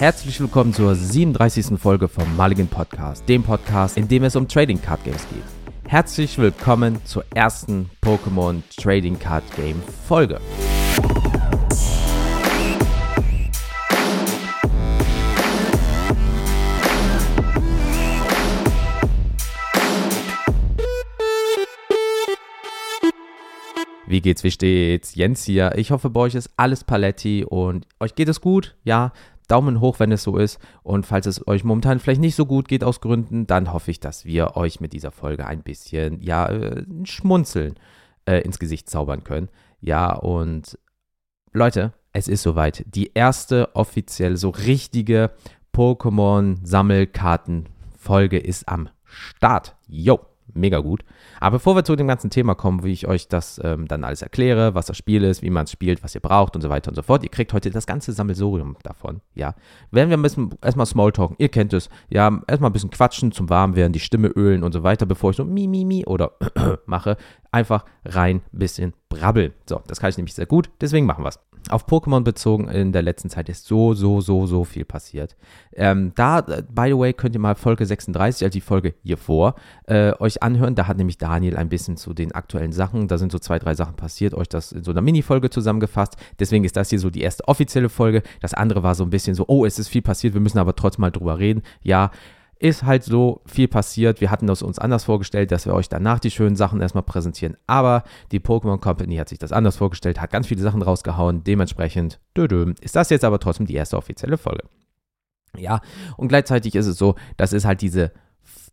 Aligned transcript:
Herzlich 0.00 0.40
willkommen 0.40 0.72
zur 0.72 0.94
37. 0.94 1.78
Folge 1.78 2.08
vom 2.08 2.34
Mulligan 2.34 2.68
Podcast, 2.68 3.28
dem 3.28 3.42
Podcast, 3.42 3.98
in 3.98 4.08
dem 4.08 4.24
es 4.24 4.34
um 4.34 4.48
Trading 4.48 4.80
Card 4.80 5.04
Games 5.04 5.26
geht. 5.28 5.42
Herzlich 5.90 6.38
willkommen 6.38 7.04
zur 7.04 7.22
ersten 7.34 7.90
Pokémon 8.02 8.62
Trading 8.78 9.18
Card 9.18 9.44
Game 9.56 9.82
Folge. 10.08 10.40
Wie 24.10 24.20
geht's, 24.20 24.42
wie 24.42 24.50
steht's? 24.50 25.14
Jens 25.14 25.44
hier. 25.44 25.72
Ich 25.76 25.92
hoffe, 25.92 26.10
bei 26.10 26.22
euch 26.22 26.34
ist 26.34 26.50
alles 26.56 26.82
Paletti 26.82 27.44
und 27.48 27.86
euch 28.00 28.16
geht 28.16 28.28
es 28.28 28.40
gut. 28.40 28.74
Ja, 28.82 29.12
Daumen 29.50 29.80
hoch, 29.80 29.98
wenn 29.98 30.12
es 30.12 30.22
so 30.22 30.36
ist. 30.36 30.58
Und 30.82 31.06
falls 31.06 31.26
es 31.26 31.46
euch 31.46 31.64
momentan 31.64 31.98
vielleicht 31.98 32.20
nicht 32.20 32.34
so 32.34 32.46
gut 32.46 32.68
geht 32.68 32.84
aus 32.84 33.00
Gründen, 33.00 33.46
dann 33.46 33.72
hoffe 33.72 33.90
ich, 33.90 34.00
dass 34.00 34.24
wir 34.24 34.56
euch 34.56 34.80
mit 34.80 34.92
dieser 34.92 35.10
Folge 35.10 35.46
ein 35.46 35.62
bisschen, 35.62 36.22
ja, 36.22 36.48
äh, 36.48 36.84
Schmunzeln 37.04 37.74
äh, 38.26 38.40
ins 38.40 38.58
Gesicht 38.58 38.88
zaubern 38.88 39.24
können. 39.24 39.48
Ja, 39.80 40.12
und 40.12 40.78
Leute, 41.52 41.92
es 42.12 42.28
ist 42.28 42.42
soweit. 42.42 42.84
Die 42.86 43.12
erste 43.14 43.74
offiziell 43.74 44.36
so 44.36 44.50
richtige 44.50 45.30
Pokémon-Sammelkarten-Folge 45.72 48.38
ist 48.38 48.68
am 48.68 48.88
Start. 49.04 49.76
Yo! 49.88 50.29
Mega 50.54 50.78
gut. 50.78 51.04
Aber 51.40 51.56
bevor 51.56 51.76
wir 51.76 51.84
zu 51.84 51.96
dem 51.96 52.08
ganzen 52.08 52.30
Thema 52.30 52.54
kommen, 52.54 52.84
wie 52.84 52.92
ich 52.92 53.06
euch 53.06 53.28
das 53.28 53.60
ähm, 53.62 53.88
dann 53.88 54.04
alles 54.04 54.22
erkläre, 54.22 54.74
was 54.74 54.86
das 54.86 54.96
Spiel 54.96 55.24
ist, 55.24 55.42
wie 55.42 55.50
man 55.50 55.64
es 55.64 55.72
spielt, 55.72 56.02
was 56.02 56.14
ihr 56.14 56.20
braucht 56.20 56.56
und 56.56 56.62
so 56.62 56.68
weiter 56.68 56.90
und 56.90 56.94
so 56.94 57.02
fort, 57.02 57.22
ihr 57.22 57.30
kriegt 57.30 57.52
heute 57.52 57.70
das 57.70 57.86
ganze 57.86 58.12
Sammelsurium 58.12 58.76
davon, 58.82 59.20
ja. 59.34 59.54
Werden 59.90 60.10
wir 60.10 60.16
ein 60.16 60.22
bisschen 60.22 60.50
erstmal 60.62 60.86
Smalltalken, 60.86 61.36
ihr 61.38 61.48
kennt 61.48 61.72
es, 61.72 61.88
ja, 62.08 62.40
erstmal 62.46 62.70
ein 62.70 62.72
bisschen 62.72 62.90
quatschen 62.90 63.32
zum 63.32 63.50
Warmwerden, 63.50 63.92
die 63.92 64.00
Stimme 64.00 64.28
ölen 64.28 64.62
und 64.62 64.72
so 64.72 64.82
weiter, 64.82 65.06
bevor 65.06 65.30
ich 65.30 65.36
so 65.36 65.44
mi, 65.44 65.68
mi, 65.68 65.84
mi 65.84 66.04
oder 66.06 66.32
mache, 66.86 67.16
einfach 67.50 67.84
rein 68.04 68.42
ein 68.52 68.58
bisschen 68.58 68.94
brabbeln. 69.08 69.52
So, 69.68 69.82
das 69.86 70.00
kann 70.00 70.10
ich 70.10 70.16
nämlich 70.16 70.34
sehr 70.34 70.46
gut, 70.46 70.70
deswegen 70.80 71.06
machen 71.06 71.24
wir 71.24 71.28
es 71.28 71.38
auf 71.68 71.86
Pokémon 71.86 72.22
bezogen 72.22 72.68
in 72.68 72.92
der 72.92 73.02
letzten 73.02 73.28
Zeit 73.28 73.48
ist 73.48 73.66
so, 73.66 73.94
so, 73.94 74.20
so, 74.20 74.46
so 74.46 74.64
viel 74.64 74.84
passiert. 74.84 75.36
Ähm, 75.72 76.12
da, 76.14 76.40
äh, 76.40 76.62
by 76.68 76.88
the 76.88 76.98
way, 76.98 77.12
könnt 77.12 77.34
ihr 77.34 77.40
mal 77.40 77.54
Folge 77.54 77.86
36, 77.86 78.44
also 78.44 78.52
die 78.52 78.60
Folge 78.60 78.94
hier 79.02 79.16
vor, 79.16 79.54
äh, 79.86 80.12
euch 80.18 80.42
anhören. 80.42 80.74
Da 80.74 80.86
hat 80.86 80.96
nämlich 80.96 81.18
Daniel 81.18 81.56
ein 81.56 81.68
bisschen 81.68 81.96
zu 81.96 82.14
den 82.14 82.32
aktuellen 82.32 82.72
Sachen, 82.72 83.08
da 83.08 83.18
sind 83.18 83.32
so 83.32 83.38
zwei, 83.38 83.58
drei 83.58 83.74
Sachen 83.74 83.96
passiert, 83.96 84.34
euch 84.34 84.48
das 84.48 84.72
in 84.72 84.84
so 84.84 84.90
einer 84.90 85.02
Mini-Folge 85.02 85.50
zusammengefasst. 85.50 86.16
Deswegen 86.38 86.64
ist 86.64 86.76
das 86.76 86.90
hier 86.90 86.98
so 86.98 87.10
die 87.10 87.20
erste 87.20 87.46
offizielle 87.48 87.88
Folge. 87.88 88.22
Das 88.40 88.54
andere 88.54 88.82
war 88.82 88.94
so 88.94 89.04
ein 89.04 89.10
bisschen 89.10 89.34
so, 89.34 89.44
oh, 89.48 89.64
es 89.64 89.78
ist 89.78 89.88
viel 89.88 90.02
passiert, 90.02 90.34
wir 90.34 90.40
müssen 90.40 90.58
aber 90.58 90.74
trotzdem 90.74 91.02
mal 91.02 91.10
drüber 91.10 91.38
reden. 91.38 91.62
Ja, 91.82 92.10
ist 92.60 92.84
halt 92.84 93.02
so 93.02 93.40
viel 93.46 93.68
passiert. 93.68 94.20
Wir 94.20 94.30
hatten 94.30 94.46
das 94.46 94.62
uns 94.62 94.78
anders 94.78 95.04
vorgestellt, 95.04 95.50
dass 95.50 95.64
wir 95.64 95.74
euch 95.74 95.88
danach 95.88 96.20
die 96.20 96.30
schönen 96.30 96.56
Sachen 96.56 96.80
erstmal 96.80 97.02
präsentieren. 97.02 97.56
Aber 97.66 98.04
die 98.32 98.38
Pokémon 98.38 98.78
Company 98.78 99.16
hat 99.16 99.30
sich 99.30 99.38
das 99.38 99.50
anders 99.50 99.78
vorgestellt, 99.78 100.20
hat 100.20 100.30
ganz 100.30 100.46
viele 100.46 100.60
Sachen 100.60 100.82
rausgehauen. 100.82 101.42
Dementsprechend 101.42 102.20
ist 102.80 102.96
das 102.96 103.10
jetzt 103.10 103.24
aber 103.24 103.38
trotzdem 103.38 103.66
die 103.66 103.74
erste 103.74 103.96
offizielle 103.96 104.36
Folge. 104.36 104.64
Ja, 105.56 105.80
und 106.18 106.28
gleichzeitig 106.28 106.74
ist 106.74 106.86
es 106.86 106.98
so, 106.98 107.16
das 107.38 107.54
ist 107.54 107.64
halt 107.64 107.80
diese 107.80 108.12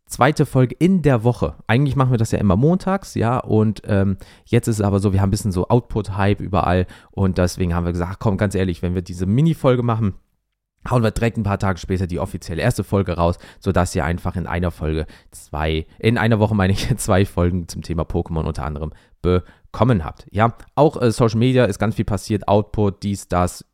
zweite 0.06 0.46
Folge 0.46 0.76
in 0.78 1.02
der 1.02 1.24
Woche. 1.24 1.56
Eigentlich 1.66 1.96
machen 1.96 2.12
wir 2.12 2.18
das 2.18 2.32
ja 2.32 2.40
immer 2.40 2.56
montags, 2.56 3.16
ja, 3.16 3.40
und 3.40 3.82
ähm, 3.86 4.18
jetzt 4.46 4.68
ist 4.68 4.80
es 4.80 4.86
aber 4.86 5.00
so, 5.00 5.12
wir 5.12 5.22
haben 5.22 5.30
ein 5.30 5.32
bisschen 5.32 5.52
so 5.52 5.70
Output-Hype 5.70 6.42
überall 6.42 6.88
und 7.12 7.38
deswegen 7.38 7.74
haben 7.74 7.86
wir 7.86 7.94
gesagt, 7.94 8.20
komm, 8.20 8.38
ganz 8.38 8.54
ehrlich, 8.54 8.82
wenn 8.82 8.96
wir 8.96 9.02
diese 9.02 9.26
Mini-Folge 9.26 9.84
machen, 9.84 10.16
hauen 10.90 11.04
wir 11.04 11.12
direkt 11.12 11.38
ein 11.38 11.44
paar 11.44 11.60
Tage 11.60 11.80
später 11.80 12.08
die 12.08 12.20
offizielle 12.20 12.62
erste 12.62 12.84
Folge 12.84 13.14
raus, 13.14 13.38
sodass 13.60 13.96
ihr 13.96 14.06
einfach 14.06 14.36
in 14.36 14.48
einer 14.48 14.72
Folge 14.72 15.06
zwei, 15.32 15.86
in 16.00 16.18
einer 16.18 16.40
Woche 16.40 16.56
meine 16.56 16.74
ich, 16.74 16.96
zwei 16.98 17.26
Folgen 17.26 17.68
zum 17.68 17.82
Thema 17.82 18.04
Pokémon 18.04 18.46
unter 18.46 18.66
anderem 18.66 18.92
bekommen 19.22 20.04
habt. 20.04 20.28
Ja, 20.32 20.56
auch 20.76 21.02
äh, 21.02 21.12
Social 21.12 21.40
Media 21.40 21.66
ist 21.66 21.80
ganz 21.80 21.96
viel 21.96 22.06
passiert, 22.06 22.48
Output, 22.48 23.04
dies, 23.04 23.28
das. 23.28 23.66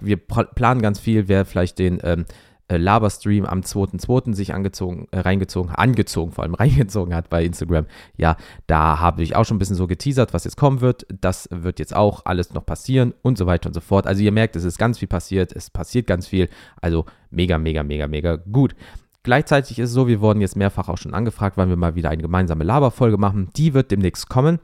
Wir 0.00 0.16
planen 0.16 0.82
ganz 0.82 0.98
viel, 0.98 1.28
wer 1.28 1.44
vielleicht 1.44 1.78
den 1.78 2.00
ähm, 2.02 2.24
äh, 2.68 2.76
Laberstream 2.76 3.44
am 3.44 3.60
2.2. 3.60 4.34
sich 4.34 4.54
angezogen, 4.54 5.08
äh, 5.10 5.20
reingezogen, 5.20 5.70
angezogen, 5.70 6.32
vor 6.32 6.44
allem 6.44 6.54
reingezogen 6.56 7.14
hat 7.14 7.30
bei 7.30 7.44
Instagram. 7.44 7.86
Ja, 8.16 8.36
da 8.66 8.98
habe 8.98 9.22
ich 9.22 9.36
auch 9.36 9.44
schon 9.44 9.56
ein 9.56 9.58
bisschen 9.58 9.76
so 9.76 9.86
geteasert, 9.86 10.34
was 10.34 10.44
jetzt 10.44 10.56
kommen 10.56 10.80
wird. 10.80 11.06
Das 11.20 11.48
wird 11.52 11.78
jetzt 11.78 11.94
auch 11.94 12.24
alles 12.24 12.52
noch 12.54 12.66
passieren 12.66 13.14
und 13.22 13.38
so 13.38 13.46
weiter 13.46 13.68
und 13.68 13.74
so 13.74 13.80
fort. 13.80 14.06
Also 14.06 14.22
ihr 14.22 14.32
merkt, 14.32 14.56
es 14.56 14.64
ist 14.64 14.78
ganz 14.78 14.98
viel 14.98 15.08
passiert, 15.08 15.52
es 15.54 15.70
passiert 15.70 16.06
ganz 16.06 16.26
viel. 16.26 16.48
Also 16.80 17.06
mega, 17.30 17.58
mega, 17.58 17.82
mega, 17.82 18.08
mega 18.08 18.36
gut. 18.36 18.74
Gleichzeitig 19.22 19.78
ist 19.78 19.88
es 19.88 19.94
so, 19.94 20.06
wir 20.06 20.20
wurden 20.20 20.40
jetzt 20.40 20.56
mehrfach 20.56 20.88
auch 20.88 20.98
schon 20.98 21.12
angefragt, 21.12 21.56
wann 21.56 21.68
wir 21.68 21.76
mal 21.76 21.96
wieder 21.96 22.10
eine 22.10 22.22
gemeinsame 22.22 22.62
Laberfolge 22.62 23.18
machen. 23.18 23.50
Die 23.56 23.74
wird 23.74 23.90
demnächst 23.90 24.28
kommen. 24.28 24.60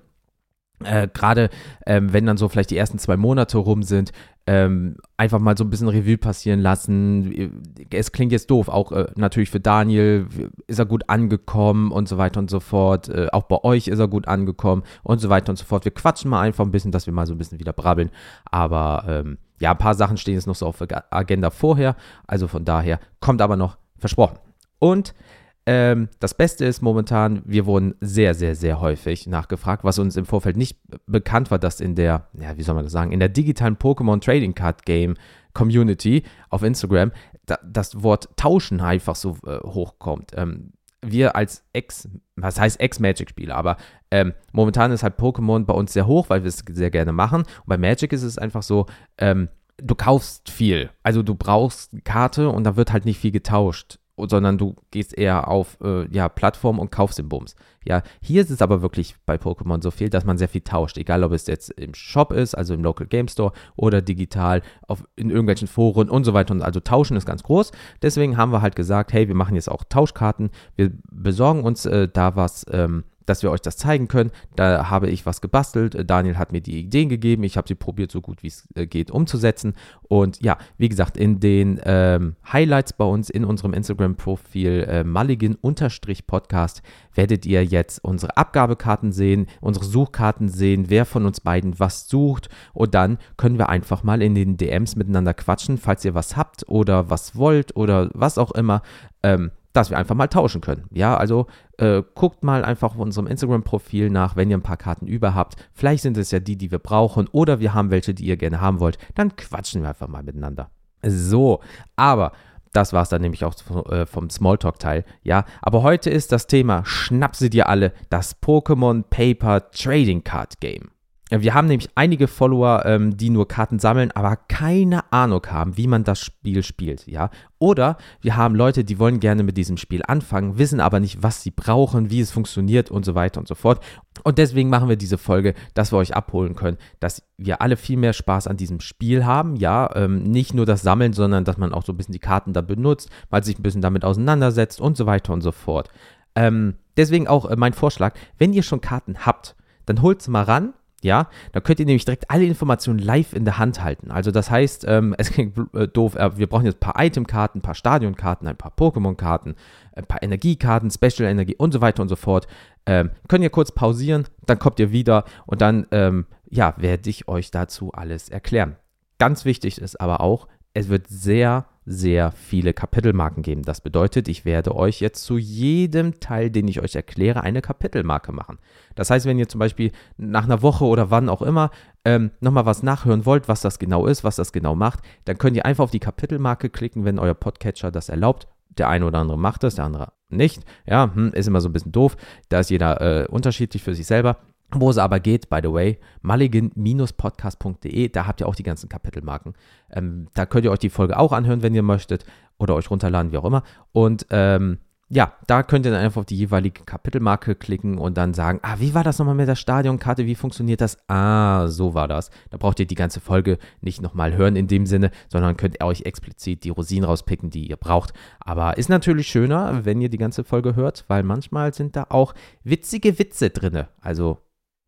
Äh, 0.84 1.09
Gerade 1.12 1.50
ähm, 1.87 2.12
wenn 2.12 2.26
dann 2.26 2.37
so 2.37 2.48
vielleicht 2.48 2.70
die 2.70 2.76
ersten 2.76 2.98
zwei 2.98 3.16
Monate 3.16 3.59
rum 3.59 3.82
sind, 3.82 4.12
ähm, 4.47 4.97
einfach 5.16 5.38
mal 5.38 5.56
so 5.56 5.62
ein 5.62 5.70
bisschen 5.70 5.88
Revue 5.88 6.19
passieren 6.19 6.60
lassen. 6.60 7.76
Es 7.91 8.10
klingt 8.10 8.32
jetzt 8.32 8.50
doof, 8.50 8.69
auch 8.69 8.91
äh, 8.91 9.06
natürlich 9.15 9.50
für 9.50 9.60
Daniel 9.60 10.26
ist 10.66 10.81
er 10.81 10.87
gut 10.87 11.09
angekommen 11.09 11.92
und 11.92 12.09
so 12.09 12.19
weiter 12.19 12.41
und 12.41 12.50
so 12.50 12.59
fort. 12.59 13.09
Äh, 13.09 13.28
auch 13.32 13.44
bei 13.44 13.62
euch 13.62 13.87
ist 13.87 14.00
er 14.00 14.09
gut 14.09 14.26
angekommen 14.26 14.82
und 15.04 15.21
so 15.21 15.28
weiter 15.28 15.50
und 15.50 15.56
so 15.56 15.65
fort. 15.65 15.84
Wir 15.84 15.92
quatschen 15.92 16.31
mal 16.31 16.41
einfach 16.41 16.65
ein 16.65 16.72
bisschen, 16.72 16.91
dass 16.91 17.06
wir 17.06 17.12
mal 17.12 17.26
so 17.26 17.34
ein 17.34 17.38
bisschen 17.38 17.60
wieder 17.60 17.72
brabbeln. 17.72 18.10
Aber 18.44 19.04
ähm, 19.06 19.38
ja, 19.60 19.71
ein 19.71 19.78
paar 19.78 19.94
Sachen 19.94 20.16
stehen 20.16 20.34
jetzt 20.34 20.48
noch 20.48 20.56
so 20.56 20.66
auf 20.66 20.78
der 20.78 21.04
Agenda 21.12 21.50
vorher. 21.50 21.94
Also 22.26 22.48
von 22.48 22.65
daher 22.65 22.98
kommt 23.21 23.41
aber 23.41 23.56
noch 23.56 23.76
versprochen. 23.98 24.38
Und 24.81 25.15
ähm, 25.64 26.08
das 26.18 26.34
Beste 26.34 26.64
ist 26.64 26.82
momentan, 26.82 27.42
wir 27.44 27.66
wurden 27.66 27.94
sehr, 28.00 28.34
sehr, 28.34 28.56
sehr 28.56 28.80
häufig 28.80 29.26
nachgefragt, 29.26 29.84
was 29.84 29.98
uns 29.98 30.16
im 30.16 30.26
Vorfeld 30.26 30.56
nicht 30.56 30.78
bekannt 31.06 31.50
war, 31.50 31.58
dass 31.58 31.80
in 31.80 31.94
der, 31.94 32.28
ja, 32.34 32.56
wie 32.56 32.62
soll 32.62 32.74
man 32.74 32.84
das 32.84 32.92
sagen, 32.92 33.12
in 33.12 33.20
der 33.20 33.28
digitalen 33.28 33.76
Pokémon 33.76 34.20
Trading 34.20 34.54
Card 34.54 34.84
Game 34.84 35.14
Community 35.52 36.24
auf 36.50 36.62
Instagram 36.62 37.12
da, 37.46 37.58
das 37.64 38.02
Wort 38.02 38.28
Tauschen 38.36 38.80
einfach 38.80 39.14
so 39.14 39.36
äh, 39.46 39.58
hochkommt. 39.64 40.32
Ähm, 40.34 40.72
wir 41.04 41.36
als 41.36 41.64
Ex, 41.72 42.08
was 42.36 42.60
heißt 42.60 42.80
Ex-Magic-Spieler, 42.80 43.56
aber 43.56 43.76
ähm, 44.10 44.34
momentan 44.52 44.92
ist 44.92 45.02
halt 45.02 45.18
Pokémon 45.18 45.64
bei 45.64 45.74
uns 45.74 45.92
sehr 45.92 46.06
hoch, 46.06 46.30
weil 46.30 46.42
wir 46.42 46.48
es 46.48 46.62
sehr 46.68 46.90
gerne 46.90 47.12
machen. 47.12 47.42
Und 47.42 47.66
bei 47.66 47.76
Magic 47.76 48.12
ist 48.12 48.22
es 48.22 48.38
einfach 48.38 48.62
so, 48.62 48.86
ähm, 49.18 49.48
du 49.78 49.94
kaufst 49.94 50.50
viel. 50.50 50.90
Also 51.02 51.22
du 51.22 51.34
brauchst 51.34 51.92
eine 51.92 52.02
Karte 52.02 52.48
und 52.48 52.64
da 52.64 52.76
wird 52.76 52.92
halt 52.92 53.04
nicht 53.04 53.18
viel 53.18 53.32
getauscht 53.32 53.98
sondern 54.16 54.58
du 54.58 54.76
gehst 54.90 55.16
eher 55.16 55.48
auf 55.48 55.78
äh, 55.82 56.06
ja, 56.14 56.28
Plattform 56.28 56.78
und 56.78 56.90
kaufst 56.90 57.18
den 57.18 57.28
Bums. 57.28 57.54
Ja, 57.84 58.02
hier 58.20 58.42
ist 58.42 58.50
es 58.50 58.62
aber 58.62 58.82
wirklich 58.82 59.16
bei 59.26 59.36
Pokémon 59.36 59.82
so 59.82 59.90
viel, 59.90 60.08
dass 60.08 60.24
man 60.24 60.38
sehr 60.38 60.48
viel 60.48 60.60
tauscht, 60.60 60.98
egal 60.98 61.24
ob 61.24 61.32
es 61.32 61.46
jetzt 61.46 61.70
im 61.70 61.94
Shop 61.94 62.32
ist, 62.32 62.54
also 62.54 62.74
im 62.74 62.82
Local 62.82 63.06
Game 63.06 63.28
Store 63.28 63.52
oder 63.76 64.02
digital 64.02 64.62
auf, 64.86 65.04
in 65.16 65.30
irgendwelchen 65.30 65.66
Foren 65.66 66.08
und 66.08 66.24
so 66.24 66.34
weiter. 66.34 66.54
Und 66.54 66.62
also 66.62 66.80
tauschen 66.80 67.16
ist 67.16 67.26
ganz 67.26 67.42
groß. 67.42 67.72
Deswegen 68.02 68.36
haben 68.36 68.52
wir 68.52 68.62
halt 68.62 68.76
gesagt, 68.76 69.12
hey, 69.12 69.26
wir 69.28 69.34
machen 69.34 69.56
jetzt 69.56 69.70
auch 69.70 69.84
Tauschkarten. 69.84 70.50
Wir 70.76 70.92
besorgen 71.10 71.64
uns 71.64 71.86
äh, 71.86 72.08
da 72.08 72.36
was. 72.36 72.64
Ähm, 72.70 73.04
dass 73.27 73.43
wir 73.43 73.50
euch 73.50 73.60
das 73.60 73.77
zeigen 73.77 74.09
können. 74.09 74.31
Da 74.56 74.91
habe 74.91 75.09
ich 75.09 75.27
was 75.27 75.41
gebastelt. 75.41 76.09
Daniel 76.09 76.38
hat 76.38 76.53
mir 76.53 76.60
die 76.60 76.81
Ideen 76.81 77.09
gegeben. 77.09 77.44
Ich 77.44 77.56
habe 77.56 77.69
sie 77.69 77.75
probiert, 77.75 78.10
so 78.10 78.21
gut 78.21 78.43
wie 78.43 78.49
es 78.49 78.69
äh, 78.75 78.87
geht, 78.87 79.10
umzusetzen. 79.10 79.75
Und 80.03 80.43
ja, 80.43 80.59
wie 80.78 80.88
gesagt, 80.88 81.16
in 81.16 81.41
den 81.41 81.81
ähm, 81.84 82.37
Highlights 82.50 82.93
bei 82.93 83.05
uns 83.05 83.31
in 83.31 83.44
unserem 83.44 83.72
Instagram-Profil 83.75 84.87
äh, 84.88 85.05
Mulligan-Podcast 85.05 86.83
werdet 87.15 87.47
ihr 87.47 87.65
jetzt 87.65 88.05
unsere 88.05 88.37
Abgabekarten 88.37 89.12
sehen, 89.12 89.47
unsere 89.60 89.84
Suchkarten 89.84 90.49
sehen, 90.49 90.87
wer 90.89 91.04
von 91.04 91.27
uns 91.27 91.41
beiden 91.41 91.78
was 91.78 92.09
sucht. 92.09 92.49
Und 92.72 92.94
dann 92.94 93.19
können 93.37 93.59
wir 93.59 93.69
einfach 93.69 94.03
mal 94.03 94.22
in 94.22 94.34
den 94.34 94.57
DMs 94.57 94.97
miteinander 94.97 95.34
quatschen, 95.34 95.78
falls 95.78 96.04
ihr 96.04 96.15
was 96.15 96.36
habt 96.36 96.68
oder 96.68 97.10
was 97.10 97.36
wollt 97.36 97.77
oder 97.77 98.10
was 98.15 98.39
auch 98.39 98.53
immer. 98.53 98.83
Ähm, 99.22 99.51
dass 99.72 99.91
wir 99.91 99.98
einfach 99.98 100.15
mal 100.15 100.28
tauschen 100.28 100.60
können. 100.60 100.84
Ja, 100.91 101.16
also 101.16 101.47
äh, 101.78 102.03
guckt 102.15 102.45
mal 102.45 102.65
einfach 102.65 102.95
auf 102.95 103.01
unserem 103.01 103.27
Instagram-Profil 103.27 104.10
nach, 104.10 104.36
wenn 104.36 104.51
ihr 104.51 104.57
ein 104.57 104.63
paar 104.63 104.77
Karten 104.77 105.07
über 105.07 105.34
habt. 105.34 105.57
Vielleicht 105.72 106.03
sind 106.03 106.16
es 106.16 106.30
ja 106.30 106.41
die, 106.41 106.57
die 106.57 106.71
wir 106.71 106.78
brauchen 106.78 107.28
oder 107.33 107.60
wir 107.60 107.74
haben 107.74 107.91
welche, 107.91 108.15
die 108.15 108.24
ihr 108.24 108.36
gerne 108.36 108.60
haben 108.60 108.80
wollt. 108.80 108.98
Dann 109.15 109.36
quatschen 109.36 109.83
wir 109.83 109.89
einfach 109.89 110.09
mal 110.09 110.22
miteinander. 110.22 110.71
So, 111.04 111.60
aber 111.97 112.33
das 112.72 112.92
war 112.92 113.03
es 113.03 113.10
dann 113.10 113.22
nämlich 113.22 113.45
auch 113.45 113.54
äh, 113.91 114.07
vom 114.07 114.30
Smalltalk-Teil. 114.30 115.04
Ja, 115.22 115.45
aber 115.60 115.83
heute 115.83 116.10
ist 116.10 116.33
das 116.33 116.47
Thema, 116.47 116.84
schnapp 116.84 117.36
sie 117.36 117.51
dir 117.51 117.68
alle, 117.68 117.92
das 118.09 118.41
Pokémon 118.42 119.04
Paper 119.09 119.71
Trading 119.71 120.25
Card 120.25 120.60
Game. 120.60 120.91
Wir 121.40 121.54
haben 121.54 121.66
nämlich 121.66 121.88
einige 121.94 122.28
Follower, 122.28 122.82
ähm, 122.84 123.16
die 123.16 123.30
nur 123.30 123.48
Karten 123.48 123.78
sammeln, 123.78 124.10
aber 124.10 124.36
keine 124.36 125.10
Ahnung 125.12 125.46
haben, 125.48 125.78
wie 125.78 125.86
man 125.86 126.04
das 126.04 126.20
Spiel 126.20 126.62
spielt, 126.62 127.06
ja. 127.06 127.30
Oder 127.58 127.96
wir 128.20 128.36
haben 128.36 128.54
Leute, 128.54 128.84
die 128.84 128.98
wollen 128.98 129.18
gerne 129.18 129.42
mit 129.42 129.56
diesem 129.56 129.78
Spiel 129.78 130.02
anfangen, 130.06 130.58
wissen 130.58 130.78
aber 130.78 131.00
nicht, 131.00 131.22
was 131.22 131.42
sie 131.42 131.50
brauchen, 131.50 132.10
wie 132.10 132.20
es 132.20 132.32
funktioniert 132.32 132.90
und 132.90 133.06
so 133.06 133.14
weiter 133.14 133.40
und 133.40 133.48
so 133.48 133.54
fort. 133.54 133.82
Und 134.24 134.36
deswegen 134.36 134.68
machen 134.68 134.90
wir 134.90 134.96
diese 134.96 135.16
Folge, 135.16 135.54
dass 135.72 135.90
wir 135.90 135.96
euch 135.96 136.14
abholen 136.14 136.54
können, 136.54 136.76
dass 137.00 137.22
wir 137.38 137.62
alle 137.62 137.76
viel 137.78 137.96
mehr 137.96 138.12
Spaß 138.12 138.46
an 138.46 138.58
diesem 138.58 138.80
Spiel 138.80 139.24
haben, 139.24 139.56
ja. 139.56 139.88
Ähm, 139.94 140.24
nicht 140.24 140.52
nur 140.52 140.66
das 140.66 140.82
Sammeln, 140.82 141.14
sondern 141.14 141.46
dass 141.46 141.56
man 141.56 141.72
auch 141.72 141.84
so 141.84 141.94
ein 141.94 141.96
bisschen 141.96 142.12
die 142.12 142.18
Karten 142.18 142.52
da 142.52 142.60
benutzt, 142.60 143.08
mal 143.30 143.42
sich 143.42 143.58
ein 143.58 143.62
bisschen 143.62 143.80
damit 143.80 144.04
auseinandersetzt 144.04 144.82
und 144.82 144.98
so 144.98 145.06
weiter 145.06 145.32
und 145.32 145.40
so 145.40 145.52
fort. 145.52 145.88
Ähm, 146.34 146.74
deswegen 146.98 147.26
auch 147.26 147.46
äh, 147.46 147.56
mein 147.56 147.72
Vorschlag, 147.72 148.14
wenn 148.36 148.52
ihr 148.52 148.62
schon 148.62 148.82
Karten 148.82 149.24
habt, 149.24 149.56
dann 149.86 150.02
holt 150.02 150.20
sie 150.20 150.30
mal 150.30 150.42
ran 150.42 150.74
ja, 151.04 151.28
da 151.53 151.60
könnt 151.60 151.81
ihr 151.81 151.87
nämlich 151.87 152.04
direkt 152.04 152.31
alle 152.31 152.45
Informationen 152.45 152.99
live 152.99 153.33
in 153.33 153.45
der 153.45 153.59
Hand 153.59 153.83
halten. 153.83 154.10
Also 154.10 154.31
das 154.31 154.51
heißt, 154.51 154.84
ähm, 154.89 155.15
es 155.19 155.31
klingt 155.31 155.57
äh, 155.75 155.89
doof, 155.89 156.15
äh, 156.15 156.37
wir 156.37 156.47
brauchen 156.47 156.66
jetzt 156.66 156.77
ein 156.77 156.93
paar 156.93 157.03
Itemkarten, 157.03 157.59
ein 157.59 157.63
paar 157.63 157.75
Stadionkarten, 157.75 158.49
ein 158.49 158.57
paar 158.57 158.72
Pokémon-Karten, 158.72 159.54
ein 159.95 160.07
paar 160.07 160.22
Energiekarten, 160.22 160.91
Special 160.91 161.28
Energie 161.28 161.57
und 161.57 161.72
so 161.72 161.81
weiter 161.81 162.03
und 162.03 162.09
so 162.09 162.16
fort. 162.16 162.47
Ähm, 162.87 163.10
könnt 163.28 163.45
ihr 163.45 163.51
kurz 163.51 163.72
pausieren, 163.72 164.25
dann 164.47 164.59
kommt 164.59 164.81
ihr 164.81 164.91
wieder 164.93 165.25
und 165.47 165.60
dann, 165.60 165.87
ähm, 165.91 166.27
ja, 166.49 166.75
werde 166.77 167.09
ich 167.10 167.28
euch 167.28 167.51
dazu 167.51 167.93
alles 167.93 168.28
erklären. 168.28 168.77
Ganz 169.19 169.45
wichtig 169.45 169.81
ist 169.81 170.01
aber 170.01 170.21
auch, 170.21 170.49
es 170.75 170.89
wird 170.89 171.07
sehr 171.09 171.66
sehr 171.84 172.30
viele 172.30 172.72
Kapitelmarken 172.72 173.42
geben. 173.42 173.62
Das 173.62 173.80
bedeutet, 173.80 174.28
ich 174.28 174.44
werde 174.44 174.74
euch 174.74 175.00
jetzt 175.00 175.24
zu 175.24 175.36
jedem 175.36 176.20
Teil, 176.20 176.50
den 176.50 176.68
ich 176.68 176.80
euch 176.80 176.94
erkläre, 176.94 177.42
eine 177.42 177.60
Kapitelmarke 177.60 178.32
machen. 178.32 178.58
Das 178.94 179.10
heißt, 179.10 179.26
wenn 179.26 179.38
ihr 179.38 179.48
zum 179.48 179.58
Beispiel 179.58 179.90
nach 180.16 180.44
einer 180.44 180.62
Woche 180.62 180.84
oder 180.84 181.10
wann 181.10 181.28
auch 181.28 181.42
immer 181.42 181.70
ähm, 182.04 182.30
nochmal 182.40 182.66
was 182.66 182.82
nachhören 182.82 183.26
wollt, 183.26 183.48
was 183.48 183.60
das 183.60 183.78
genau 183.78 184.06
ist, 184.06 184.22
was 184.22 184.36
das 184.36 184.52
genau 184.52 184.74
macht, 184.74 185.00
dann 185.24 185.38
könnt 185.38 185.56
ihr 185.56 185.66
einfach 185.66 185.84
auf 185.84 185.90
die 185.90 185.98
Kapitelmarke 185.98 186.70
klicken, 186.70 187.04
wenn 187.04 187.18
euer 187.18 187.34
Podcatcher 187.34 187.90
das 187.90 188.08
erlaubt. 188.08 188.46
Der 188.78 188.88
eine 188.88 189.04
oder 189.04 189.18
andere 189.18 189.38
macht 189.38 189.64
das, 189.64 189.74
der 189.74 189.84
andere 189.84 190.12
nicht. 190.30 190.62
Ja, 190.86 191.12
hm, 191.14 191.32
ist 191.32 191.46
immer 191.48 191.60
so 191.60 191.68
ein 191.68 191.72
bisschen 191.72 191.92
doof. 191.92 192.16
Da 192.48 192.60
ist 192.60 192.70
jeder 192.70 193.00
äh, 193.00 193.26
unterschiedlich 193.26 193.82
für 193.82 193.94
sich 193.94 194.06
selber. 194.06 194.38
Wo 194.74 194.91
es 194.91 194.98
aber 194.98 195.21
geht, 195.21 195.51
by 195.51 195.60
the 195.63 195.72
way, 195.72 195.98
mulligan-podcast.de, 196.22 198.09
da 198.09 198.27
habt 198.27 198.41
ihr 198.41 198.48
auch 198.48 198.54
die 198.54 198.63
ganzen 198.63 198.89
Kapitelmarken. 198.89 199.54
Ähm, 199.91 200.28
da 200.34 200.47
könnt 200.47 200.65
ihr 200.65 200.71
euch 200.71 200.78
die 200.78 200.91
Folge 200.91 201.19
auch 201.19 201.33
anhören, 201.33 201.63
wenn 201.63 201.74
ihr 201.74 201.83
möchtet, 201.83 202.24
oder 202.59 202.74
euch 202.74 202.91
runterladen, 202.91 203.33
wie 203.33 203.39
auch 203.39 203.45
immer. 203.45 203.65
Und 203.92 204.27
ähm, 204.30 204.78
ja, 205.15 205.34
da 205.47 205.63
könnt 205.63 205.84
ihr 205.84 205.92
dann 205.92 206.01
einfach 206.01 206.21
auf 206.21 206.27
die 206.27 206.39
jeweilige 206.39 206.84
Kapitelmarke 206.84 207.54
klicken 207.54 207.98
und 207.98 208.16
dann 208.16 208.33
sagen, 208.33 208.60
ah, 208.63 208.77
wie 208.78 208.95
war 208.95 209.04
das 209.04 209.19
nochmal 209.19 209.34
mit 209.34 209.47
der 209.47 209.57
Stadionkarte, 209.57 210.24
wie 210.24 210.34
funktioniert 210.34 210.80
das? 210.80 210.97
Ah, 211.07 211.68
so 211.68 211.92
war 211.92 212.09
das. 212.09 212.30
Da 212.48 212.57
braucht 212.57 212.80
ihr 212.80 212.86
die 212.86 212.95
ganze 212.95 213.21
Folge 213.21 213.59
nicht 213.83 214.01
nochmal 214.01 214.34
hören 214.34 214.57
in 214.57 214.68
dem 214.68 214.86
Sinne, 214.86 215.10
sondern 215.28 215.59
könnt 215.59 215.77
ihr 215.78 215.86
euch 215.86 216.07
explizit 216.07 216.65
die 216.65 216.71
Rosinen 216.71 217.04
rauspicken, 217.04 217.51
die 217.51 217.68
ihr 217.68 217.77
braucht. 217.77 218.15
Aber 218.41 218.78
ist 218.78 218.89
natürlich 218.89 219.28
schöner, 219.28 219.84
wenn 219.84 220.01
ihr 220.01 220.09
die 220.09 220.16
ganze 220.16 220.45
Folge 220.45 220.77
hört, 220.77 221.04
weil 221.09 221.25
manchmal 221.25 221.75
sind 221.75 221.95
da 221.95 222.07
auch 222.09 222.33
witzige 222.65 223.18
Witze 223.18 223.51
drin. 223.51 223.84
Also 224.01 224.39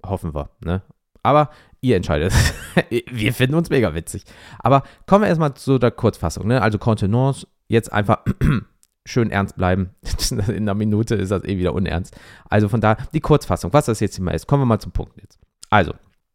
Hoffen 0.04 0.34
wir. 0.34 0.50
Ne? 0.64 0.82
Aber 1.22 1.50
ihr 1.80 1.96
entscheidet. 1.96 2.32
wir 3.10 3.32
finden 3.32 3.56
uns 3.56 3.70
mega 3.70 3.94
witzig. 3.94 4.24
Aber 4.58 4.82
kommen 5.06 5.22
wir 5.22 5.28
erstmal 5.28 5.54
zu 5.54 5.78
der 5.78 5.90
Kurzfassung. 5.90 6.46
Ne? 6.46 6.60
Also 6.60 6.78
Contenance, 6.78 7.46
jetzt 7.68 7.92
einfach 7.92 8.24
schön 9.06 9.30
ernst 9.30 9.56
bleiben. 9.56 9.90
In 10.30 10.40
einer 10.40 10.74
Minute 10.74 11.14
ist 11.14 11.30
das 11.30 11.44
eh 11.44 11.58
wieder 11.58 11.74
unernst. 11.74 12.16
Also 12.48 12.68
von 12.68 12.80
da 12.80 12.96
die 13.12 13.20
Kurzfassung, 13.20 13.72
was 13.72 13.86
das 13.86 14.00
jetzt 14.00 14.18
immer 14.18 14.34
ist. 14.34 14.46
Kommen 14.46 14.62
wir 14.62 14.66
mal 14.66 14.80
zum 14.80 14.92
Punkt 14.92 15.16
jetzt. 15.20 15.38
Also, 15.70 15.94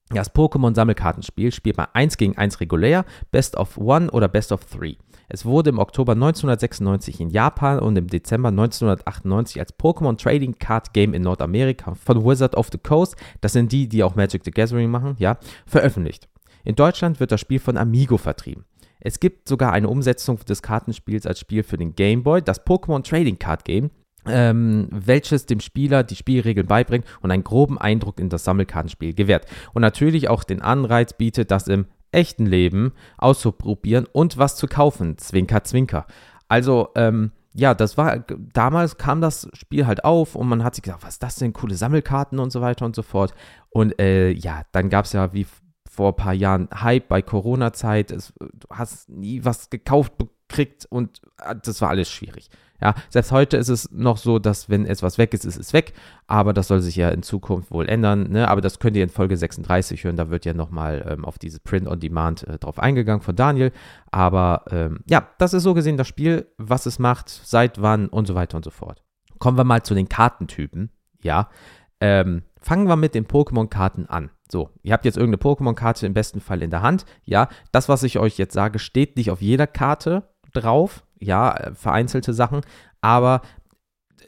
das 0.09 0.33
Pokémon-Sammelkartenspiel 0.33 1.51
spielt 1.51 1.77
man 1.77 1.87
1 1.93 2.17
gegen 2.17 2.35
1 2.35 2.59
regulär, 2.59 3.05
Best 3.31 3.55
of 3.55 3.77
One 3.77 4.09
oder 4.09 4.27
Best 4.27 4.51
of 4.51 4.65
Three. 4.65 4.95
Es 5.31 5.45
wurde 5.45 5.69
im 5.69 5.77
Oktober 5.77 6.13
1996 6.13 7.21
in 7.21 7.29
Japan 7.29 7.77
und 7.79 7.95
im 7.95 8.07
Dezember 8.07 8.49
1998 8.49 9.59
als 9.59 9.77
Pokémon 9.77 10.17
Trading 10.17 10.57
Card 10.57 10.91
Game 10.91 11.13
in 11.13 11.21
Nordamerika 11.21 11.93
von 11.93 12.25
Wizard 12.25 12.57
of 12.57 12.69
the 12.71 12.79
Coast, 12.79 13.15
das 13.39 13.53
sind 13.53 13.71
die, 13.71 13.87
die 13.87 14.03
auch 14.03 14.15
Magic 14.15 14.43
the 14.43 14.49
Gathering 14.49 14.89
machen, 14.89 15.15
ja, 15.19 15.37
veröffentlicht. 15.67 16.27
In 16.63 16.75
Deutschland 16.75 17.19
wird 17.19 17.31
das 17.31 17.39
Spiel 17.39 17.59
von 17.59 17.77
Amigo 17.77 18.17
vertrieben. 18.17 18.65
Es 18.99 19.19
gibt 19.19 19.47
sogar 19.47 19.71
eine 19.71 19.87
Umsetzung 19.87 20.39
des 20.39 20.63
Kartenspiels 20.63 21.27
als 21.27 21.39
Spiel 21.39 21.61
für 21.61 21.77
den 21.77 21.93
Game 21.93 22.23
Boy, 22.23 22.41
das 22.41 22.65
Pokémon 22.65 23.07
Trading 23.07 23.37
Card 23.37 23.63
Game, 23.65 23.91
ähm, 24.25 24.87
welches 24.91 25.45
dem 25.45 25.59
Spieler 25.59 26.03
die 26.03 26.15
Spielregeln 26.15 26.67
beibringt 26.67 27.05
und 27.21 27.29
einen 27.31 27.43
groben 27.43 27.77
Eindruck 27.77 28.19
in 28.19 28.29
das 28.29 28.43
Sammelkartenspiel 28.43 29.13
gewährt. 29.13 29.45
Und 29.73 29.83
natürlich 29.83 30.27
auch 30.27 30.43
den 30.43 30.61
Anreiz 30.61 31.13
bietet, 31.13 31.51
das 31.51 31.67
im 31.67 31.85
echten 32.11 32.45
Leben 32.45 32.93
auszuprobieren 33.17 34.07
und 34.11 34.37
was 34.37 34.55
zu 34.55 34.67
kaufen. 34.67 35.17
Zwinker, 35.17 35.63
zwinker. 35.63 36.05
Also, 36.47 36.89
ähm, 36.95 37.31
ja, 37.53 37.73
das 37.73 37.97
war, 37.97 38.19
damals 38.53 38.97
kam 38.97 39.21
das 39.21 39.49
Spiel 39.53 39.87
halt 39.87 40.05
auf 40.05 40.35
und 40.35 40.47
man 40.47 40.63
hat 40.63 40.75
sich 40.75 40.83
gesagt, 40.83 41.03
was 41.03 41.13
ist 41.15 41.23
das 41.23 41.35
denn, 41.35 41.53
coole 41.53 41.75
Sammelkarten 41.75 42.39
und 42.39 42.51
so 42.51 42.61
weiter 42.61 42.85
und 42.85 42.95
so 42.95 43.01
fort. 43.01 43.33
Und 43.69 43.99
äh, 43.99 44.29
ja, 44.29 44.63
dann 44.71 44.89
gab 44.89 45.05
es 45.05 45.13
ja 45.13 45.33
wie 45.33 45.47
vor 45.89 46.09
ein 46.09 46.15
paar 46.15 46.33
Jahren 46.33 46.69
Hype 46.73 47.07
bei 47.07 47.21
Corona-Zeit, 47.21 48.11
du 48.11 48.67
hast 48.69 49.09
nie 49.09 49.43
was 49.43 49.69
gekauft 49.69 50.13
gekriegt 50.47 50.85
und 50.89 51.21
äh, 51.41 51.55
das 51.61 51.81
war 51.81 51.89
alles 51.89 52.09
schwierig. 52.09 52.49
Ja, 52.81 52.95
selbst 53.09 53.31
heute 53.31 53.57
ist 53.57 53.69
es 53.69 53.91
noch 53.91 54.17
so, 54.17 54.39
dass 54.39 54.69
wenn 54.69 54.85
etwas 54.85 55.17
weg 55.17 55.33
ist, 55.33 55.45
ist 55.45 55.57
es 55.57 55.73
weg, 55.73 55.93
aber 56.27 56.53
das 56.53 56.67
soll 56.67 56.79
sich 56.79 56.95
ja 56.95 57.09
in 57.09 57.23
Zukunft 57.23 57.71
wohl 57.71 57.89
ändern. 57.89 58.29
Ne? 58.29 58.47
Aber 58.47 58.61
das 58.61 58.79
könnt 58.79 58.95
ihr 58.95 59.03
in 59.03 59.09
Folge 59.09 59.35
36 59.35 60.03
hören, 60.03 60.15
da 60.15 60.29
wird 60.29 60.45
ja 60.45 60.53
nochmal 60.53 61.05
ähm, 61.09 61.25
auf 61.25 61.37
diese 61.37 61.59
Print-on-Demand 61.59 62.47
äh, 62.47 62.57
drauf 62.57 62.79
eingegangen 62.79 63.21
von 63.21 63.35
Daniel. 63.35 63.71
Aber 64.11 64.63
ähm, 64.71 65.01
ja, 65.09 65.27
das 65.37 65.53
ist 65.53 65.63
so 65.63 65.73
gesehen 65.73 65.97
das 65.97 66.07
Spiel, 66.07 66.47
was 66.57 66.85
es 66.85 66.99
macht, 66.99 67.29
seit 67.29 67.81
wann 67.81 68.07
und 68.07 68.27
so 68.27 68.35
weiter 68.35 68.57
und 68.57 68.63
so 68.63 68.71
fort. 68.71 69.03
Kommen 69.39 69.57
wir 69.57 69.63
mal 69.63 69.83
zu 69.83 69.93
den 69.93 70.09
Kartentypen. 70.09 70.91
Ja, 71.21 71.49
ähm, 72.01 72.43
fangen 72.61 72.87
wir 72.87 72.95
mit 72.95 73.13
den 73.13 73.25
Pokémon-Karten 73.25 74.05
an. 74.05 74.31
So, 74.51 74.71
ihr 74.81 74.93
habt 74.93 75.05
jetzt 75.05 75.17
irgendeine 75.17 75.41
Pokémon-Karte 75.41 76.05
im 76.05 76.13
besten 76.13 76.39
Fall 76.39 76.63
in 76.63 76.71
der 76.71 76.81
Hand. 76.81 77.05
Ja, 77.23 77.49
das, 77.71 77.89
was 77.89 78.03
ich 78.03 78.19
euch 78.19 78.37
jetzt 78.37 78.53
sage, 78.53 78.79
steht 78.79 79.17
nicht 79.17 79.31
auf 79.31 79.41
jeder 79.41 79.67
Karte 79.67 80.23
drauf 80.53 81.03
ja, 81.19 81.71
vereinzelte 81.73 82.33
Sachen, 82.33 82.61
aber 83.01 83.41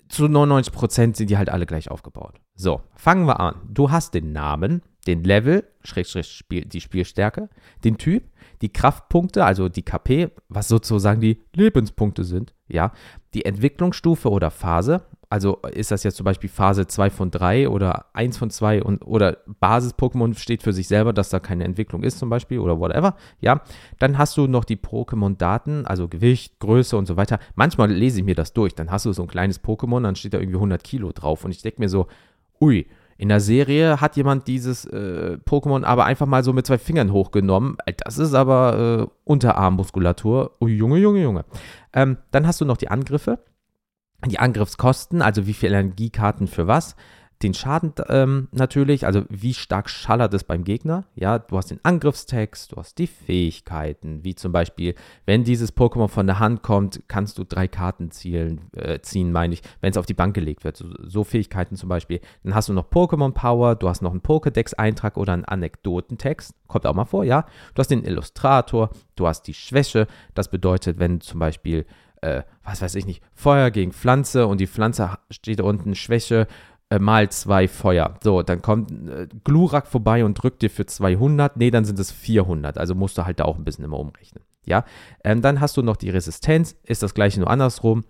zu 0.09 0.25
99% 0.25 1.15
sind 1.15 1.29
die 1.29 1.37
halt 1.37 1.49
alle 1.49 1.65
gleich 1.65 1.89
aufgebaut. 1.89 2.39
So, 2.55 2.81
fangen 2.95 3.25
wir 3.25 3.39
an. 3.39 3.55
Du 3.69 3.91
hast 3.91 4.13
den 4.13 4.33
Namen, 4.33 4.81
den 5.07 5.23
Level, 5.23 5.67
Schrägstrich 5.83 6.27
Spiel, 6.27 6.65
die 6.65 6.81
Spielstärke, 6.81 7.49
den 7.83 7.97
Typ, 7.97 8.29
die 8.61 8.71
Kraftpunkte, 8.71 9.43
also 9.43 9.69
die 9.69 9.83
KP, 9.83 10.29
was 10.47 10.67
sozusagen 10.67 11.21
die 11.21 11.41
Lebenspunkte 11.55 12.23
sind, 12.23 12.53
ja, 12.67 12.91
die 13.33 13.45
Entwicklungsstufe 13.45 14.29
oder 14.29 14.51
Phase, 14.51 15.05
also 15.31 15.59
ist 15.71 15.91
das 15.91 16.03
jetzt 16.03 16.17
zum 16.17 16.25
Beispiel 16.25 16.49
Phase 16.49 16.87
2 16.87 17.09
von 17.09 17.31
3 17.31 17.69
oder 17.69 18.07
1 18.11 18.37
von 18.37 18.49
2 18.49 18.83
und, 18.83 19.01
oder 19.01 19.37
Basis-Pokémon 19.61 20.37
steht 20.37 20.61
für 20.61 20.73
sich 20.73 20.89
selber, 20.89 21.13
dass 21.13 21.29
da 21.29 21.39
keine 21.39 21.63
Entwicklung 21.63 22.03
ist 22.03 22.19
zum 22.19 22.29
Beispiel 22.29 22.59
oder 22.59 22.81
whatever, 22.81 23.15
ja, 23.39 23.61
dann 23.97 24.17
hast 24.17 24.35
du 24.35 24.47
noch 24.47 24.65
die 24.65 24.75
Pokémon-Daten, 24.75 25.85
also 25.85 26.09
Gewicht, 26.09 26.59
Größe 26.59 26.97
und 26.97 27.05
so 27.05 27.15
weiter. 27.15 27.39
Manchmal 27.55 27.89
lese 27.89 28.19
ich 28.19 28.25
mir 28.25 28.35
das 28.35 28.51
durch, 28.51 28.75
dann 28.75 28.91
hast 28.91 29.05
du 29.05 29.13
so 29.13 29.21
ein 29.21 29.29
kleines 29.29 29.63
Pokémon, 29.63 30.03
dann 30.03 30.17
steht 30.17 30.33
da 30.33 30.37
irgendwie 30.37 30.57
100 30.57 30.83
Kilo 30.83 31.13
drauf 31.13 31.45
und 31.45 31.51
ich 31.51 31.61
denke 31.61 31.79
mir 31.79 31.87
so, 31.87 32.07
ui, 32.59 32.85
in 33.17 33.29
der 33.29 33.39
Serie 33.39 34.01
hat 34.01 34.17
jemand 34.17 34.49
dieses 34.49 34.83
äh, 34.83 35.37
Pokémon 35.47 35.85
aber 35.85 36.03
einfach 36.03 36.25
mal 36.25 36.43
so 36.43 36.51
mit 36.51 36.65
zwei 36.67 36.77
Fingern 36.77 37.13
hochgenommen. 37.13 37.77
Das 38.03 38.17
ist 38.17 38.33
aber 38.33 39.07
äh, 39.07 39.13
Unterarmmuskulatur. 39.23 40.57
Ui, 40.59 40.73
Junge, 40.73 40.97
Junge, 40.97 41.21
Junge. 41.21 41.45
Ähm, 41.93 42.17
dann 42.31 42.47
hast 42.47 42.59
du 42.59 42.65
noch 42.65 42.77
die 42.77 42.89
Angriffe 42.89 43.37
die 44.25 44.39
Angriffskosten, 44.39 45.21
also 45.21 45.47
wie 45.47 45.53
viele 45.53 45.77
Energiekarten 45.77 46.47
für 46.47 46.67
was, 46.67 46.95
den 47.43 47.53
Schaden 47.53 47.93
ähm, 48.07 48.47
natürlich, 48.51 49.05
also 49.05 49.23
wie 49.29 49.53
stark 49.53 49.89
schallert 49.89 50.33
es 50.33 50.43
beim 50.43 50.63
Gegner. 50.63 51.05
Ja, 51.15 51.39
du 51.39 51.57
hast 51.57 51.71
den 51.71 51.79
Angriffstext, 51.83 52.71
du 52.71 52.77
hast 52.77 52.97
die 52.97 53.07
Fähigkeiten, 53.07 54.23
wie 54.23 54.35
zum 54.35 54.51
Beispiel, 54.51 54.95
wenn 55.25 55.43
dieses 55.43 55.75
Pokémon 55.75 56.07
von 56.07 56.27
der 56.27 56.39
Hand 56.39 56.61
kommt, 56.61 57.01
kannst 57.07 57.37
du 57.37 57.43
drei 57.43 57.67
Karten 57.67 58.11
zielen, 58.11 58.69
äh, 58.75 58.99
ziehen, 58.99 59.31
meine 59.31 59.53
ich, 59.53 59.61
wenn 59.81 59.91
es 59.91 59.97
auf 59.97 60.05
die 60.05 60.13
Bank 60.13 60.33
gelegt 60.35 60.63
wird. 60.63 60.77
So, 60.77 60.87
so, 60.99 61.23
Fähigkeiten 61.23 61.75
zum 61.75 61.89
Beispiel. 61.89 62.19
Dann 62.43 62.55
hast 62.55 62.69
du 62.69 62.73
noch 62.73 62.89
Pokémon 62.89 63.31
Power, 63.31 63.75
du 63.75 63.89
hast 63.89 64.01
noch 64.01 64.11
einen 64.11 64.21
Pokédex-Eintrag 64.21 65.17
oder 65.17 65.33
einen 65.33 65.45
Anekdotentext, 65.45 66.53
kommt 66.67 66.85
auch 66.85 66.95
mal 66.95 67.05
vor, 67.05 67.23
ja. 67.23 67.45
Du 67.73 67.79
hast 67.79 67.89
den 67.89 68.03
Illustrator, 68.03 68.91
du 69.15 69.27
hast 69.27 69.43
die 69.43 69.53
Schwäche, 69.53 70.07
das 70.33 70.49
bedeutet, 70.49 70.99
wenn 70.99 71.21
zum 71.21 71.39
Beispiel 71.39 71.85
äh, 72.21 72.43
was 72.63 72.81
weiß 72.81 72.95
ich 72.95 73.05
nicht, 73.05 73.23
Feuer 73.33 73.71
gegen 73.71 73.91
Pflanze 73.91 74.47
und 74.47 74.59
die 74.59 74.67
Pflanze 74.67 75.17
steht 75.29 75.61
unten 75.61 75.95
Schwäche 75.95 76.47
äh, 76.89 76.99
mal 76.99 77.29
zwei 77.29 77.67
Feuer. 77.67 78.15
So, 78.21 78.43
dann 78.43 78.61
kommt 78.61 78.91
äh, 79.09 79.27
Glurak 79.43 79.87
vorbei 79.87 80.25
und 80.25 80.35
drückt 80.35 80.61
dir 80.61 80.69
für 80.69 80.85
200. 80.85 81.57
Nee, 81.57 81.71
dann 81.71 81.85
sind 81.85 81.97
es 81.99 82.11
400. 82.11 82.77
Also 82.77 82.95
musst 82.95 83.17
du 83.17 83.25
halt 83.25 83.39
da 83.39 83.45
auch 83.45 83.57
ein 83.57 83.63
bisschen 83.63 83.85
immer 83.85 83.99
umrechnen. 83.99 84.43
Ja, 84.65 84.85
ähm, 85.23 85.41
dann 85.41 85.59
hast 85.59 85.77
du 85.77 85.81
noch 85.81 85.97
die 85.97 86.09
Resistenz, 86.09 86.75
ist 86.83 87.01
das 87.01 87.13
gleiche 87.13 87.39
nur 87.39 87.49
andersrum. 87.49 88.03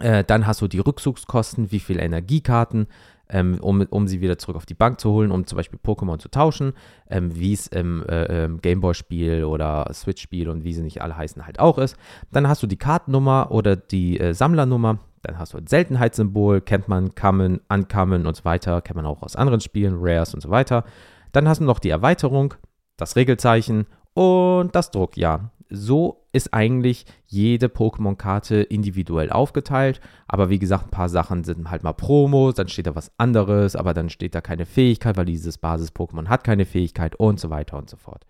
Äh, 0.00 0.24
dann 0.24 0.46
hast 0.46 0.62
du 0.62 0.68
die 0.68 0.78
Rückzugskosten, 0.78 1.70
wie 1.70 1.80
viele 1.80 2.00
Energiekarten, 2.00 2.86
ähm, 3.30 3.58
um, 3.60 3.82
um 3.90 4.08
sie 4.08 4.20
wieder 4.20 4.38
zurück 4.38 4.56
auf 4.56 4.66
die 4.66 4.74
Bank 4.74 5.00
zu 5.00 5.10
holen, 5.10 5.30
um 5.30 5.46
zum 5.46 5.56
Beispiel 5.56 5.78
Pokémon 5.82 6.18
zu 6.18 6.28
tauschen, 6.28 6.72
ähm, 7.08 7.34
wie 7.34 7.52
es 7.52 7.66
im 7.68 8.04
äh, 8.06 8.44
ähm, 8.44 8.60
Gameboy-Spiel 8.60 9.44
oder 9.44 9.88
Switch-Spiel 9.92 10.48
und 10.48 10.64
wie 10.64 10.72
sie 10.72 10.82
nicht 10.82 11.02
alle 11.02 11.16
heißen 11.16 11.46
halt 11.46 11.60
auch 11.60 11.78
ist. 11.78 11.96
Dann 12.32 12.48
hast 12.48 12.62
du 12.62 12.66
die 12.66 12.76
Kartennummer 12.76 13.50
oder 13.50 13.76
die 13.76 14.18
äh, 14.20 14.34
Sammlernummer. 14.34 14.98
Dann 15.22 15.38
hast 15.38 15.52
du 15.52 15.58
ein 15.58 15.66
Seltenheitssymbol, 15.66 16.60
kennt 16.60 16.88
man, 16.88 17.14
Common, 17.14 17.60
Uncommon 17.68 18.26
und 18.26 18.36
so 18.36 18.44
weiter, 18.44 18.80
kennt 18.80 18.96
man 18.96 19.06
auch 19.06 19.22
aus 19.22 19.36
anderen 19.36 19.60
Spielen, 19.60 19.96
Rares 19.98 20.34
und 20.34 20.40
so 20.40 20.50
weiter. 20.50 20.84
Dann 21.32 21.48
hast 21.48 21.60
du 21.60 21.64
noch 21.64 21.78
die 21.78 21.90
Erweiterung, 21.90 22.54
das 22.96 23.16
Regelzeichen 23.16 23.86
und 24.14 24.74
das 24.74 24.90
Druckjahr 24.90 25.50
so 25.70 26.19
ist 26.32 26.54
eigentlich 26.54 27.06
jede 27.26 27.66
Pokémon-Karte 27.66 28.62
individuell 28.62 29.30
aufgeteilt. 29.30 30.00
Aber 30.28 30.50
wie 30.50 30.58
gesagt, 30.58 30.86
ein 30.86 30.90
paar 30.90 31.08
Sachen 31.08 31.44
sind 31.44 31.70
halt 31.70 31.82
mal 31.82 31.92
Promos, 31.92 32.54
dann 32.54 32.68
steht 32.68 32.86
da 32.86 32.94
was 32.94 33.12
anderes, 33.18 33.76
aber 33.76 33.94
dann 33.94 34.10
steht 34.10 34.34
da 34.34 34.40
keine 34.40 34.66
Fähigkeit, 34.66 35.16
weil 35.16 35.24
dieses 35.24 35.58
Basis-Pokémon 35.58 36.28
hat 36.28 36.44
keine 36.44 36.66
Fähigkeit 36.66 37.16
und 37.16 37.40
so 37.40 37.50
weiter 37.50 37.76
und 37.76 37.90
so 37.90 37.96
fort. 37.96 38.24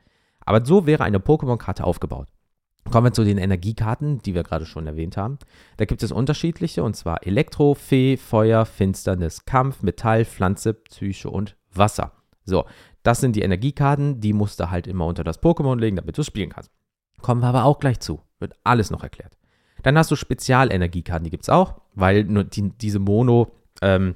Aber 0.45 0.65
so 0.65 0.87
wäre 0.87 1.05
eine 1.05 1.19
Pokémon-Karte 1.19 1.85
aufgebaut. 1.85 2.29
Kommen 2.91 3.09
wir 3.09 3.13
zu 3.13 3.25
den 3.25 3.39
Energiekarten, 3.39 4.21
die 4.23 4.35
wir 4.35 4.43
gerade 4.43 4.67
schon 4.67 4.87
erwähnt 4.87 5.17
haben. 5.17 5.39
Da 5.77 5.85
gibt 5.85 6.03
es 6.03 6.13
unterschiedliche, 6.13 6.83
und 6.83 6.97
zwar 6.97 7.27
Elektro, 7.27 7.75
Fee, 7.75 8.17
Feuer, 8.17 8.65
Finsternis, 8.65 9.45
Kampf, 9.45 9.83
Metall, 9.83 10.25
Pflanze, 10.25 10.75
Psyche 10.75 11.31
und 11.31 11.57
Wasser. 11.73 12.13
So, 12.45 12.65
das 13.03 13.21
sind 13.21 13.37
die 13.37 13.43
Energiekarten, 13.43 14.21
die 14.21 14.33
musst 14.33 14.59
du 14.61 14.71
halt 14.71 14.87
immer 14.87 15.07
unter 15.07 15.25
das 15.25 15.43
Pokémon 15.43 15.79
legen, 15.79 15.97
damit 15.97 16.17
du 16.19 16.23
spielen 16.23 16.51
kannst. 16.51 16.71
Kommen 17.23 17.43
wir 17.43 17.49
aber 17.49 17.65
auch 17.65 17.79
gleich 17.79 18.01
zu. 18.01 18.21
Wird 18.39 18.55
alles 18.65 18.91
noch 18.91 19.03
erklärt. 19.03 19.37
Dann 19.83 19.97
hast 19.97 20.11
du 20.11 20.17
Spezialenergiekarten, 20.17 21.25
die 21.25 21.31
gibt 21.31 21.45
es 21.45 21.49
auch, 21.49 21.81
weil 21.95 22.25
nur 22.25 22.45
die, 22.45 22.71
diese 22.71 22.99
Mono, 22.99 23.53
ähm, 23.83 24.15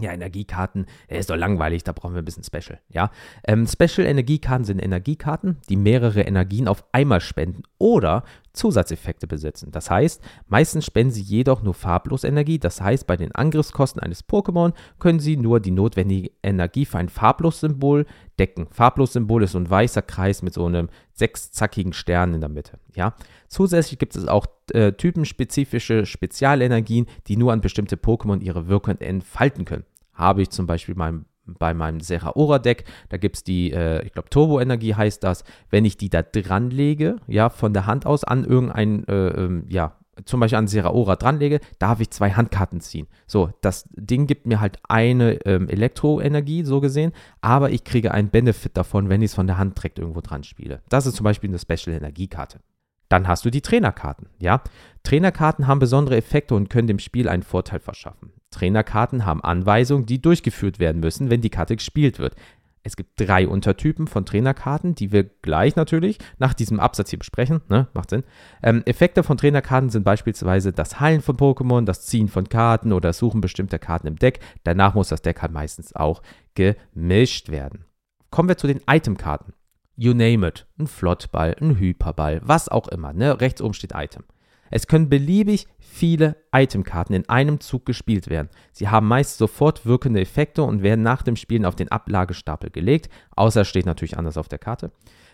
ja, 0.00 0.12
Energiekarten, 0.12 0.86
der 1.08 1.18
ist 1.18 1.30
doch 1.30 1.36
langweilig, 1.36 1.82
da 1.84 1.92
brauchen 1.92 2.14
wir 2.14 2.20
ein 2.22 2.24
bisschen 2.24 2.44
Special, 2.44 2.80
ja. 2.88 3.10
Ähm, 3.44 3.66
Special-Energiekarten 3.66 4.64
sind 4.64 4.78
Energiekarten, 4.78 5.58
die 5.68 5.76
mehrere 5.76 6.22
Energien 6.22 6.68
auf 6.68 6.84
einmal 6.92 7.20
spenden 7.20 7.62
oder 7.78 8.24
Zusatzeffekte 8.56 9.26
besitzen. 9.26 9.70
Das 9.70 9.90
heißt, 9.90 10.22
meistens 10.48 10.84
spenden 10.84 11.12
sie 11.12 11.22
jedoch 11.22 11.62
nur 11.62 11.74
farblos 11.74 12.24
Energie, 12.24 12.58
das 12.58 12.80
heißt, 12.80 13.06
bei 13.06 13.16
den 13.16 13.32
Angriffskosten 13.32 14.02
eines 14.02 14.26
Pokémon 14.26 14.72
können 14.98 15.20
sie 15.20 15.36
nur 15.36 15.60
die 15.60 15.70
notwendige 15.70 16.30
Energie 16.42 16.84
für 16.84 16.98
ein 16.98 17.08
farblos 17.08 17.60
Symbol 17.60 18.06
decken. 18.38 18.66
Farblos 18.70 19.12
Symbol 19.12 19.42
ist 19.42 19.52
so 19.52 19.58
ein 19.58 19.70
weißer 19.70 20.02
Kreis 20.02 20.42
mit 20.42 20.54
so 20.54 20.66
einem 20.66 20.88
sechszackigen 21.12 21.92
Stern 21.92 22.34
in 22.34 22.40
der 22.40 22.50
Mitte, 22.50 22.78
ja. 22.94 23.14
Zusätzlich 23.48 23.98
gibt 23.98 24.16
es 24.16 24.26
auch 24.26 24.46
äh, 24.72 24.92
typenspezifische 24.92 26.04
Spezialenergien, 26.04 27.06
die 27.28 27.36
nur 27.36 27.52
an 27.52 27.60
bestimmte 27.60 27.96
Pokémon 27.96 28.40
ihre 28.40 28.68
Wirkung 28.68 28.98
entfalten 28.98 29.64
können. 29.64 29.84
Habe 30.12 30.42
ich 30.42 30.50
zum 30.50 30.66
Beispiel 30.66 30.94
mein, 30.94 31.26
bei 31.46 31.74
meinem 31.74 32.00
Seraora-Deck, 32.00 32.84
da 33.08 33.16
gibt 33.16 33.36
es 33.36 33.44
die, 33.44 33.72
äh, 33.72 34.04
ich 34.04 34.12
glaube, 34.12 34.30
Turbo-Energie 34.30 34.94
heißt 34.94 35.22
das. 35.22 35.44
Wenn 35.70 35.84
ich 35.84 35.96
die 35.96 36.10
da 36.10 36.22
dran 36.22 36.70
lege, 36.70 37.16
ja, 37.26 37.48
von 37.48 37.72
der 37.72 37.86
Hand 37.86 38.06
aus 38.06 38.24
an 38.24 38.44
irgendein, 38.44 39.06
äh, 39.08 39.28
ähm, 39.28 39.64
ja, 39.68 39.96
zum 40.24 40.40
Beispiel 40.40 40.58
an 40.58 40.66
Seraora 40.66 41.16
dranlege, 41.16 41.60
darf 41.78 42.00
ich 42.00 42.10
zwei 42.10 42.30
Handkarten 42.30 42.80
ziehen. 42.80 43.06
So, 43.26 43.50
das 43.60 43.88
Ding 43.92 44.26
gibt 44.26 44.46
mir 44.46 44.60
halt 44.60 44.78
eine 44.88 45.34
ähm, 45.44 45.68
Elektroenergie, 45.68 46.64
so 46.64 46.80
gesehen, 46.80 47.12
aber 47.42 47.70
ich 47.70 47.84
kriege 47.84 48.12
einen 48.12 48.30
Benefit 48.30 48.76
davon, 48.76 49.08
wenn 49.08 49.20
ich 49.20 49.30
es 49.32 49.34
von 49.34 49.46
der 49.46 49.58
Hand 49.58 49.76
direkt 49.76 49.98
irgendwo 49.98 50.22
dran 50.22 50.42
spiele. 50.42 50.82
Das 50.88 51.06
ist 51.06 51.16
zum 51.16 51.24
Beispiel 51.24 51.50
eine 51.50 51.58
Special-Energiekarte. 51.58 52.60
Dann 53.08 53.28
hast 53.28 53.44
du 53.44 53.50
die 53.50 53.60
Trainerkarten, 53.60 54.28
ja. 54.40 54.62
Trainerkarten 55.02 55.66
haben 55.66 55.78
besondere 55.78 56.16
Effekte 56.16 56.54
und 56.54 56.70
können 56.70 56.88
dem 56.88 56.98
Spiel 56.98 57.28
einen 57.28 57.44
Vorteil 57.44 57.78
verschaffen. 57.78 58.32
Trainerkarten 58.56 59.26
haben 59.26 59.42
Anweisungen, 59.42 60.06
die 60.06 60.20
durchgeführt 60.20 60.78
werden 60.78 61.00
müssen, 61.00 61.30
wenn 61.30 61.40
die 61.40 61.50
Karte 61.50 61.76
gespielt 61.76 62.18
wird. 62.18 62.34
Es 62.82 62.96
gibt 62.96 63.20
drei 63.20 63.48
Untertypen 63.48 64.06
von 64.06 64.24
Trainerkarten, 64.24 64.94
die 64.94 65.10
wir 65.10 65.24
gleich 65.24 65.74
natürlich 65.74 66.18
nach 66.38 66.54
diesem 66.54 66.78
Absatz 66.78 67.10
hier 67.10 67.18
besprechen. 67.18 67.60
Ne? 67.68 67.88
Macht 67.94 68.10
Sinn. 68.10 68.22
Ähm, 68.62 68.82
Effekte 68.86 69.24
von 69.24 69.36
Trainerkarten 69.36 69.90
sind 69.90 70.04
beispielsweise 70.04 70.72
das 70.72 71.00
Heilen 71.00 71.20
von 71.20 71.36
Pokémon, 71.36 71.84
das 71.84 72.06
Ziehen 72.06 72.28
von 72.28 72.48
Karten 72.48 72.92
oder 72.92 73.08
das 73.08 73.18
Suchen 73.18 73.40
bestimmter 73.40 73.80
Karten 73.80 74.06
im 74.06 74.16
Deck. 74.16 74.38
Danach 74.62 74.94
muss 74.94 75.08
das 75.08 75.22
Deck 75.22 75.42
halt 75.42 75.52
meistens 75.52 75.96
auch 75.96 76.22
gemischt 76.54 77.50
werden. 77.50 77.84
Kommen 78.30 78.48
wir 78.48 78.56
zu 78.56 78.68
den 78.68 78.80
Itemkarten 78.88 79.52
you 79.96 80.12
name 80.12 80.46
it. 80.46 80.66
Ein 80.78 80.86
Flottball, 80.86 81.56
ein 81.60 81.78
Hyperball, 81.78 82.40
was 82.44 82.68
auch 82.68 82.88
immer. 82.88 83.12
Ne? 83.12 83.40
Rechts 83.40 83.62
oben 83.62 83.74
steht 83.74 83.92
Item. 83.94 84.24
Es 84.70 84.86
können 84.86 85.08
beliebig 85.08 85.66
viele 85.78 86.36
Itemkarten 86.54 87.14
in 87.14 87.28
einem 87.28 87.60
Zug 87.60 87.86
gespielt 87.86 88.28
werden. 88.28 88.48
Sie 88.72 88.88
haben 88.88 89.08
meist 89.08 89.38
sofort 89.38 89.86
wirkende 89.86 90.20
Effekte 90.20 90.62
und 90.62 90.82
werden 90.82 91.02
nach 91.02 91.22
dem 91.22 91.36
Spielen 91.36 91.64
auf 91.64 91.76
den 91.76 91.90
Ablagestapel 91.90 92.70
gelegt, 92.70 93.08
außer 93.34 93.62
es 93.62 93.68
steht 93.68 93.86
natürlich 93.86 94.18
anders 94.18 94.36
auf 94.36 94.48
der 94.48 94.58
Karte. 94.58 94.90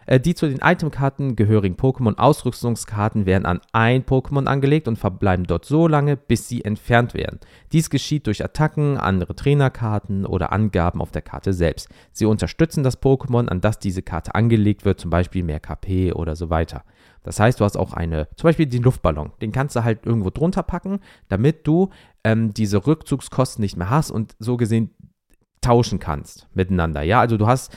Äh, 0.07 0.21
die 0.21 0.35
zu 0.35 0.49
den 0.49 0.61
Itemkarten 0.63 1.37
gehörigen 1.37 1.77
Pokémon-Ausrüstungskarten 1.77 3.27
werden 3.27 3.47
an 3.47 3.61
ein 3.73 4.05
Pokémon 4.05 4.47
angelegt 4.47 4.89
und 4.89 4.99
verbleiben 4.99 5.47
dort 5.47 5.65
so 5.65 5.89
lange, 5.89 6.17
bis 6.17 6.49
sie 6.49 6.65
entfernt 6.65 7.15
werden. 7.15 7.41
Dies 7.73 7.91
geschieht 7.91 8.27
durch 8.27 8.45
Attacken, 8.45 8.97
andere 8.97 9.35
Trainerkarten 9.35 10.27
oder 10.27 10.53
Angaben 10.53 11.01
auf 11.01 11.13
der 11.13 11.23
Karte 11.23 11.53
selbst. 11.53 11.89
Sie 12.13 12.27
unterstützen 12.27 12.83
das 12.83 13.01
Pokémon, 13.01 13.49
an 13.49 13.61
das 13.61 13.79
diese 13.79 14.03
Karte 14.03 14.35
angelegt 14.35 14.85
wird, 14.85 15.01
zum 15.01 15.11
Beispiel 15.11 15.43
mehr 15.43 15.61
KP 15.61 16.13
oder 16.13 16.37
so 16.37 16.51
weiter. 16.51 16.85
Das 17.23 17.39
heißt, 17.39 17.61
du 17.61 17.65
hast 17.65 17.77
auch 17.77 17.93
eine, 17.93 18.29
zum 18.37 18.49
Beispiel 18.49 18.67
den 18.67 18.83
Luftballon, 18.83 19.33
den 19.41 19.53
kannst 19.53 19.77
du 19.77 19.85
halt 19.85 20.05
irgendwo 20.05 20.31
drunter 20.31 20.63
packen, 20.63 20.99
damit 21.29 21.67
du 21.67 21.91
ähm, 22.25 22.53
diese 22.53 22.87
Rückzugskosten 22.87 23.63
nicht 23.63 23.77
mehr 23.77 23.91
hast 23.91 24.11
und 24.11 24.35
so 24.39 24.57
gesehen 24.57 24.91
tauschen 25.61 26.01
kannst 26.01 26.49
miteinander. 26.55 27.03
Ja, 27.03 27.21
also 27.21 27.37
du 27.37 27.47
hast 27.47 27.77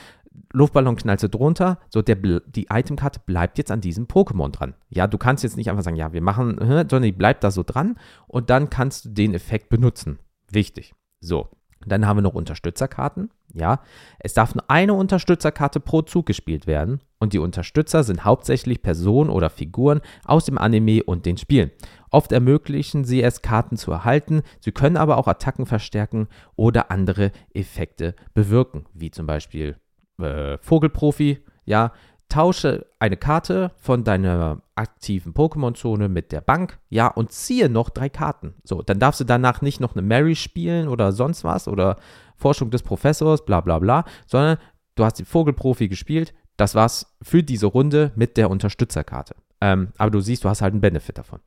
Luftballon 0.51 0.95
knallst 0.95 1.23
du 1.23 1.29
drunter, 1.29 1.79
so 1.89 2.01
der, 2.01 2.15
die 2.15 2.67
Itemkarte 2.71 3.19
bleibt 3.25 3.57
jetzt 3.57 3.71
an 3.71 3.81
diesem 3.81 4.07
Pokémon 4.07 4.51
dran. 4.51 4.73
Ja, 4.89 5.07
du 5.07 5.17
kannst 5.17 5.43
jetzt 5.43 5.57
nicht 5.57 5.69
einfach 5.69 5.83
sagen, 5.83 5.97
ja, 5.97 6.13
wir 6.13 6.21
machen, 6.21 6.57
sondern 6.59 7.03
die 7.03 7.11
bleibt 7.11 7.43
da 7.43 7.51
so 7.51 7.63
dran 7.63 7.97
und 8.27 8.49
dann 8.49 8.69
kannst 8.69 9.05
du 9.05 9.09
den 9.09 9.33
Effekt 9.33 9.69
benutzen. 9.69 10.19
Wichtig. 10.49 10.93
So, 11.19 11.49
dann 11.85 12.05
haben 12.05 12.17
wir 12.17 12.21
noch 12.21 12.33
Unterstützerkarten. 12.33 13.29
Ja, 13.53 13.79
es 14.19 14.33
darf 14.33 14.53
nur 14.53 14.69
eine 14.69 14.93
Unterstützerkarte 14.93 15.79
pro 15.79 16.01
Zug 16.01 16.25
gespielt 16.25 16.67
werden 16.67 16.99
und 17.19 17.31
die 17.31 17.39
Unterstützer 17.39 18.03
sind 18.03 18.25
hauptsächlich 18.25 18.81
Personen 18.81 19.29
oder 19.29 19.49
Figuren 19.49 20.01
aus 20.25 20.45
dem 20.45 20.57
Anime 20.57 21.03
und 21.03 21.25
den 21.25 21.37
Spielen. 21.37 21.71
Oft 22.11 22.33
ermöglichen 22.33 23.05
sie 23.05 23.23
es, 23.23 23.41
Karten 23.41 23.77
zu 23.77 23.91
erhalten, 23.91 24.41
sie 24.59 24.71
können 24.71 24.97
aber 24.97 25.17
auch 25.17 25.27
Attacken 25.27 25.65
verstärken 25.65 26.27
oder 26.55 26.91
andere 26.91 27.31
Effekte 27.53 28.15
bewirken, 28.33 28.85
wie 28.93 29.11
zum 29.11 29.25
Beispiel 29.25 29.77
äh, 30.19 30.57
Vogelprofi, 30.59 31.43
ja, 31.65 31.91
tausche 32.29 32.87
eine 32.99 33.17
Karte 33.17 33.71
von 33.77 34.03
deiner 34.03 34.61
aktiven 34.75 35.33
Pokémon-Zone 35.33 36.09
mit 36.09 36.31
der 36.31 36.41
Bank, 36.41 36.79
ja, 36.89 37.07
und 37.07 37.31
ziehe 37.31 37.69
noch 37.69 37.89
drei 37.89 38.09
Karten. 38.09 38.55
So, 38.63 38.81
dann 38.81 38.99
darfst 38.99 39.19
du 39.19 39.23
danach 39.23 39.61
nicht 39.61 39.79
noch 39.79 39.95
eine 39.95 40.01
Mary 40.01 40.35
spielen 40.35 40.87
oder 40.87 41.11
sonst 41.11 41.43
was 41.43 41.67
oder 41.67 41.97
Forschung 42.35 42.71
des 42.71 42.83
Professors, 42.83 43.45
bla 43.45 43.61
bla 43.61 43.79
bla, 43.79 44.05
sondern 44.25 44.57
du 44.95 45.05
hast 45.05 45.19
den 45.19 45.25
Vogelprofi 45.25 45.87
gespielt. 45.87 46.33
Das 46.57 46.75
war's 46.75 47.15
für 47.21 47.43
diese 47.43 47.67
Runde 47.67 48.11
mit 48.15 48.37
der 48.37 48.49
Unterstützerkarte. 48.49 49.35
Ähm, 49.61 49.89
aber 49.97 50.11
du 50.11 50.19
siehst, 50.19 50.43
du 50.43 50.49
hast 50.49 50.61
halt 50.61 50.73
einen 50.73 50.81
Benefit 50.81 51.17
davon. 51.17 51.39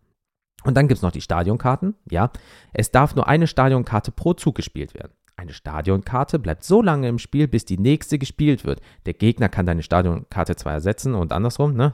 Und 0.64 0.76
dann 0.76 0.88
gibt 0.88 0.98
es 0.98 1.02
noch 1.02 1.12
die 1.12 1.20
Stadionkarten, 1.20 1.94
ja. 2.10 2.30
Es 2.72 2.90
darf 2.90 3.14
nur 3.14 3.28
eine 3.28 3.46
Stadionkarte 3.46 4.10
pro 4.10 4.34
Zug 4.34 4.56
gespielt 4.56 4.94
werden. 4.94 5.12
Eine 5.38 5.52
Stadionkarte 5.52 6.40
bleibt 6.40 6.64
so 6.64 6.82
lange 6.82 7.06
im 7.06 7.20
Spiel, 7.20 7.46
bis 7.46 7.64
die 7.64 7.78
nächste 7.78 8.18
gespielt 8.18 8.64
wird. 8.64 8.80
Der 9.06 9.14
Gegner 9.14 9.48
kann 9.48 9.66
deine 9.66 9.84
Stadionkarte 9.84 10.56
zwar 10.56 10.72
ersetzen 10.72 11.14
und 11.14 11.32
andersrum, 11.32 11.74
ne? 11.74 11.92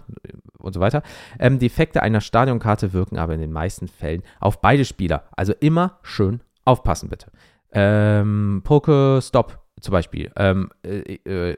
Und 0.58 0.72
so 0.72 0.80
weiter. 0.80 1.02
Ähm, 1.38 1.58
die 1.58 1.70
einer 2.00 2.22
Stadionkarte 2.22 2.94
wirken 2.94 3.18
aber 3.18 3.34
in 3.34 3.42
den 3.42 3.52
meisten 3.52 3.86
Fällen 3.86 4.22
auf 4.40 4.62
beide 4.62 4.86
Spieler. 4.86 5.24
Also 5.36 5.52
immer 5.60 5.98
schön 6.02 6.40
aufpassen, 6.64 7.10
bitte. 7.10 7.26
Ähm, 7.70 8.62
Poke-Stop 8.64 9.58
zum 9.78 9.92
Beispiel. 9.92 10.32
Ähm, 10.36 10.70
äh, 10.82 11.18
äh, 11.26 11.56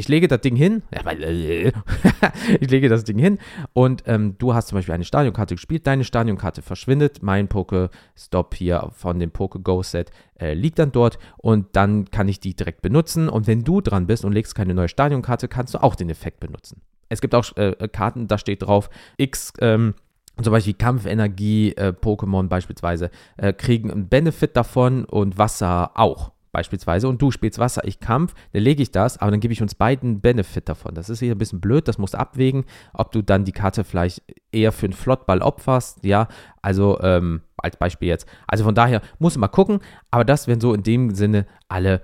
ich 0.00 0.08
lege 0.08 0.28
das 0.28 0.40
Ding 0.40 0.56
hin, 0.56 0.82
ich 2.60 2.70
lege 2.70 2.88
das 2.88 3.04
Ding 3.04 3.18
hin. 3.18 3.38
Und 3.74 4.02
ähm, 4.06 4.36
du 4.38 4.54
hast 4.54 4.68
zum 4.68 4.78
Beispiel 4.78 4.94
eine 4.94 5.04
Stadionkarte 5.04 5.54
gespielt, 5.54 5.86
deine 5.86 6.04
Stadionkarte 6.04 6.62
verschwindet, 6.62 7.22
mein 7.22 7.48
Poke-Stop 7.48 8.54
hier 8.54 8.90
von 8.94 9.18
dem 9.18 9.30
Poke-Go-Set 9.30 10.10
äh, 10.40 10.54
liegt 10.54 10.78
dann 10.78 10.90
dort. 10.90 11.18
Und 11.36 11.76
dann 11.76 12.10
kann 12.10 12.28
ich 12.28 12.40
die 12.40 12.56
direkt 12.56 12.80
benutzen. 12.80 13.28
Und 13.28 13.46
wenn 13.46 13.62
du 13.62 13.82
dran 13.82 14.06
bist 14.06 14.24
und 14.24 14.32
legst 14.32 14.54
keine 14.54 14.72
neue 14.72 14.88
Stadionkarte, 14.88 15.48
kannst 15.48 15.74
du 15.74 15.82
auch 15.82 15.94
den 15.94 16.08
Effekt 16.08 16.40
benutzen. 16.40 16.80
Es 17.10 17.20
gibt 17.20 17.34
auch 17.34 17.54
äh, 17.56 17.74
Karten, 17.92 18.26
da 18.26 18.38
steht 18.38 18.62
drauf, 18.62 18.88
X, 19.18 19.52
ähm, 19.60 19.94
zum 20.40 20.50
Beispiel 20.50 20.74
Kampfenergie, 20.74 21.72
äh, 21.76 21.92
Pokémon 21.92 22.48
beispielsweise, 22.48 23.10
äh, 23.36 23.52
kriegen 23.52 23.90
einen 23.90 24.08
Benefit 24.08 24.56
davon 24.56 25.04
und 25.04 25.36
Wasser 25.36 25.90
auch 25.94 26.32
beispielsweise 26.52 27.08
und 27.08 27.20
du 27.22 27.30
spielst 27.30 27.58
Wasser, 27.58 27.82
ich 27.84 28.00
Kampf, 28.00 28.34
dann 28.52 28.62
lege 28.62 28.82
ich 28.82 28.90
das, 28.90 29.18
aber 29.18 29.30
dann 29.30 29.40
gebe 29.40 29.52
ich 29.52 29.62
uns 29.62 29.74
beiden 29.74 30.20
Benefit 30.20 30.68
davon. 30.68 30.94
Das 30.94 31.08
ist 31.08 31.20
wieder 31.20 31.34
ein 31.34 31.38
bisschen 31.38 31.60
blöd, 31.60 31.88
das 31.88 31.98
musst 31.98 32.14
abwägen, 32.14 32.64
ob 32.92 33.12
du 33.12 33.22
dann 33.22 33.44
die 33.44 33.52
Karte 33.52 33.84
vielleicht 33.84 34.22
eher 34.52 34.72
für 34.72 34.86
einen 34.86 34.92
Flottball 34.92 35.42
opferst, 35.42 36.04
ja, 36.04 36.28
also 36.62 37.00
ähm, 37.00 37.42
als 37.56 37.76
Beispiel 37.76 38.08
jetzt. 38.08 38.26
Also 38.46 38.64
von 38.64 38.74
daher 38.74 39.02
muss 39.18 39.36
mal 39.36 39.48
gucken, 39.48 39.80
aber 40.10 40.24
das 40.24 40.46
wären 40.48 40.60
so 40.60 40.74
in 40.74 40.82
dem 40.82 41.14
Sinne 41.14 41.46
alle 41.68 42.02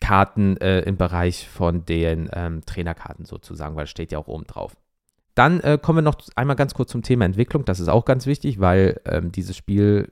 Karten 0.00 0.56
äh, 0.58 0.80
im 0.80 0.96
Bereich 0.96 1.48
von 1.48 1.84
den 1.84 2.28
ähm, 2.32 2.62
Trainerkarten 2.64 3.24
sozusagen, 3.24 3.76
weil 3.76 3.84
es 3.84 3.90
steht 3.90 4.12
ja 4.12 4.18
auch 4.18 4.28
oben 4.28 4.44
drauf. 4.44 4.76
Dann 5.34 5.60
äh, 5.60 5.78
kommen 5.80 5.98
wir 5.98 6.02
noch 6.02 6.16
einmal 6.34 6.56
ganz 6.56 6.74
kurz 6.74 6.90
zum 6.90 7.02
Thema 7.02 7.24
Entwicklung. 7.24 7.64
Das 7.64 7.80
ist 7.80 7.88
auch 7.88 8.04
ganz 8.04 8.26
wichtig, 8.26 8.60
weil 8.60 9.00
ähm, 9.04 9.32
dieses 9.32 9.56
Spiel 9.56 10.08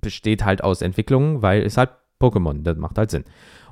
besteht 0.00 0.44
halt 0.44 0.62
aus 0.62 0.82
Entwicklungen, 0.82 1.42
weil 1.42 1.62
es 1.62 1.76
halt 1.76 1.90
Pokémon, 2.20 2.62
das 2.62 2.76
macht 2.76 2.98
halt 2.98 3.10
Sinn. 3.10 3.24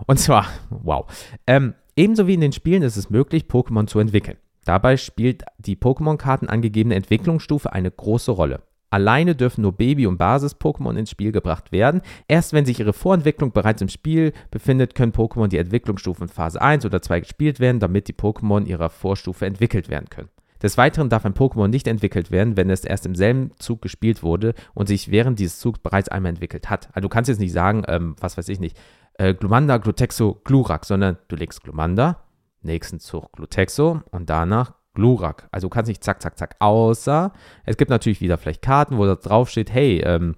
Und 0.07 0.19
zwar, 0.19 0.47
wow. 0.71 1.07
Ähm, 1.47 1.75
ebenso 1.97 2.27
wie 2.27 2.35
in 2.35 2.41
den 2.41 2.53
Spielen 2.53 2.83
ist 2.83 2.97
es 2.97 3.11
möglich, 3.11 3.45
Pokémon 3.45 3.87
zu 3.87 3.99
entwickeln. 3.99 4.37
Dabei 4.65 4.97
spielt 4.97 5.45
die 5.59 5.77
Pokémon-Karten 5.77 6.49
angegebene 6.49 6.95
Entwicklungsstufe 6.95 7.73
eine 7.73 7.91
große 7.91 8.31
Rolle. 8.31 8.63
Alleine 8.95 9.35
dürfen 9.35 9.63
nur 9.63 9.73
Baby- 9.73 10.07
und 10.07 10.19
Basis-Pokémon 10.19 10.97
ins 10.97 11.11
Spiel 11.11 11.33
gebracht 11.33 11.73
werden. 11.73 12.01
Erst 12.29 12.53
wenn 12.53 12.65
sich 12.65 12.79
ihre 12.79 12.93
Vorentwicklung 12.93 13.51
bereits 13.51 13.83
im 13.83 13.89
Spiel 13.89 14.33
befindet, 14.53 14.95
können 14.95 15.13
Pokémon 15.13 15.49
die 15.49 15.59
Entwicklungsstufen 15.59 16.29
Phase 16.29 16.63
1 16.63 16.87
oder 16.87 17.03
2 17.03 17.21
gespielt 17.21 17.59
werden, 17.59 17.81
damit 17.81 18.07
die 18.07 18.13
Pokémon 18.13 18.65
ihrer 18.65 18.91
Vorstufe 18.91 19.47
entwickelt 19.47 19.89
werden 19.89 20.09
können. 20.11 20.29
Des 20.63 20.79
Weiteren 20.79 21.09
darf 21.09 21.27
ein 21.27 21.35
Pokémon 21.35 21.69
nicht 21.69 21.87
entwickelt 21.87 22.31
werden, 22.31 22.57
wenn 22.57 22.71
es 22.71 22.85
erst 22.85 23.07
im 23.07 23.15
selben 23.15 23.51
Zug 23.59 23.83
gespielt 23.83 24.23
wurde 24.23 24.55
und 24.73 24.87
sich 24.87 25.11
während 25.11 25.39
dieses 25.39 25.59
Zugs 25.59 25.79
bereits 25.79 26.09
einmal 26.09 26.31
entwickelt 26.31 26.71
hat. 26.71 26.89
Also 26.93 27.09
du 27.09 27.09
kannst 27.09 27.29
jetzt 27.29 27.41
nicht 27.41 27.53
sagen, 27.53 27.83
ähm, 27.89 28.17
was 28.21 28.39
weiß 28.39 28.49
ich 28.49 28.61
nicht, 28.61 28.77
äh, 29.15 29.35
Glumanda, 29.35 29.77
Glutexo, 29.79 30.41
Glurak, 30.45 30.85
sondern 30.85 31.19
du 31.29 31.37
legst 31.37 31.63
Glumanda, 31.63 32.25
nächsten 32.63 33.01
Zug 33.01 33.33
Glutexo 33.33 34.01
und 34.11 34.31
danach 34.31 34.75
Glurak. 34.95 35.49
Also 35.51 35.67
du 35.67 35.71
kannst 35.71 35.89
nicht 35.89 36.05
zack, 36.05 36.23
zack, 36.23 36.39
zack, 36.39 36.57
außer 36.61 37.33
es 37.65 37.77
gibt 37.77 37.91
natürlich 37.91 38.21
wieder 38.21 38.39
vielleicht 38.39 38.63
Karten, 38.63 38.97
wo 38.97 39.07
da 39.07 39.17
drauf 39.17 39.51
steht, 39.51 39.73
hey, 39.73 40.01
ähm, 40.05 40.37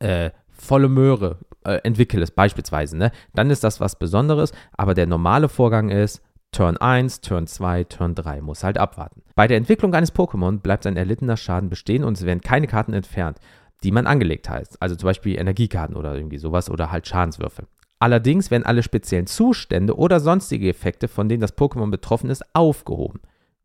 äh, 0.00 0.30
volle 0.48 0.88
Möhre, 0.88 1.38
äh, 1.64 1.80
entwickle 1.84 2.22
es 2.22 2.30
beispielsweise, 2.30 2.96
ne? 2.96 3.12
Dann 3.34 3.50
ist 3.50 3.62
das 3.62 3.80
was 3.80 3.98
Besonderes, 3.98 4.52
aber 4.72 4.94
der 4.94 5.06
normale 5.06 5.48
Vorgang 5.48 5.90
ist, 5.90 6.22
Turn 6.52 6.76
1, 6.76 7.20
Turn 7.20 7.46
2, 7.46 7.84
Turn 7.84 8.14
3, 8.14 8.40
muss 8.40 8.64
halt 8.64 8.78
abwarten. 8.78 9.22
Bei 9.34 9.46
der 9.46 9.56
Entwicklung 9.56 9.94
eines 9.94 10.14
Pokémon 10.14 10.58
bleibt 10.60 10.86
ein 10.86 10.96
erlittener 10.96 11.36
Schaden 11.36 11.68
bestehen 11.68 12.04
und 12.04 12.16
es 12.16 12.26
werden 12.26 12.40
keine 12.40 12.66
Karten 12.66 12.94
entfernt, 12.94 13.38
die 13.84 13.92
man 13.92 14.06
angelegt 14.06 14.48
hat. 14.48 14.68
Also 14.80 14.96
zum 14.96 15.06
Beispiel 15.06 15.38
Energiekarten 15.38 15.96
oder 15.96 16.14
irgendwie 16.14 16.38
sowas 16.38 16.70
oder 16.70 16.90
halt 16.90 17.06
Schadenswürfel. 17.06 17.66
Allerdings 18.00 18.50
werden 18.50 18.64
alle 18.64 18.82
speziellen 18.82 19.26
Zustände 19.26 19.96
oder 19.96 20.20
sonstige 20.20 20.68
Effekte, 20.68 21.08
von 21.08 21.28
denen 21.28 21.40
das 21.40 21.56
Pokémon 21.56 21.90
betroffen 21.90 22.30
ist, 22.30 22.44
aufgehoben. 22.54 23.20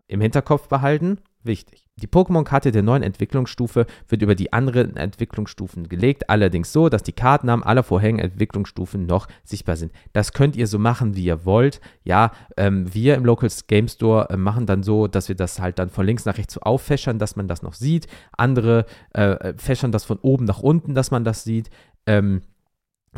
Im 0.08 0.22
Hinterkopf 0.22 0.68
behalten, 0.68 1.20
wichtig. 1.46 1.88
Die 1.98 2.08
Pokémon-Karte 2.08 2.72
der 2.72 2.82
neuen 2.82 3.04
Entwicklungsstufe 3.04 3.86
wird 4.08 4.22
über 4.22 4.34
die 4.34 4.52
anderen 4.52 4.96
Entwicklungsstufen 4.96 5.90
gelegt, 5.90 6.30
allerdings 6.30 6.74
so, 6.74 6.90
dass 6.90 7.04
die 7.04 7.12
Kartennamen 7.12 7.64
aller 7.64 7.84
vorherigen 7.84 8.20
Entwicklungsstufen 8.20 9.06
noch 9.06 9.28
sichtbar 9.44 9.76
sind. 9.76 9.92
Das 10.12 10.34
könnt 10.34 10.56
ihr 10.56 10.68
so 10.68 10.80
machen, 10.80 11.16
wie 11.16 11.26
ihr 11.26 11.46
wollt. 11.46 11.82
Ja, 12.04 12.32
ähm, 12.58 12.92
wir 12.94 13.16
im 13.16 13.26
Local 13.26 13.50
Game 13.68 13.88
Store 13.88 14.30
äh, 14.30 14.38
machen 14.38 14.66
dann 14.66 14.82
so, 14.82 15.08
dass 15.08 15.30
wir 15.30 15.36
das 15.36 15.60
halt 15.60 15.78
dann 15.78 15.90
von 15.90 16.06
links 16.06 16.26
nach 16.26 16.38
rechts 16.38 16.56
so 16.56 16.62
auffächern, 16.62 17.20
dass 17.20 17.36
man 17.36 17.48
das 17.48 17.62
noch 17.62 17.74
sieht. 17.74 18.08
Andere 18.38 18.86
äh, 19.12 19.54
fächern 19.58 19.92
das 19.92 20.04
von 20.04 20.18
oben 20.18 20.46
nach 20.46 20.60
unten, 20.60 20.96
dass 20.96 21.12
man 21.12 21.24
das 21.24 21.44
sieht. 21.44 21.70
Ähm, 22.08 22.42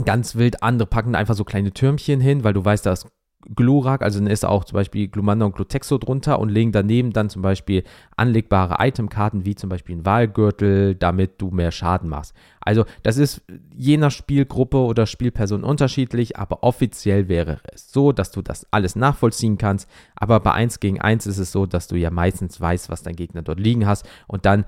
ganz 0.03 0.35
wild, 0.35 0.61
andere 0.61 0.87
packen 0.87 1.15
einfach 1.15 1.35
so 1.35 1.45
kleine 1.45 1.71
Türmchen 1.71 2.19
hin, 2.19 2.43
weil 2.43 2.53
du 2.53 2.63
weißt, 2.63 2.85
da 2.85 2.91
ist 2.91 3.07
Glurak, 3.53 4.01
also 4.01 4.19
dann 4.19 4.27
ist 4.27 4.45
auch 4.45 4.63
zum 4.63 4.75
Beispiel 4.75 5.07
Glumanda 5.07 5.45
und 5.45 5.55
Glutexo 5.55 5.97
drunter 5.97 6.39
und 6.39 6.49
legen 6.49 6.71
daneben 6.71 7.13
dann 7.13 7.29
zum 7.29 7.41
Beispiel 7.41 7.83
anlegbare 8.15 8.77
Itemkarten 8.79 9.45
wie 9.45 9.55
zum 9.55 9.69
Beispiel 9.69 9.97
ein 9.97 10.05
Wahlgürtel, 10.05 10.95
damit 10.95 11.41
du 11.41 11.51
mehr 11.51 11.71
Schaden 11.71 12.09
machst. 12.09 12.33
Also 12.61 12.85
das 13.03 13.17
ist 13.17 13.43
je 13.75 13.97
nach 13.97 14.11
Spielgruppe 14.11 14.77
oder 14.77 15.05
Spielperson 15.05 15.63
unterschiedlich, 15.63 16.37
aber 16.37 16.63
offiziell 16.63 17.27
wäre 17.27 17.59
es 17.71 17.91
so, 17.91 18.11
dass 18.11 18.31
du 18.31 18.41
das 18.41 18.65
alles 18.71 18.95
nachvollziehen 18.95 19.57
kannst. 19.57 19.89
Aber 20.15 20.39
bei 20.39 20.51
1 20.51 20.79
gegen 20.79 20.99
1 20.99 21.27
ist 21.27 21.37
es 21.37 21.51
so, 21.51 21.65
dass 21.65 21.87
du 21.87 21.95
ja 21.95 22.09
meistens 22.09 22.59
weißt, 22.59 22.89
was 22.89 23.03
dein 23.03 23.15
Gegner 23.15 23.43
dort 23.43 23.59
liegen 23.59 23.85
hast 23.85 24.07
und 24.27 24.45
dann 24.45 24.65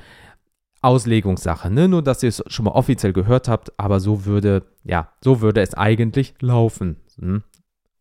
Auslegungssache, 0.81 1.71
ne? 1.71 1.87
Nur, 1.87 2.03
dass 2.03 2.21
ihr 2.21 2.29
es 2.29 2.43
schon 2.47 2.65
mal 2.65 2.71
offiziell 2.71 3.11
gehört 3.11 3.47
habt, 3.47 3.77
aber 3.79 3.99
so 3.99 4.25
würde, 4.25 4.63
ja, 4.83 5.11
so 5.23 5.41
würde 5.41 5.61
es 5.61 5.73
eigentlich 5.73 6.35
laufen. 6.39 6.97
Hm? 7.19 7.43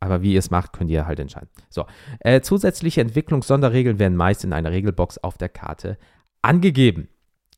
Aber 0.00 0.22
wie 0.22 0.34
ihr 0.34 0.38
es 0.38 0.50
macht, 0.50 0.72
könnt 0.72 0.90
ihr 0.90 1.06
halt 1.06 1.20
entscheiden. 1.20 1.48
So, 1.68 1.86
äh, 2.20 2.40
zusätzliche 2.40 3.00
Entwicklungssonderregeln 3.00 3.98
werden 3.98 4.16
meist 4.16 4.44
in 4.44 4.52
einer 4.52 4.70
Regelbox 4.70 5.18
auf 5.18 5.38
der 5.38 5.48
Karte 5.48 5.98
angegeben. 6.42 7.08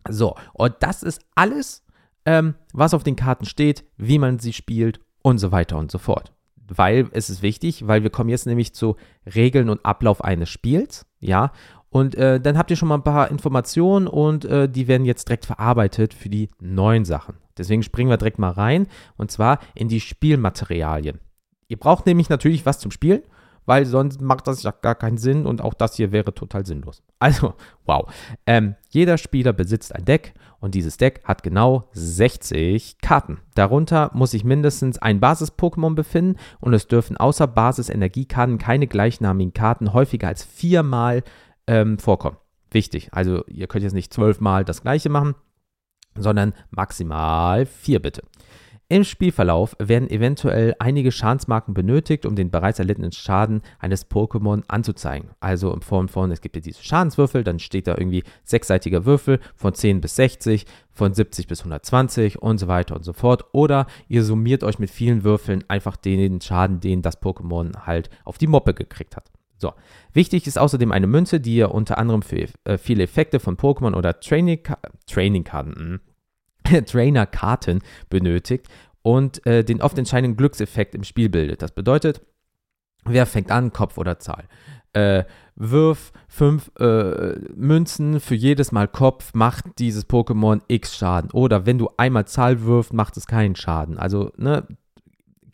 So, 0.08 0.36
und 0.54 0.74
das 0.80 1.02
ist 1.02 1.20
alles, 1.34 1.84
ähm, 2.24 2.54
was 2.72 2.94
auf 2.94 3.02
den 3.02 3.16
Karten 3.16 3.44
steht, 3.44 3.84
wie 3.96 4.18
man 4.18 4.38
sie 4.38 4.52
spielt 4.52 5.00
und 5.22 5.38
so 5.38 5.52
weiter 5.52 5.76
und 5.76 5.90
so 5.90 5.98
fort. 5.98 6.32
Weil 6.68 7.08
es 7.12 7.30
ist 7.30 7.42
wichtig, 7.42 7.86
weil 7.86 8.02
wir 8.02 8.10
kommen 8.10 8.30
jetzt 8.30 8.46
nämlich 8.46 8.74
zu 8.74 8.96
Regeln 9.34 9.70
und 9.70 9.84
Ablauf 9.84 10.22
eines 10.22 10.48
Spiels, 10.48 11.06
ja. 11.20 11.52
Und 11.90 12.14
äh, 12.16 12.38
dann 12.38 12.58
habt 12.58 12.70
ihr 12.70 12.76
schon 12.76 12.88
mal 12.88 12.96
ein 12.96 13.02
paar 13.02 13.30
Informationen 13.30 14.06
und 14.06 14.44
äh, 14.44 14.68
die 14.68 14.88
werden 14.88 15.06
jetzt 15.06 15.28
direkt 15.28 15.46
verarbeitet 15.46 16.12
für 16.12 16.28
die 16.28 16.50
neuen 16.60 17.06
Sachen. 17.06 17.36
Deswegen 17.56 17.82
springen 17.82 18.10
wir 18.10 18.18
direkt 18.18 18.38
mal 18.38 18.50
rein 18.50 18.86
und 19.16 19.30
zwar 19.30 19.58
in 19.74 19.88
die 19.88 20.00
Spielmaterialien. 20.00 21.18
Ihr 21.68 21.78
braucht 21.78 22.06
nämlich 22.06 22.28
natürlich 22.28 22.66
was 22.66 22.78
zum 22.78 22.90
Spielen, 22.90 23.22
weil 23.66 23.84
sonst 23.84 24.22
macht 24.22 24.46
das 24.46 24.62
ja 24.62 24.70
gar 24.70 24.94
keinen 24.94 25.18
Sinn 25.18 25.44
und 25.44 25.60
auch 25.60 25.74
das 25.74 25.94
hier 25.94 26.10
wäre 26.10 26.34
total 26.34 26.66
sinnlos. 26.66 27.02
Also, 27.20 27.54
wow. 27.84 28.08
Ähm, 28.46 28.76
jeder 28.90 29.18
Spieler 29.18 29.52
besitzt 29.52 29.92
ein 29.92 30.04
Deck 30.04 30.34
und 30.60 30.76
dieses 30.76 30.98
Deck 30.98 31.20
hat 31.24 31.42
genau 31.42 31.88
60 31.90 32.98
Karten. 33.00 33.40
Darunter 33.56 34.12
muss 34.14 34.30
sich 34.30 34.44
mindestens 34.44 34.98
ein 34.98 35.18
Basis-Pokémon 35.18 35.96
befinden 35.96 36.38
und 36.60 36.74
es 36.74 36.86
dürfen 36.86 37.16
außer 37.16 37.48
Basis-Energiekarten 37.48 38.58
keine 38.58 38.86
gleichnamigen 38.86 39.52
Karten 39.52 39.92
häufiger 39.92 40.28
als 40.28 40.44
viermal 40.44 41.24
ähm, 41.66 41.98
vorkommen. 41.98 42.36
Wichtig. 42.70 43.08
Also, 43.10 43.44
ihr 43.46 43.66
könnt 43.66 43.82
jetzt 43.82 43.94
nicht 43.94 44.14
zwölfmal 44.14 44.64
das 44.64 44.82
gleiche 44.82 45.08
machen, 45.08 45.34
sondern 46.16 46.54
maximal 46.70 47.66
vier 47.66 48.00
bitte. 48.00 48.22
Im 48.90 49.04
Spielverlauf 49.04 49.76
werden 49.78 50.08
eventuell 50.08 50.74
einige 50.78 51.12
Schadensmarken 51.12 51.74
benötigt, 51.74 52.24
um 52.24 52.36
den 52.36 52.50
bereits 52.50 52.78
erlittenen 52.78 53.12
Schaden 53.12 53.60
eines 53.78 54.10
Pokémon 54.10 54.62
anzuzeigen. 54.66 55.28
Also 55.40 55.74
in 55.74 55.82
Form 55.82 56.08
von, 56.08 56.30
es 56.30 56.40
gibt 56.40 56.56
ja 56.56 56.62
diese 56.62 56.82
Schadenswürfel, 56.82 57.44
dann 57.44 57.58
steht 57.58 57.86
da 57.86 57.96
irgendwie 57.98 58.24
sechsseitiger 58.44 59.04
Würfel 59.04 59.40
von 59.56 59.74
10 59.74 60.00
bis 60.00 60.16
60, 60.16 60.64
von 60.90 61.12
70 61.12 61.46
bis 61.48 61.60
120 61.60 62.40
und 62.40 62.56
so 62.56 62.66
weiter 62.66 62.96
und 62.96 63.04
so 63.04 63.12
fort. 63.12 63.44
Oder 63.52 63.88
ihr 64.08 64.24
summiert 64.24 64.64
euch 64.64 64.78
mit 64.78 64.88
vielen 64.88 65.22
Würfeln 65.22 65.64
einfach 65.68 65.96
den 65.96 66.40
Schaden, 66.40 66.80
den 66.80 67.02
das 67.02 67.20
Pokémon 67.20 67.84
halt 67.84 68.08
auf 68.24 68.38
die 68.38 68.46
Moppe 68.46 68.72
gekriegt 68.72 69.16
hat. 69.16 69.30
So, 69.58 69.74
wichtig 70.14 70.46
ist 70.46 70.58
außerdem 70.58 70.92
eine 70.92 71.08
Münze, 71.08 71.40
die 71.40 71.56
ihr 71.56 71.72
unter 71.72 71.98
anderem 71.98 72.22
für 72.22 72.46
äh, 72.64 72.78
viele 72.78 73.02
Effekte 73.02 73.38
von 73.38 73.58
Pokémon 73.58 73.94
oder 73.94 74.18
Training-Karten, 74.18 74.98
Training 75.06 75.44
hm, 75.52 76.00
Trainer-Karten 76.86 77.80
benötigt 78.08 78.66
und 79.02 79.44
äh, 79.46 79.64
den 79.64 79.82
oft 79.82 79.98
entscheidenden 79.98 80.36
Glückseffekt 80.36 80.94
im 80.94 81.04
Spiel 81.04 81.28
bildet. 81.28 81.62
Das 81.62 81.72
bedeutet, 81.72 82.20
wer 83.04 83.26
fängt 83.26 83.50
an, 83.50 83.72
Kopf 83.72 83.98
oder 83.98 84.18
Zahl? 84.18 84.48
Äh, 84.92 85.24
wirf 85.54 86.12
fünf 86.28 86.70
äh, 86.78 87.34
Münzen 87.54 88.20
für 88.20 88.34
jedes 88.34 88.72
Mal 88.72 88.88
Kopf, 88.88 89.34
macht 89.34 89.64
dieses 89.78 90.08
Pokémon 90.08 90.60
X 90.68 90.96
Schaden. 90.96 91.30
Oder 91.32 91.66
wenn 91.66 91.78
du 91.78 91.90
einmal 91.96 92.26
Zahl 92.26 92.62
wirft, 92.62 92.92
macht 92.92 93.16
es 93.16 93.26
keinen 93.26 93.56
Schaden. 93.56 93.98
Also, 93.98 94.32
ne, 94.36 94.66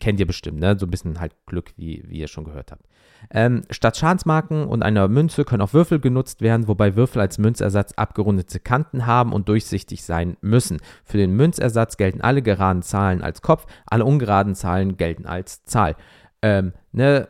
kennt 0.05 0.19
ihr 0.19 0.27
bestimmt, 0.27 0.59
ne? 0.59 0.77
So 0.77 0.85
ein 0.85 0.91
bisschen 0.91 1.19
halt 1.19 1.33
Glück, 1.47 1.73
wie, 1.77 2.03
wie 2.05 2.19
ihr 2.19 2.27
schon 2.27 2.43
gehört 2.43 2.71
habt. 2.71 2.85
Ähm, 3.31 3.63
statt 3.71 3.97
Schadensmarken 3.97 4.67
und 4.67 4.83
einer 4.83 5.07
Münze 5.07 5.45
können 5.45 5.63
auch 5.63 5.73
Würfel 5.73 5.99
genutzt 5.99 6.41
werden, 6.41 6.67
wobei 6.67 6.95
Würfel 6.95 7.21
als 7.21 7.39
Münzersatz 7.39 7.93
abgerundete 7.93 8.59
Kanten 8.59 9.07
haben 9.07 9.33
und 9.33 9.49
durchsichtig 9.49 10.03
sein 10.03 10.37
müssen. 10.41 10.77
Für 11.05 11.17
den 11.17 11.31
Münzersatz 11.31 11.97
gelten 11.97 12.21
alle 12.21 12.43
geraden 12.43 12.83
Zahlen 12.83 13.23
als 13.23 13.41
Kopf, 13.41 13.65
alle 13.87 14.05
ungeraden 14.05 14.53
Zahlen 14.53 14.95
gelten 14.95 15.25
als 15.25 15.65
Zahl. 15.65 15.95
Ähm, 16.43 16.73
ne, 16.91 17.27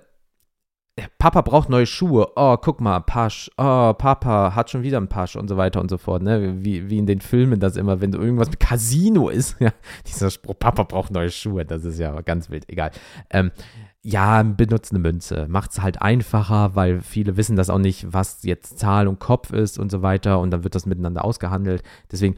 Papa 1.17 1.41
braucht 1.41 1.69
neue 1.69 1.85
Schuhe. 1.85 2.31
Oh, 2.37 2.55
guck 2.55 2.79
mal, 2.79 3.01
Pasch. 3.01 3.51
Oh, 3.57 3.93
Papa 3.93 4.55
hat 4.55 4.69
schon 4.69 4.83
wieder 4.83 4.97
einen 4.97 5.09
Pasch 5.09 5.35
und 5.35 5.49
so 5.49 5.57
weiter 5.57 5.81
und 5.81 5.89
so 5.89 5.97
fort. 5.97 6.23
Ne? 6.23 6.63
Wie, 6.63 6.89
wie 6.89 6.97
in 6.97 7.05
den 7.05 7.19
Filmen 7.19 7.59
das 7.59 7.75
immer, 7.75 7.99
wenn 7.99 8.13
irgendwas 8.13 8.49
mit 8.49 8.59
Casino 8.59 9.29
ist. 9.29 9.57
Ja, 9.65 9.71
dieser 10.05 10.29
Spruch, 10.29 10.57
Papa 10.59 10.83
braucht 10.83 11.11
neue 11.11 11.31
Schuhe. 11.31 11.65
Das 11.65 11.83
ist 11.83 11.99
ja 11.99 12.21
ganz 12.21 12.49
wild. 12.49 12.69
Egal. 12.69 12.91
Ähm, 13.29 13.51
ja, 14.03 14.43
benutzt 14.43 14.91
eine 14.91 14.99
Münze. 14.99 15.47
Macht 15.49 15.71
es 15.71 15.81
halt 15.81 16.01
einfacher, 16.01 16.75
weil 16.75 17.01
viele 17.01 17.35
wissen 17.37 17.55
das 17.55 17.69
auch 17.69 17.79
nicht, 17.79 18.13
was 18.13 18.43
jetzt 18.43 18.77
Zahl 18.77 19.07
und 19.07 19.19
Kopf 19.19 19.51
ist 19.51 19.79
und 19.79 19.89
so 19.89 20.01
weiter. 20.01 20.39
Und 20.39 20.51
dann 20.51 20.63
wird 20.63 20.75
das 20.75 20.85
miteinander 20.85 21.25
ausgehandelt. 21.25 21.83
Deswegen 22.11 22.35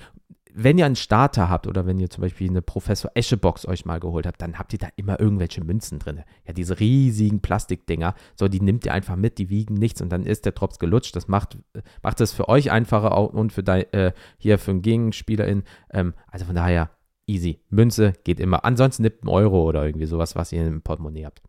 wenn 0.60 0.80
ihr 0.80 0.88
einen 0.88 0.96
Starter 0.96 1.50
habt 1.50 1.68
oder 1.68 1.86
wenn 1.86 2.00
ihr 2.00 2.10
zum 2.10 2.24
Beispiel 2.24 2.50
eine 2.50 2.64
Professor 2.64 3.12
Eschebox 3.14 3.68
euch 3.68 3.86
mal 3.86 4.00
geholt 4.00 4.26
habt, 4.26 4.42
dann 4.42 4.58
habt 4.58 4.74
ihr 4.74 4.80
da 4.80 4.88
immer 4.96 5.20
irgendwelche 5.20 5.64
Münzen 5.64 6.00
drin. 6.00 6.24
Ja, 6.48 6.54
diese 6.54 6.80
riesigen 6.80 7.42
Plastikdinger, 7.42 8.16
so, 8.36 8.48
die 8.48 8.60
nimmt 8.60 8.84
ihr 8.86 8.94
einfach 8.94 9.16
mit, 9.16 9.38
die 9.38 9.52
wiegen 9.52 9.76
nichts 9.76 10.02
und 10.02 10.10
dann 10.10 10.26
ist 10.26 10.46
der 10.46 10.54
Drops 10.54 10.80
gelutscht. 10.80 11.16
Das 11.16 11.28
macht, 11.28 11.60
macht 12.02 12.22
es 12.22 12.34
für 12.34 12.50
euch 12.50 12.72
einfacher 12.72 13.16
und 13.34 13.54
für 13.54 13.62
dein, 13.62 13.84
äh, 13.94 14.14
hier 14.40 14.58
für 14.58 14.72
einen 14.72 14.82
Gegenspielerin. 14.82 15.64
Ähm, 15.92 16.16
also 16.32 16.46
von 16.46 16.56
daher, 16.56 16.90
easy. 17.28 17.60
Münze 17.70 18.14
geht 18.24 18.40
immer. 18.40 18.66
Ansonsten 18.66 19.04
nimmt 19.04 19.22
einen 19.22 19.30
Euro 19.30 19.64
oder 19.64 19.86
irgendwie 19.86 20.08
sowas, 20.08 20.36
was 20.36 20.52
ihr 20.52 20.66
im 20.66 20.82
Portemonnaie 20.82 21.26
habt. 21.26 21.44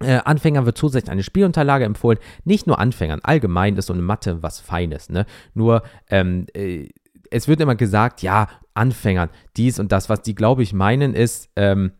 Äh, 0.00 0.20
Anfängern 0.24 0.64
wird 0.64 0.78
zusätzlich 0.78 1.12
eine 1.12 1.22
Spielunterlage 1.22 1.84
empfohlen. 1.84 2.18
Nicht 2.44 2.66
nur 2.66 2.78
Anfängern, 2.78 3.20
allgemein 3.22 3.76
ist 3.76 3.86
so 3.86 3.92
eine 3.92 4.02
Matte 4.02 4.42
was 4.42 4.58
Feines. 4.60 5.10
Ne? 5.10 5.26
Nur, 5.52 5.82
ähm, 6.08 6.46
äh, 6.54 6.88
es 7.34 7.48
wird 7.48 7.60
immer 7.60 7.74
gesagt, 7.74 8.22
ja, 8.22 8.46
Anfängern, 8.74 9.28
dies 9.56 9.80
und 9.80 9.90
das. 9.90 10.08
Was 10.08 10.22
die, 10.22 10.36
glaube 10.36 10.62
ich, 10.62 10.72
meinen, 10.72 11.14
ist 11.14 11.50
ähm, 11.56 11.90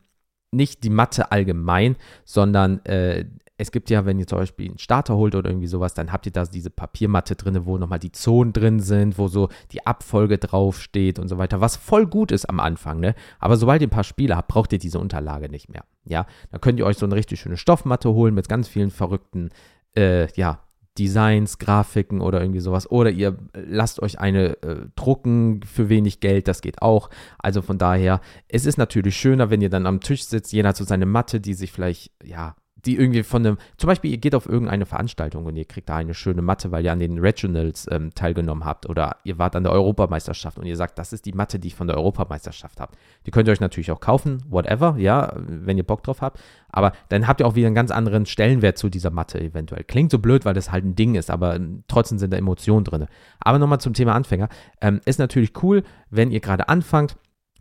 nicht 0.52 0.84
die 0.84 0.90
Matte 0.90 1.32
allgemein, 1.32 1.96
sondern 2.24 2.84
äh, 2.84 3.24
es 3.56 3.72
gibt 3.72 3.90
ja, 3.90 4.06
wenn 4.06 4.20
ihr 4.20 4.28
zum 4.28 4.38
Beispiel 4.38 4.68
einen 4.68 4.78
Starter 4.78 5.16
holt 5.16 5.34
oder 5.34 5.50
irgendwie 5.50 5.66
sowas, 5.66 5.92
dann 5.92 6.12
habt 6.12 6.26
ihr 6.26 6.32
da 6.32 6.44
diese 6.44 6.70
Papiermatte 6.70 7.34
drin, 7.34 7.66
wo 7.66 7.78
nochmal 7.78 7.98
die 7.98 8.12
Zonen 8.12 8.52
drin 8.52 8.78
sind, 8.78 9.18
wo 9.18 9.26
so 9.26 9.48
die 9.72 9.84
Abfolge 9.84 10.38
draufsteht 10.38 11.18
und 11.18 11.26
so 11.26 11.36
weiter, 11.36 11.60
was 11.60 11.76
voll 11.76 12.06
gut 12.06 12.30
ist 12.30 12.48
am 12.48 12.60
Anfang, 12.60 13.00
ne? 13.00 13.16
Aber 13.40 13.56
sobald 13.56 13.82
ihr 13.82 13.88
ein 13.88 13.90
paar 13.90 14.04
Spiele 14.04 14.36
habt, 14.36 14.48
braucht 14.48 14.72
ihr 14.72 14.78
diese 14.78 15.00
Unterlage 15.00 15.48
nicht 15.48 15.68
mehr, 15.68 15.84
ja? 16.04 16.26
Dann 16.52 16.60
könnt 16.60 16.78
ihr 16.78 16.86
euch 16.86 16.98
so 16.98 17.06
eine 17.06 17.16
richtig 17.16 17.40
schöne 17.40 17.56
Stoffmatte 17.56 18.12
holen 18.12 18.34
mit 18.34 18.48
ganz 18.48 18.68
vielen 18.68 18.90
verrückten, 18.90 19.50
äh, 19.96 20.32
ja, 20.34 20.63
Designs, 20.98 21.58
Grafiken 21.58 22.20
oder 22.20 22.40
irgendwie 22.40 22.60
sowas. 22.60 22.90
Oder 22.90 23.10
ihr 23.10 23.36
lasst 23.52 24.00
euch 24.00 24.18
eine 24.18 24.62
äh, 24.62 24.86
drucken 24.96 25.62
für 25.62 25.88
wenig 25.88 26.20
Geld, 26.20 26.46
das 26.48 26.60
geht 26.60 26.82
auch. 26.82 27.10
Also 27.38 27.62
von 27.62 27.78
daher, 27.78 28.20
es 28.48 28.66
ist 28.66 28.78
natürlich 28.78 29.16
schöner, 29.16 29.50
wenn 29.50 29.60
ihr 29.60 29.70
dann 29.70 29.86
am 29.86 30.00
Tisch 30.00 30.24
sitzt, 30.24 30.52
jeder 30.52 30.70
hat 30.70 30.76
so 30.76 30.84
seine 30.84 31.06
Matte, 31.06 31.40
die 31.40 31.54
sich 31.54 31.72
vielleicht, 31.72 32.12
ja, 32.22 32.54
die 32.86 32.96
irgendwie 32.96 33.22
von 33.22 33.46
einem, 33.46 33.58
zum 33.76 33.88
Beispiel 33.88 34.10
ihr 34.10 34.18
geht 34.18 34.34
auf 34.34 34.48
irgendeine 34.48 34.86
Veranstaltung 34.86 35.44
und 35.46 35.56
ihr 35.56 35.64
kriegt 35.64 35.88
da 35.88 35.96
eine 35.96 36.14
schöne 36.14 36.42
Matte, 36.42 36.70
weil 36.70 36.84
ihr 36.84 36.92
an 36.92 36.98
den 36.98 37.18
Regionals 37.18 37.86
ähm, 37.90 38.14
teilgenommen 38.14 38.64
habt 38.64 38.88
oder 38.88 39.16
ihr 39.24 39.38
wart 39.38 39.56
an 39.56 39.64
der 39.64 39.72
Europameisterschaft 39.72 40.58
und 40.58 40.66
ihr 40.66 40.76
sagt, 40.76 40.98
das 40.98 41.12
ist 41.12 41.26
die 41.26 41.32
Matte, 41.32 41.58
die 41.58 41.68
ich 41.68 41.74
von 41.74 41.86
der 41.86 41.96
Europameisterschaft 41.96 42.80
habe. 42.80 42.92
Die 43.26 43.30
könnt 43.30 43.48
ihr 43.48 43.52
euch 43.52 43.60
natürlich 43.60 43.90
auch 43.90 44.00
kaufen, 44.00 44.42
whatever, 44.48 44.96
ja, 44.98 45.32
wenn 45.36 45.76
ihr 45.76 45.84
Bock 45.84 46.02
drauf 46.02 46.20
habt, 46.20 46.40
aber 46.70 46.92
dann 47.08 47.26
habt 47.26 47.40
ihr 47.40 47.46
auch 47.46 47.54
wieder 47.54 47.66
einen 47.66 47.76
ganz 47.76 47.90
anderen 47.90 48.26
Stellenwert 48.26 48.78
zu 48.78 48.88
dieser 48.88 49.10
Matte 49.10 49.40
eventuell. 49.40 49.84
Klingt 49.84 50.10
so 50.10 50.18
blöd, 50.18 50.44
weil 50.44 50.54
das 50.54 50.72
halt 50.72 50.84
ein 50.84 50.96
Ding 50.96 51.14
ist, 51.14 51.30
aber 51.30 51.56
ähm, 51.56 51.84
trotzdem 51.88 52.18
sind 52.18 52.32
da 52.32 52.36
Emotionen 52.36 52.84
drin. 52.84 53.06
Aber 53.40 53.58
nochmal 53.58 53.80
zum 53.80 53.94
Thema 53.94 54.14
Anfänger. 54.14 54.48
Ähm, 54.80 55.00
ist 55.04 55.18
natürlich 55.18 55.52
cool, 55.62 55.84
wenn 56.10 56.30
ihr 56.30 56.40
gerade 56.40 56.68
anfangt, 56.68 57.16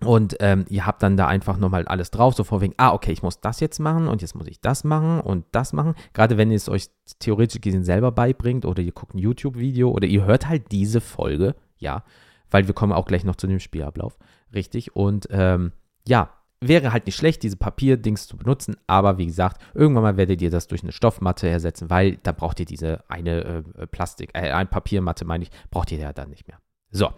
und 0.06 0.38
ähm, 0.40 0.66
ihr 0.70 0.86
habt 0.86 1.04
dann 1.04 1.18
da 1.18 1.28
einfach 1.28 1.58
nochmal 1.58 1.86
alles 1.88 2.12
drauf, 2.12 2.36
so 2.36 2.44
vorwegen, 2.44 2.74
ah, 2.78 2.94
okay, 2.94 3.12
ich 3.12 3.24
muss 3.24 3.42
das 3.42 3.60
jetzt 3.60 3.80
machen 3.80 4.08
und 4.08 4.22
jetzt 4.22 4.36
muss 4.36 4.48
ich 4.48 4.62
das 4.62 4.84
machen 4.84 5.20
und 5.20 5.46
das 5.52 5.74
machen. 5.74 5.96
Gerade 6.14 6.38
wenn 6.38 6.52
ihr 6.52 6.58
es 6.58 6.70
euch 6.70 6.90
theoretisch 7.20 7.62
gesehen 7.62 7.84
selber 7.84 8.12
beibringt 8.12 8.66
oder 8.66 8.82
ihr 8.82 8.92
guckt 8.92 9.16
ein 9.16 9.20
YouTube-Video 9.20 9.90
oder 9.90 10.08
ihr 10.08 10.26
hört 10.26 10.48
halt 10.48 10.72
diese 10.72 11.02
Folge, 11.02 11.56
ja, 11.78 12.04
weil 12.50 12.68
wir 12.68 12.74
kommen 12.74 12.94
auch 12.94 13.06
gleich 13.06 13.24
noch 13.24 13.36
zu 13.36 13.48
dem 13.48 13.60
Spielablauf, 13.60 14.18
richtig. 14.54 14.96
Und 14.96 15.28
ähm, 15.32 15.72
ja, 16.08 16.30
wäre 16.68 16.94
halt 16.94 17.06
nicht 17.06 17.16
schlecht, 17.16 17.44
diese 17.44 17.58
Papierdings 17.58 18.28
zu 18.28 18.38
benutzen, 18.38 18.78
aber 18.88 19.18
wie 19.18 19.26
gesagt, 19.26 19.62
irgendwann 19.74 20.04
mal 20.04 20.18
werdet 20.18 20.42
ihr 20.42 20.50
das 20.50 20.68
durch 20.68 20.84
eine 20.84 20.92
Stoffmatte 20.92 21.50
ersetzen, 21.50 21.90
weil 21.90 22.18
da 22.24 22.32
braucht 22.32 22.60
ihr 22.60 22.66
diese 22.66 23.04
eine 23.10 23.64
äh, 23.78 23.88
Plastik, 23.88 24.32
äh, 24.34 24.52
ein 24.52 24.70
Papiermatte, 24.70 25.26
meine 25.26 25.44
ich, 25.44 25.52
braucht 25.72 25.92
ihr 25.92 25.98
ja 25.98 26.14
dann 26.14 26.30
nicht 26.30 26.48
mehr. 26.48 26.60
So, 26.92 27.10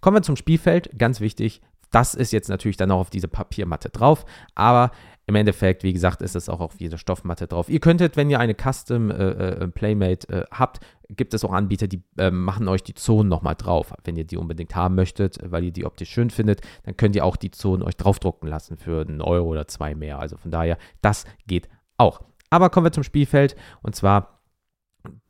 kommen 0.00 0.16
wir 0.16 0.22
zum 0.22 0.36
Spielfeld. 0.36 0.96
Ganz 0.96 1.20
wichtig, 1.20 1.60
das 1.94 2.14
ist 2.14 2.32
jetzt 2.32 2.48
natürlich 2.48 2.76
dann 2.76 2.90
auch 2.90 3.00
auf 3.00 3.10
diese 3.10 3.28
Papiermatte 3.28 3.88
drauf, 3.88 4.24
aber 4.54 4.90
im 5.26 5.36
Endeffekt, 5.36 5.84
wie 5.84 5.92
gesagt, 5.92 6.20
ist 6.20 6.36
es 6.36 6.48
auch 6.48 6.60
auf 6.60 6.78
jeder 6.78 6.98
Stoffmatte 6.98 7.46
drauf. 7.46 7.70
Ihr 7.70 7.80
könntet, 7.80 8.16
wenn 8.16 8.28
ihr 8.28 8.40
eine 8.40 8.54
Custom 8.54 9.10
äh, 9.10 9.14
äh, 9.14 9.68
Playmate 9.68 10.28
äh, 10.28 10.44
habt, 10.50 10.80
gibt 11.08 11.32
es 11.32 11.44
auch 11.44 11.52
Anbieter, 11.52 11.86
die 11.86 12.02
äh, 12.18 12.30
machen 12.30 12.68
euch 12.68 12.82
die 12.82 12.94
Zonen 12.94 13.30
nochmal 13.30 13.54
drauf. 13.54 13.94
Wenn 14.04 14.16
ihr 14.16 14.24
die 14.24 14.36
unbedingt 14.36 14.76
haben 14.76 14.96
möchtet, 14.96 15.38
weil 15.42 15.64
ihr 15.64 15.72
die 15.72 15.86
optisch 15.86 16.10
schön 16.10 16.28
findet, 16.28 16.60
dann 16.82 16.96
könnt 16.96 17.16
ihr 17.16 17.24
auch 17.24 17.36
die 17.36 17.52
Zonen 17.52 17.82
euch 17.82 17.96
draufdrucken 17.96 18.48
lassen 18.48 18.76
für 18.76 19.00
einen 19.00 19.22
Euro 19.22 19.48
oder 19.48 19.66
zwei 19.66 19.94
mehr. 19.94 20.18
Also 20.18 20.36
von 20.36 20.50
daher, 20.50 20.76
das 21.00 21.24
geht 21.46 21.68
auch. 21.96 22.22
Aber 22.50 22.68
kommen 22.68 22.86
wir 22.86 22.92
zum 22.92 23.04
Spielfeld 23.04 23.56
und 23.82 23.94
zwar, 23.94 24.40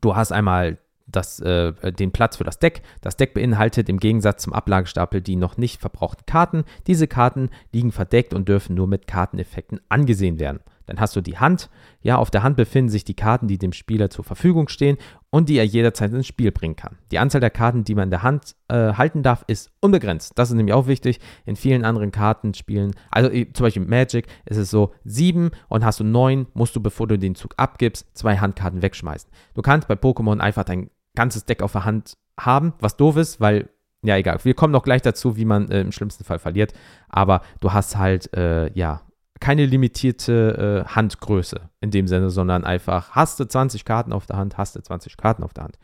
du 0.01 0.15
hast 0.15 0.33
einmal 0.33 0.77
das, 1.15 1.39
äh, 1.39 1.73
den 1.91 2.11
Platz 2.11 2.37
für 2.37 2.43
das 2.43 2.59
Deck. 2.59 2.81
Das 3.01 3.17
Deck 3.17 3.33
beinhaltet 3.33 3.89
im 3.89 3.99
Gegensatz 3.99 4.43
zum 4.43 4.53
Ablagestapel 4.53 5.21
die 5.21 5.35
noch 5.35 5.57
nicht 5.57 5.81
verbrauchten 5.81 6.25
Karten. 6.25 6.63
Diese 6.87 7.07
Karten 7.07 7.49
liegen 7.71 7.91
verdeckt 7.91 8.33
und 8.33 8.47
dürfen 8.47 8.75
nur 8.75 8.87
mit 8.87 9.07
Karteneffekten 9.07 9.79
angesehen 9.89 10.39
werden. 10.39 10.59
Dann 10.85 10.99
hast 10.99 11.15
du 11.15 11.21
die 11.21 11.37
Hand. 11.37 11.69
Ja, 12.01 12.17
auf 12.17 12.29
der 12.29 12.43
Hand 12.43 12.57
befinden 12.57 12.89
sich 12.89 13.03
die 13.03 13.15
Karten, 13.15 13.47
die 13.47 13.57
dem 13.57 13.73
Spieler 13.73 14.09
zur 14.09 14.23
Verfügung 14.23 14.67
stehen 14.67 14.97
und 15.31 15.49
die 15.49 15.57
er 15.57 15.65
jederzeit 15.65 16.13
ins 16.13 16.27
Spiel 16.27 16.51
bringen 16.51 16.75
kann. 16.75 16.97
Die 17.11 17.19
Anzahl 17.19 17.41
der 17.41 17.49
Karten, 17.49 17.83
die 17.83 17.95
man 17.95 18.05
in 18.05 18.11
der 18.11 18.23
Hand 18.23 18.55
äh, 18.67 18.93
halten 18.93 19.23
darf, 19.23 19.43
ist 19.47 19.71
unbegrenzt. 19.81 20.33
Das 20.35 20.49
ist 20.49 20.55
nämlich 20.55 20.73
auch 20.73 20.87
wichtig. 20.87 21.19
In 21.45 21.55
vielen 21.55 21.83
anderen 21.83 22.11
Kartenspielen, 22.11 22.95
also 23.09 23.29
zum 23.29 23.63
Beispiel 23.65 23.85
Magic, 23.85 24.27
ist 24.45 24.57
es 24.57 24.69
so, 24.69 24.93
sieben 25.03 25.51
und 25.67 25.83
hast 25.83 25.99
du 25.99 26.03
neun, 26.03 26.47
musst 26.53 26.75
du, 26.75 26.81
bevor 26.81 27.07
du 27.07 27.17
den 27.17 27.35
Zug 27.35 27.53
abgibst, 27.57 28.07
zwei 28.15 28.37
Handkarten 28.37 28.81
wegschmeißen. 28.81 29.29
Du 29.55 29.61
kannst 29.61 29.87
bei 29.87 29.95
Pokémon 29.95 30.39
einfach 30.39 30.63
dein 30.63 30.89
ganzes 31.15 31.45
Deck 31.45 31.61
auf 31.61 31.71
der 31.71 31.85
Hand 31.85 32.17
haben, 32.39 32.73
was 32.79 32.97
doof 32.97 33.17
ist, 33.17 33.39
weil, 33.39 33.69
ja, 34.03 34.17
egal. 34.17 34.39
Wir 34.43 34.53
kommen 34.53 34.73
noch 34.73 34.83
gleich 34.83 35.01
dazu, 35.01 35.37
wie 35.37 35.45
man 35.45 35.69
äh, 35.71 35.81
im 35.81 35.91
schlimmsten 35.91 36.23
Fall 36.23 36.39
verliert. 36.39 36.73
Aber 37.09 37.41
du 37.59 37.73
hast 37.73 37.97
halt, 37.97 38.33
äh, 38.35 38.71
ja, 38.73 39.01
keine 39.39 39.65
limitierte 39.65 40.85
äh, 40.85 40.89
Handgröße 40.89 41.69
in 41.81 41.91
dem 41.91 42.07
Sinne, 42.07 42.29
sondern 42.29 42.63
einfach 42.63 43.11
hast 43.11 43.39
du 43.39 43.45
20 43.45 43.83
Karten 43.85 44.13
auf 44.13 44.25
der 44.25 44.37
Hand, 44.37 44.57
hast 44.57 44.75
du 44.75 44.81
20 44.81 45.17
Karten 45.17 45.43
auf 45.43 45.53
der 45.53 45.65
Hand. 45.65 45.77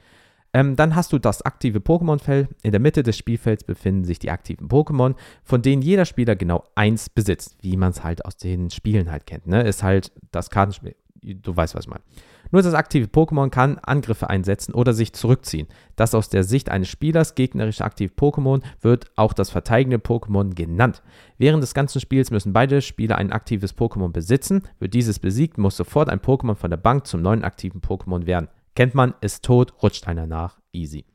Ähm, 0.54 0.76
dann 0.76 0.96
hast 0.96 1.14
du 1.14 1.20
das 1.20 1.42
aktive 1.44 1.80
Pokémon-Feld. 1.80 2.50
In 2.62 2.72
der 2.72 2.82
Mitte 2.82 3.04
des 3.04 3.18
Spielfelds 3.18 3.64
befinden 3.64 4.04
sich 4.04 4.20
die 4.20 4.32
aktiven 4.32 4.68
Pokémon, 4.68 5.16
von 5.44 5.62
denen 5.62 5.82
jeder 5.82 6.06
Spieler 6.06 6.36
genau 6.36 6.64
eins 6.76 7.10
besitzt, 7.10 7.58
wie 7.62 7.78
man 7.78 7.92
es 7.92 8.04
halt 8.04 8.26
aus 8.26 8.36
den 8.36 8.70
Spielen 8.70 9.12
halt 9.12 9.26
kennt. 9.26 9.48
Ne? 9.48 9.62
Ist 9.64 9.84
halt 9.84 10.12
das 10.32 10.50
Kartenspiel. 10.50 10.96
Du 11.22 11.56
weißt, 11.56 11.76
was 11.76 11.86
ich 11.86 11.90
meine. 11.90 12.04
Nur 12.52 12.62
das 12.62 12.74
aktive 12.74 13.08
Pokémon 13.08 13.50
kann 13.50 13.80
Angriffe 13.80 14.30
einsetzen 14.30 14.74
oder 14.74 14.94
sich 14.94 15.14
zurückziehen. 15.14 15.68
Das 15.96 16.14
aus 16.14 16.30
der 16.30 16.44
Sicht 16.44 16.70
eines 16.70 16.90
Spielers 16.90 17.36
gegnerische 17.36 17.84
aktive 17.84 18.14
Pokémon 18.14 18.62
wird 18.82 19.10
auch 19.16 19.34
das 19.34 19.50
verteidigende 19.50 19.98
Pokémon 19.98 20.54
genannt. 20.54 21.02
Während 21.38 21.64
des 21.64 21.74
ganzen 21.74 22.02
Spiels 22.02 22.30
müssen 22.30 22.54
beide 22.54 22.82
Spieler 22.82 23.18
ein 23.18 23.32
aktives 23.32 23.76
Pokémon 23.76 24.12
besitzen. 24.12 24.64
Wird 24.80 24.94
dieses 24.94 25.20
besiegt, 25.20 25.58
muss 25.58 25.78
sofort 25.78 26.10
ein 26.10 26.20
Pokémon 26.20 26.56
von 26.56 26.70
der 26.70 26.78
Bank 26.78 27.08
zum 27.08 27.22
neuen 27.22 27.44
aktiven 27.44 27.82
Pokémon 27.82 28.26
werden. 28.26 28.50
Kennt 28.76 28.96
man, 28.96 29.14
ist 29.22 29.44
tot, 29.44 29.74
rutscht 29.82 30.08
einer 30.08 30.28
nach, 30.28 30.60
easy. 30.72 31.06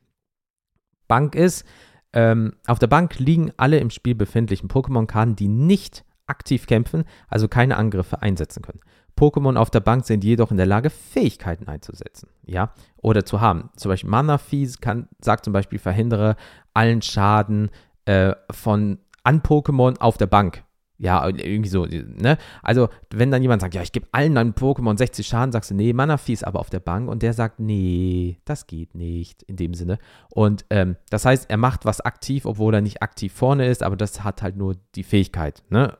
Bank 1.07 1.35
ist, 1.35 1.65
ähm, 2.13 2.53
auf 2.67 2.79
der 2.79 2.87
Bank 2.87 3.19
liegen 3.19 3.51
alle 3.57 3.79
im 3.79 3.89
Spiel 3.89 4.15
befindlichen 4.15 4.69
Pokémon-Karten, 4.69 5.35
die 5.35 5.47
nicht 5.47 6.03
aktiv 6.25 6.67
kämpfen, 6.67 7.05
also 7.27 7.47
keine 7.47 7.77
Angriffe 7.77 8.21
einsetzen 8.21 8.61
können. 8.61 8.81
Pokémon 9.17 9.57
auf 9.57 9.69
der 9.69 9.79
Bank 9.79 10.05
sind 10.05 10.23
jedoch 10.23 10.51
in 10.51 10.57
der 10.57 10.65
Lage, 10.65 10.89
Fähigkeiten 10.89 11.67
einzusetzen, 11.67 12.29
ja, 12.45 12.71
oder 13.01 13.25
zu 13.25 13.41
haben. 13.41 13.69
Zum 13.75 13.89
Beispiel 13.89 14.09
Mana 14.09 14.39
kann, 14.79 15.07
sagt 15.19 15.45
zum 15.45 15.53
Beispiel, 15.53 15.79
verhindere 15.79 16.35
allen 16.73 17.01
Schaden 17.01 17.69
äh, 18.05 18.33
von 18.51 18.99
an 19.23 19.41
Pokémon 19.41 19.99
auf 19.99 20.17
der 20.17 20.27
Bank. 20.27 20.63
Ja, 20.99 21.27
irgendwie 21.27 21.69
so, 21.69 21.85
ne? 21.85 22.37
Also, 22.63 22.89
wenn 23.11 23.29
dann 23.29 23.43
jemand 23.43 23.61
sagt, 23.61 23.75
ja, 23.75 23.83
ich 23.83 23.91
gebe 23.91 24.07
allen 24.11 24.33
deinen 24.33 24.53
Pokémon 24.53 24.97
60 24.97 25.27
Schaden, 25.27 25.51
sagst 25.51 25.69
du, 25.69 25.75
nee, 25.75 25.93
Mana 25.93 26.17
Fees 26.17 26.43
aber 26.43 26.59
auf 26.59 26.71
der 26.71 26.79
Bank 26.79 27.07
und 27.07 27.21
der 27.21 27.33
sagt, 27.33 27.59
nee, 27.59 28.39
das 28.45 28.65
geht 28.65 28.95
nicht 28.95 29.43
in 29.43 29.57
dem 29.57 29.75
Sinne. 29.75 29.99
Und 30.29 30.65
ähm, 30.71 30.95
das 31.11 31.25
heißt, 31.25 31.51
er 31.51 31.57
macht 31.57 31.85
was 31.85 32.01
aktiv, 32.01 32.45
obwohl 32.45 32.73
er 32.73 32.81
nicht 32.81 33.03
aktiv 33.03 33.31
vorne 33.31 33.67
ist, 33.67 33.83
aber 33.83 33.95
das 33.95 34.23
hat 34.23 34.41
halt 34.41 34.57
nur 34.57 34.75
die 34.95 35.03
Fähigkeit, 35.03 35.63
ne? 35.69 35.95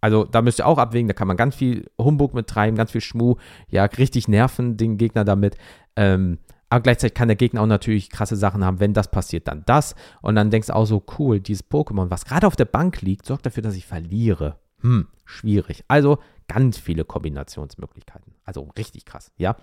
Also 0.00 0.24
da 0.24 0.42
müsst 0.42 0.60
ihr 0.60 0.66
auch 0.66 0.78
abwägen, 0.78 1.08
da 1.08 1.14
kann 1.14 1.28
man 1.28 1.36
ganz 1.36 1.54
viel 1.54 1.90
Humbug 1.98 2.34
mit 2.34 2.46
treiben, 2.46 2.76
ganz 2.76 2.92
viel 2.92 3.00
Schmuh, 3.00 3.36
ja, 3.68 3.84
richtig 3.84 4.28
nerven 4.28 4.76
den 4.76 4.98
Gegner 4.98 5.24
damit. 5.24 5.56
Ähm, 5.96 6.38
aber 6.68 6.82
gleichzeitig 6.82 7.14
kann 7.14 7.28
der 7.28 7.36
Gegner 7.36 7.62
auch 7.62 7.66
natürlich 7.66 8.10
krasse 8.10 8.36
Sachen 8.36 8.64
haben. 8.64 8.80
Wenn 8.80 8.92
das 8.92 9.10
passiert, 9.10 9.46
dann 9.48 9.62
das. 9.66 9.94
Und 10.20 10.34
dann 10.34 10.50
denkst 10.50 10.68
du 10.68 10.74
auch 10.74 10.84
so, 10.84 11.02
cool, 11.18 11.40
dieses 11.40 11.68
Pokémon, 11.70 12.10
was 12.10 12.24
gerade 12.24 12.46
auf 12.46 12.56
der 12.56 12.64
Bank 12.64 13.02
liegt, 13.02 13.26
sorgt 13.26 13.46
dafür, 13.46 13.62
dass 13.62 13.76
ich 13.76 13.86
verliere. 13.86 14.58
Hm, 14.80 15.06
schwierig. 15.24 15.84
Also 15.88 16.18
ganz 16.48 16.78
viele 16.78 17.04
Kombinationsmöglichkeiten. 17.04 18.34
Also 18.44 18.68
richtig 18.76 19.04
krass, 19.04 19.30
ja. 19.36 19.56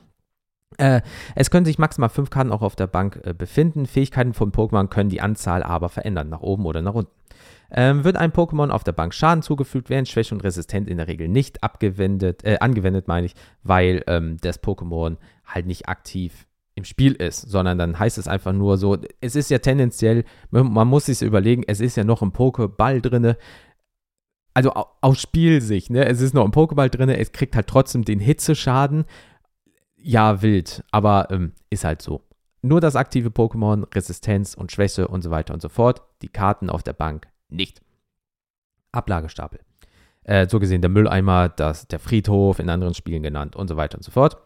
Äh, 0.77 1.01
es 1.35 1.51
können 1.51 1.65
sich 1.65 1.77
maximal 1.77 2.09
fünf 2.09 2.29
Karten 2.29 2.51
auch 2.51 2.61
auf 2.61 2.75
der 2.75 2.87
Bank 2.87 3.21
äh, 3.23 3.33
befinden. 3.33 3.85
Fähigkeiten 3.85 4.33
von 4.33 4.51
Pokémon 4.51 4.87
können 4.87 5.09
die 5.09 5.21
Anzahl 5.21 5.61
aber 5.61 5.89
verändern, 5.89 6.29
nach 6.29 6.41
oben 6.41 6.65
oder 6.65 6.81
nach 6.81 6.93
unten. 6.93 7.11
Ähm, 7.75 8.03
wird 8.03 8.17
ein 8.17 8.31
Pokémon 8.31 8.69
auf 8.69 8.83
der 8.83 8.91
Bank 8.91 9.15
Schaden 9.15 9.41
zugefügt, 9.41 9.89
werden 9.89 10.05
Schwäche 10.05 10.36
und 10.36 10.43
Resistent 10.43 10.88
in 10.88 10.97
der 10.97 11.07
Regel 11.07 11.27
nicht 11.27 11.63
abgewendet, 11.63 12.43
äh, 12.43 12.57
angewendet, 12.59 13.07
meine 13.07 13.25
ich, 13.25 13.33
weil 13.63 14.03
ähm, 14.05 14.38
das 14.41 14.62
Pokémon 14.62 15.17
halt 15.45 15.65
nicht 15.65 15.89
aktiv 15.89 16.47
im 16.75 16.86
Spiel 16.86 17.13
ist, 17.13 17.41
sondern 17.41 17.77
dann 17.77 17.97
heißt 17.97 18.17
es 18.17 18.27
einfach 18.27 18.53
nur 18.53 18.77
so, 18.77 18.97
es 19.21 19.36
ist 19.36 19.49
ja 19.49 19.59
tendenziell, 19.59 20.23
man 20.51 20.88
muss 20.88 21.05
sich 21.05 21.21
überlegen, 21.21 21.63
es 21.67 21.79
ist 21.79 21.97
ja 21.97 22.03
noch 22.03 22.21
ein 22.21 22.31
Pokéball 22.31 23.01
drin, 23.01 23.36
also 24.53 24.71
aus 24.73 25.19
Spielsicht, 25.19 25.89
ne? 25.89 26.05
Es 26.05 26.21
ist 26.21 26.33
noch 26.33 26.45
ein 26.45 26.51
Pokéball 26.51 26.89
drin, 26.89 27.09
es 27.09 27.31
kriegt 27.31 27.55
halt 27.55 27.67
trotzdem 27.67 28.05
den 28.05 28.19
Hitzeschaden. 28.19 29.05
Ja, 29.95 30.41
wild, 30.41 30.83
aber 30.91 31.27
ähm, 31.31 31.53
ist 31.69 31.86
halt 31.86 32.01
so. 32.01 32.21
Nur 32.62 32.81
das 32.81 32.95
aktive 32.95 33.29
Pokémon, 33.29 33.86
Resistenz 33.93 34.53
und 34.53 34.71
Schwäche 34.71 35.07
und 35.07 35.21
so 35.21 35.31
weiter 35.31 35.53
und 35.53 35.62
so 35.62 35.69
fort. 35.69 36.01
Die 36.21 36.29
Karten 36.29 36.69
auf 36.69 36.83
der 36.83 36.93
Bank 36.93 37.27
nicht. 37.53 37.81
Ablagestapel. 38.91 39.59
Äh, 40.23 40.47
so 40.47 40.59
gesehen 40.59 40.81
der 40.81 40.89
Mülleimer, 40.89 41.49
das, 41.49 41.87
der 41.87 41.99
Friedhof, 41.99 42.59
in 42.59 42.69
anderen 42.69 42.93
Spielen 42.93 43.23
genannt 43.23 43.55
und 43.55 43.67
so 43.67 43.75
weiter 43.75 43.97
und 43.97 44.03
so 44.03 44.11
fort. 44.11 44.37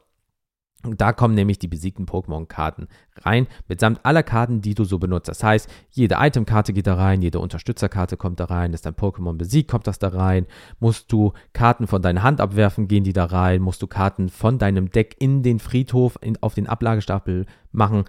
Und 0.84 1.02
da 1.02 1.12
kommen 1.12 1.34
nämlich 1.34 1.58
die 1.58 1.68
besiegten 1.68 2.06
Pokémon-Karten 2.06 2.88
rein, 3.18 3.48
mitsamt 3.68 4.06
aller 4.06 4.22
Karten, 4.22 4.62
die 4.62 4.76
du 4.76 4.84
so 4.84 5.00
benutzt. 5.00 5.28
Das 5.28 5.44
heißt, 5.44 5.70
jede 5.90 6.16
Item-Karte 6.20 6.72
geht 6.72 6.86
da 6.86 6.94
rein, 6.94 7.22
jede 7.24 7.40
Unterstützerkarte 7.40 8.16
kommt 8.16 8.40
da 8.40 8.46
rein, 8.46 8.74
ist 8.74 8.86
dein 8.86 8.94
Pokémon 8.94 9.38
besiegt, 9.38 9.72
kommt 9.72 9.88
das 9.88 9.98
da 9.98 10.10
rein. 10.10 10.46
Musst 10.80 11.12
du 11.12 11.34
Karten 11.52 11.88
von 11.88 12.04
deiner 12.04 12.22
Hand 12.22 12.40
abwerfen, 12.40 12.88
gehen 12.88 13.04
die 13.04 13.14
da 13.14 13.26
rein. 13.26 13.62
Musst 13.62 13.82
du 13.82 13.88
Karten 13.88 14.30
von 14.30 14.60
deinem 14.60 14.92
Deck 14.92 15.16
in 15.20 15.42
den 15.42 15.60
Friedhof, 15.60 16.18
in, 16.22 16.42
auf 16.42 16.54
den 16.54 16.68
Ablagestapel 16.68 17.48
machen, 17.72 18.06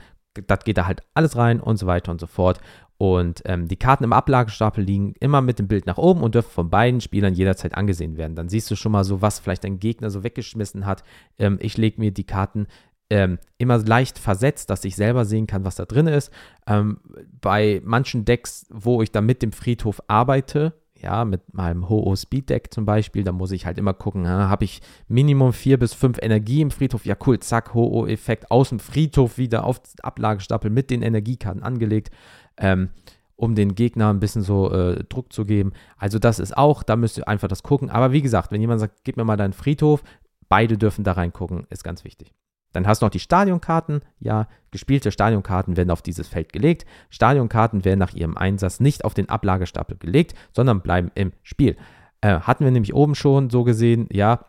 das 0.47 0.61
geht 0.65 0.79
da 0.79 0.87
halt 0.87 1.03
alles 1.15 1.37
rein 1.37 1.61
und 1.61 1.79
so 1.79 1.87
weiter 1.87 2.13
und 2.13 2.21
so 2.21 2.27
fort. 2.27 2.61
Und 2.99 3.43
ähm, 3.45 3.69
die 3.69 3.77
Karten 3.77 4.03
im 4.03 4.13
Ablagestapel 4.13 4.83
liegen 4.83 5.15
immer 5.21 5.41
mit 5.41 5.61
dem 5.61 5.69
Bild 5.69 5.87
nach 5.87 5.99
oben 5.99 6.21
und 6.21 6.35
dürfen 6.35 6.51
von 6.51 6.69
beiden 6.69 7.01
Spielern 7.01 7.33
jederzeit 7.33 7.75
angesehen 7.75 8.17
werden. 8.17 8.35
Dann 8.35 8.49
siehst 8.49 8.69
du 8.73 8.77
schon 8.77 8.91
mal 8.91 9.05
so, 9.05 9.23
was 9.23 9.39
vielleicht 9.39 9.63
dein 9.63 9.79
Gegner 9.79 10.11
so 10.11 10.25
weggeschmissen 10.25 10.85
hat. 10.85 11.05
Ähm, 11.39 11.59
ich 11.63 11.77
lege 11.77 12.01
mir 12.01 12.11
die 12.11 12.25
Karten 12.25 12.67
ähm, 13.09 13.39
immer 13.57 13.79
leicht 13.79 14.19
versetzt, 14.19 14.69
dass 14.69 14.85
ich 14.85 14.97
selber 14.97 15.25
sehen 15.25 15.47
kann, 15.47 15.65
was 15.65 15.77
da 15.77 15.85
drin 15.85 16.09
ist. 16.09 16.33
Ähm, 16.67 16.99
bei 17.41 17.81
manchen 17.85 18.25
Decks, 18.25 18.67
wo 18.69 19.01
ich 19.01 19.13
dann 19.13 19.27
mit 19.27 19.43
dem 19.43 19.53
Friedhof 19.53 20.03
arbeite, 20.09 20.75
ja, 21.01 21.25
mit 21.25 21.55
meinem 21.55 21.89
Ho-Oh 21.89 22.17
Speed 22.17 22.51
Deck 22.51 22.75
zum 22.75 22.85
Beispiel, 22.85 23.23
da 23.23 23.31
muss 23.31 23.53
ich 23.53 23.67
halt 23.67 23.79
immer 23.79 23.95
gucken, 23.95 24.27
habe 24.27 24.65
ich 24.65 24.81
Minimum 25.07 25.53
vier 25.53 25.79
bis 25.79 25.95
fünf 25.95 26.19
Energie 26.21 26.61
im 26.61 26.73
Friedhof, 26.73 27.07
ja 27.07 27.15
cool, 27.25 27.39
zack, 27.39 27.73
Ho-Oh-Effekt 27.73 28.51
aus 28.51 28.71
dem 28.71 28.81
Friedhof 28.81 29.39
wieder 29.39 29.63
auf 29.63 29.81
Ablagestapel 30.03 30.71
mit 30.71 30.91
den 30.91 31.03
Energiekarten 31.03 31.63
angelegt 31.63 32.11
ähm, 32.59 32.91
um 33.37 33.55
den 33.55 33.75
Gegner 33.75 34.11
ein 34.11 34.21
bisschen 34.21 34.43
so 34.43 34.73
äh, 34.73 35.05
Druck 35.05 35.33
zu 35.33 35.45
geben. 35.45 35.73
Also 35.97 36.19
das 36.19 36.39
ist 36.39 36.57
auch, 36.57 36.83
da 36.83 36.97
müsst 36.97 37.19
ihr 37.19 37.29
einfach 37.29 37.49
das 37.49 37.63
gucken. 37.63 37.89
Aber 37.89 38.13
wie 38.13 38.23
gesagt, 38.23 38.51
wenn 38.51 38.61
jemand 38.61 38.81
sagt, 38.81 39.05
gib 39.05 39.17
mir 39.17 39.25
mal 39.25 39.37
deinen 39.37 39.53
Friedhof, 39.53 40.03
beide 40.49 40.77
dürfen 40.77 41.05
da 41.05 41.13
reingucken, 41.13 41.67
ist 41.71 41.85
ganz 41.85 42.05
wichtig. 42.05 42.35
Dann 42.73 42.87
hast 42.87 43.01
du 43.01 43.07
noch 43.07 43.11
die 43.11 43.21
Stadionkarten. 43.21 44.03
Ja, 44.21 44.49
gespielte 44.71 45.11
Stadionkarten 45.11 45.77
werden 45.77 45.91
auf 45.91 46.03
dieses 46.03 46.29
Feld 46.29 46.53
gelegt. 46.53 46.85
Stadionkarten 47.11 47.85
werden 47.85 47.99
nach 47.99 48.13
ihrem 48.13 48.37
Einsatz 48.37 48.81
nicht 48.81 49.05
auf 49.05 49.15
den 49.15 49.29
Ablagestapel 49.29 49.97
gelegt, 49.97 50.35
sondern 50.53 50.81
bleiben 50.81 51.11
im 51.15 51.33
Spiel. 51.43 51.77
Äh, 52.21 52.41
hatten 52.41 52.65
wir 52.65 52.71
nämlich 52.71 52.95
oben 52.95 53.15
schon 53.15 53.51
so 53.51 53.65
gesehen, 53.65 54.09
ja, 54.11 54.45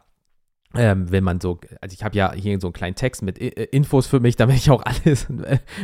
ähm, 0.76 1.12
wenn 1.12 1.24
man 1.24 1.40
so, 1.40 1.60
also 1.82 1.94
ich 1.94 2.04
habe 2.04 2.16
ja 2.16 2.32
hier 2.34 2.60
so 2.60 2.68
einen 2.68 2.74
kleinen 2.74 2.96
Text 2.96 3.24
mit 3.24 3.40
äh, 3.40 3.48
Infos 3.72 4.08
für 4.08 4.20
mich, 4.20 4.36
damit 4.38 4.58
ich 4.58 4.70
auch 4.70 4.84
alles 4.84 5.28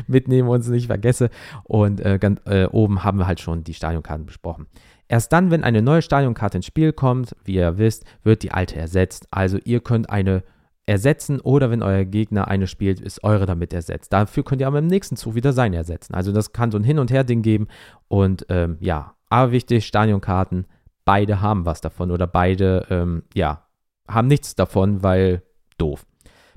mitnehme 0.08 0.50
und 0.50 0.62
es 0.62 0.67
nicht 0.67 0.88
vergesse. 0.88 1.30
Und 1.63 2.02
äh, 2.02 2.19
ganz 2.19 2.41
äh, 2.45 2.65
oben 2.65 3.04
haben 3.04 3.17
wir 3.17 3.28
halt 3.28 3.39
schon 3.39 3.63
die 3.63 3.74
Stadionkarten 3.74 4.26
besprochen. 4.26 4.67
Erst 5.08 5.34
dann, 5.34 5.52
wenn 5.52 5.63
eine 5.63 5.82
neue 5.82 6.02
Stadionkarte 6.02 6.58
ins 6.58 6.65
Spiel 6.65 6.91
kommt, 6.93 7.36
wie 7.43 7.56
ihr 7.56 7.78
wisst, 7.78 8.06
wird 8.24 8.43
die 8.43 8.52
alte 8.52 8.76
ersetzt. 8.76 9.28
Also 9.32 9.60
ihr 9.63 9.80
könnt 9.80 10.10
eine 10.10 10.43
ersetzen 10.88 11.39
oder 11.39 11.71
wenn 11.71 11.82
euer 11.82 12.06
Gegner 12.06 12.48
eine 12.48 12.67
spielt, 12.67 13.00
ist 13.00 13.24
eure 13.24 13.45
damit 13.45 13.74
ersetzt. 13.74 14.13
Dafür 14.13 14.43
könnt 14.43 14.62
ihr 14.62 14.67
aber 14.67 14.80
im 14.80 14.88
nächsten 14.88 15.15
Zug 15.15 15.36
wieder 15.36 15.52
seine 15.52 15.78
ersetzen. 15.78 16.13
Also 16.13 16.32
das 16.32 16.54
kann 16.54 16.71
so 16.71 16.78
ein 16.78 16.84
Hin- 16.84 17.00
und 17.00 17.12
Her-Ding 17.12 17.41
geben. 17.41 17.67
Und 18.08 18.45
ähm, 18.50 18.78
ja, 18.80 19.15
aber 19.30 19.52
wichtig, 19.52 19.86
Stadionkarten, 19.86 20.65
beide 21.04 21.41
haben 21.41 21.65
was 21.65 21.82
davon 21.82 22.12
oder 22.12 22.28
beide, 22.28 22.86
ähm, 22.89 23.24
ja, 23.34 23.64
haben 24.08 24.28
nichts 24.28 24.56
davon, 24.56 25.04
weil 25.04 25.41
doof. 25.78 26.06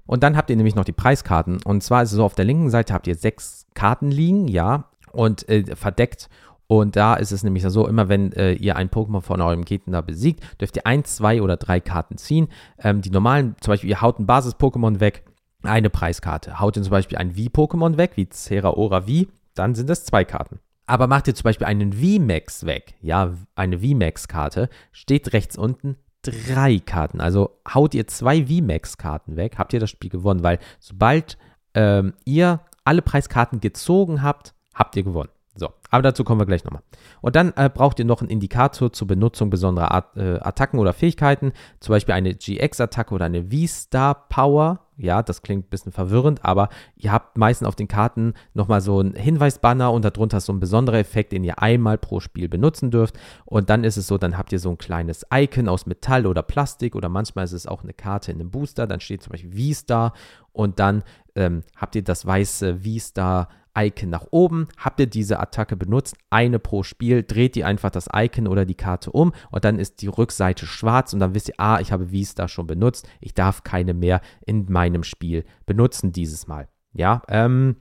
Und 0.07 0.23
dann 0.23 0.37
habt 0.37 0.49
ihr 0.49 0.57
nämlich 0.57 0.75
noch 0.75 0.85
die 0.85 0.93
Preiskarten. 0.93 1.61
Und 1.65 1.83
zwar 1.83 2.03
ist 2.03 2.13
es 2.13 2.17
so, 2.17 2.25
auf 2.25 2.35
der 2.35 2.47
linken 2.47 2.71
Seite 2.71 2.95
habt 2.95 3.07
ihr 3.07 3.15
sechs 3.15 3.67
Karten 3.75 4.11
liegen, 4.11 4.49
ja, 4.49 4.87
und 5.13 5.49
äh, 5.49 5.77
verdeckt. 5.77 6.29
Und 6.67 6.97
da 6.97 7.15
ist 7.15 7.33
es 7.33 7.45
nämlich 7.45 7.63
so, 7.65 7.87
immer 7.87 8.09
wenn 8.09 8.33
äh, 8.33 8.53
ihr 8.53 8.77
ein 8.77 8.91
Pokémon 8.91 9.21
von 9.21 9.41
eurem 9.41 9.65
Gegner 9.65 10.03
besiegt, 10.03 10.43
dürft 10.61 10.77
ihr 10.77 10.87
ein, 10.87 11.05
zwei 11.05 11.43
oder 11.43 11.57
drei 11.57 11.81
Karten 11.81 12.17
ziehen. 12.19 12.49
Ähm, 12.79 13.03
die 13.03 13.11
normalen, 13.11 13.57
zum 13.61 13.73
Beispiel, 13.73 13.91
ihr 13.91 14.01
haut 14.01 14.19
ein 14.19 14.27
Basis-Pokémon 14.27 15.01
weg, 15.01 15.25
eine 15.63 15.91
Preiskarte. 15.91 16.61
Haut 16.61 16.77
ihr 16.77 16.83
zum 16.83 16.91
Beispiel 16.91 17.19
ein 17.19 17.33
V-Pokémon 17.33 17.97
weg, 17.97 18.13
wie 18.15 18.29
Zeraora 18.29 19.03
V, 19.03 19.27
dann 19.55 19.75
sind 19.75 19.91
es 19.91 20.05
zwei 20.05 20.25
Karten. 20.25 20.61
Aber 20.87 21.07
macht 21.07 21.27
ihr 21.29 21.35
zum 21.35 21.45
Beispiel 21.45 21.67
einen 21.67 21.93
VMAX 21.93 22.65
weg, 22.65 22.95
ja, 23.03 23.35
eine 23.55 23.81
VMAX-Karte, 23.81 24.71
steht 24.91 25.35
rechts 25.35 25.59
unten 25.59 25.97
drei 26.31 26.79
Karten. 26.79 27.21
Also 27.21 27.59
haut 27.73 27.95
ihr 27.95 28.07
zwei 28.07 28.47
VMAX-Karten 28.47 29.37
weg, 29.37 29.59
habt 29.59 29.73
ihr 29.73 29.81
das 29.81 29.91
Spiel 29.91 30.11
gewonnen, 30.11 30.43
weil 30.43 30.59
sobald 30.79 31.38
ähm, 31.75 32.14
ihr 32.25 32.61
alle 32.85 33.03
Preiskarten 33.03 33.61
gezogen 33.61 34.23
habt, 34.23 34.55
habt 34.75 34.97
ihr 34.97 35.03
gewonnen. 35.03 35.31
So, 35.55 35.71
aber 35.91 36.03
dazu 36.03 36.23
kommen 36.23 36.41
wir 36.41 36.47
gleich 36.47 36.64
nochmal. 36.64 36.83
Und 37.21 37.35
dann 37.35 37.53
äh, 37.57 37.69
braucht 37.69 37.99
ihr 37.99 38.05
noch 38.05 38.21
einen 38.21 38.31
Indikator 38.31 38.93
zur 38.93 39.09
Benutzung 39.09 39.51
besonderer 39.51 39.93
At 39.93 40.17
äh, 40.17 40.38
Attacken 40.41 40.79
oder 40.79 40.93
Fähigkeiten, 40.93 41.53
zum 41.81 41.95
Beispiel 41.95 42.14
eine 42.14 42.35
GX-Attacke 42.35 43.12
oder 43.12 43.25
eine 43.25 43.45
V-Star-Power. 43.45 44.81
Ja, 45.01 45.23
das 45.23 45.43
klingt 45.43 45.67
ein 45.67 45.71
bisschen 45.71 45.93
verwirrend, 45.93 46.45
aber 46.45 46.69
ihr 46.97 47.13
habt 47.13 47.39
meistens 47.39 47.69
auf 47.69 47.77
den 47.77 47.87
Karten 47.87 48.35
nochmal 48.53 48.81
so 48.81 48.99
einen 48.99 49.15
Hinweisbanner 49.15 49.93
und 49.93 50.05
darunter 50.05 50.41
so 50.41 50.53
ein 50.53 50.59
besonderer 50.59 50.99
Effekt, 50.99 51.31
den 51.31 51.45
ihr 51.45 51.63
einmal 51.63 51.99
pro 51.99 52.19
Spiel 52.19 52.49
benutzen 52.49 52.91
dürft. 52.91 53.17
Und 53.45 53.71
dann 53.71 53.85
ist 53.85 53.97
es 53.97 54.09
so, 54.09 54.19
dann 54.19 54.37
habt 54.37 54.51
ihr 54.51 54.59
so 54.59 54.71
ein 54.71 54.79
kleines 54.79 55.25
Icon 55.33 55.69
aus 55.69 55.87
Metall 55.87 56.27
oder 56.27 56.43
Plastik 56.43 56.97
oder 56.97 57.09
manchmal 57.09 57.45
ist 57.45 57.53
es 57.53 57.69
auch 57.69 57.85
eine 57.85 57.95
Karte 57.95 58.33
in 58.33 58.41
einem 58.41 58.51
Booster. 58.51 58.89
Dann 58.89 58.99
steht 58.99 59.23
zum 59.23 59.31
Beispiel 59.31 59.73
V-Star 59.73 60.15
und 60.53 60.81
dann 60.81 61.05
ähm, 61.38 61.62
habt 61.77 61.94
ihr 61.96 62.05
das 62.05 62.27
weiße 62.27 62.81
V-Star 62.81 63.48
Icon 63.77 64.11
nach 64.11 64.27
oben. 64.31 64.68
Habt 64.77 65.01
ihr 65.01 65.07
diese 65.07 65.38
Attacke 65.38 65.77
benutzt, 65.77 66.16
eine 66.31 66.59
pro 66.59 66.83
Spiel, 66.83 67.22
dreht 67.22 67.57
ihr 67.57 67.66
einfach 67.66 67.90
das 67.90 68.09
Icon 68.12 68.48
oder 68.48 68.64
die 68.64 68.74
Karte 68.74 69.12
um 69.12 69.33
und 69.51 69.64
dann 69.64 69.79
ist 69.79 70.03
die 70.03 70.09
Rückseite 70.09 70.66
schwarz 70.66 71.12
und 71.12 71.20
dann 71.20 71.35
wisst 71.35 71.48
ihr, 71.48 71.55
ah, 71.59 71.81
ich 71.81 71.92
habe 71.92 72.09
da 72.35 72.48
schon 72.48 72.66
benutzt, 72.66 73.09
ich 73.20 73.35
darf 73.35 73.62
keine 73.62 73.94
mehr 73.94 74.20
in 74.44 74.66
meinem 74.68 75.05
Spiel 75.05 75.44
benutzen 75.64 76.12
dieses 76.12 76.46
Mal. 76.46 76.68
Ja, 76.92 77.22
ähm, 77.29 77.77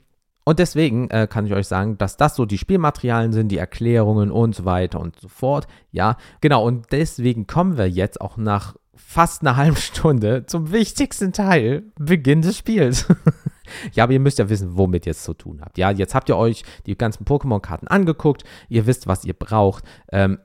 und 0.48 0.58
deswegen 0.58 1.10
äh, 1.10 1.26
kann 1.28 1.44
ich 1.44 1.52
euch 1.52 1.66
sagen, 1.66 1.98
dass 1.98 2.16
das 2.16 2.34
so 2.34 2.46
die 2.46 2.56
Spielmaterialien 2.56 3.34
sind, 3.34 3.48
die 3.48 3.58
Erklärungen 3.58 4.30
und 4.30 4.54
so 4.54 4.64
weiter 4.64 4.98
und 4.98 5.20
so 5.20 5.28
fort. 5.28 5.66
Ja, 5.90 6.16
genau. 6.40 6.64
Und 6.64 6.86
deswegen 6.90 7.46
kommen 7.46 7.76
wir 7.76 7.86
jetzt 7.86 8.18
auch 8.22 8.38
nach 8.38 8.74
fast 9.08 9.40
einer 9.40 9.56
halben 9.56 9.76
Stunde 9.76 10.44
zum 10.44 10.70
wichtigsten 10.70 11.32
Teil, 11.32 11.84
Beginn 11.98 12.42
des 12.42 12.58
Spiels. 12.58 13.06
ja, 13.94 14.04
aber 14.04 14.12
ihr 14.12 14.20
müsst 14.20 14.38
ja 14.38 14.50
wissen, 14.50 14.76
womit 14.76 15.06
ihr 15.06 15.12
es 15.12 15.24
zu 15.24 15.32
tun 15.32 15.62
habt. 15.62 15.78
Ja, 15.78 15.90
jetzt 15.90 16.14
habt 16.14 16.28
ihr 16.28 16.36
euch 16.36 16.62
die 16.84 16.94
ganzen 16.94 17.24
Pokémon-Karten 17.24 17.88
angeguckt, 17.88 18.44
ihr 18.68 18.84
wisst, 18.84 19.06
was 19.06 19.24
ihr 19.24 19.32
braucht. 19.32 19.82
Ähm, 20.12 20.38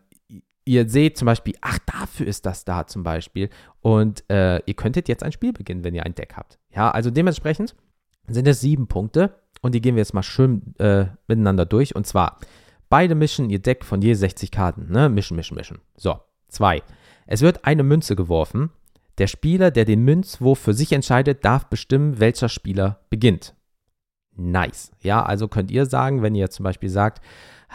ihr 0.64 0.88
seht 0.88 1.18
zum 1.18 1.26
Beispiel, 1.26 1.56
ach, 1.60 1.78
dafür 1.86 2.26
ist 2.26 2.46
das 2.46 2.64
da 2.64 2.88
zum 2.88 3.04
Beispiel. 3.04 3.50
Und 3.82 4.24
äh, 4.30 4.60
ihr 4.66 4.76
könntet 4.76 5.10
jetzt 5.10 5.24
ein 5.24 5.34
Spiel 5.34 5.52
beginnen, 5.52 5.84
wenn 5.84 5.94
ihr 5.94 6.06
ein 6.06 6.16
Deck 6.16 6.36
habt. 6.38 6.58
Ja, 6.74 6.90
also 6.90 7.12
dementsprechend 7.12 7.76
sind 8.28 8.48
es 8.48 8.62
sieben 8.62 8.88
Punkte 8.88 9.36
und 9.62 9.76
die 9.76 9.82
gehen 9.82 9.96
wir 9.96 10.02
jetzt 10.02 10.14
mal 10.14 10.24
schön 10.24 10.74
äh, 10.80 11.08
miteinander 11.28 11.66
durch. 11.66 11.98
Und 11.98 12.08
zwar, 12.08 12.40
beide 12.88 13.14
mischen 13.14 13.50
ihr 13.50 13.60
Deck 13.60 13.84
von 13.84 14.02
je 14.02 14.14
60 14.14 14.52
Karten. 14.52 14.90
Ne? 14.90 15.10
Mischen, 15.10 15.36
mischen, 15.36 15.58
mischen. 15.58 15.82
So, 15.98 16.22
zwei. 16.48 16.82
Es 17.26 17.42
wird 17.42 17.66
eine 17.66 17.84
Münze 17.84 18.16
geworfen 18.16 18.70
der 19.18 19.28
Spieler, 19.28 19.72
der 19.72 19.86
den 19.86 20.04
Münzwurf 20.04 20.60
für 20.60 20.74
sich 20.74 20.92
entscheidet, 20.92 21.46
darf 21.46 21.68
bestimmen, 21.68 22.20
welcher 22.20 22.50
Spieler 22.50 23.00
beginnt. 23.10 23.56
Nice. 24.36 24.92
Ja, 25.02 25.24
also 25.24 25.48
könnt 25.48 25.70
ihr 25.70 25.86
sagen, 25.86 26.24
wenn 26.24 26.34
ihr 26.34 26.50
zum 26.50 26.64
Beispiel 26.64 26.90
sagt, 26.90 27.24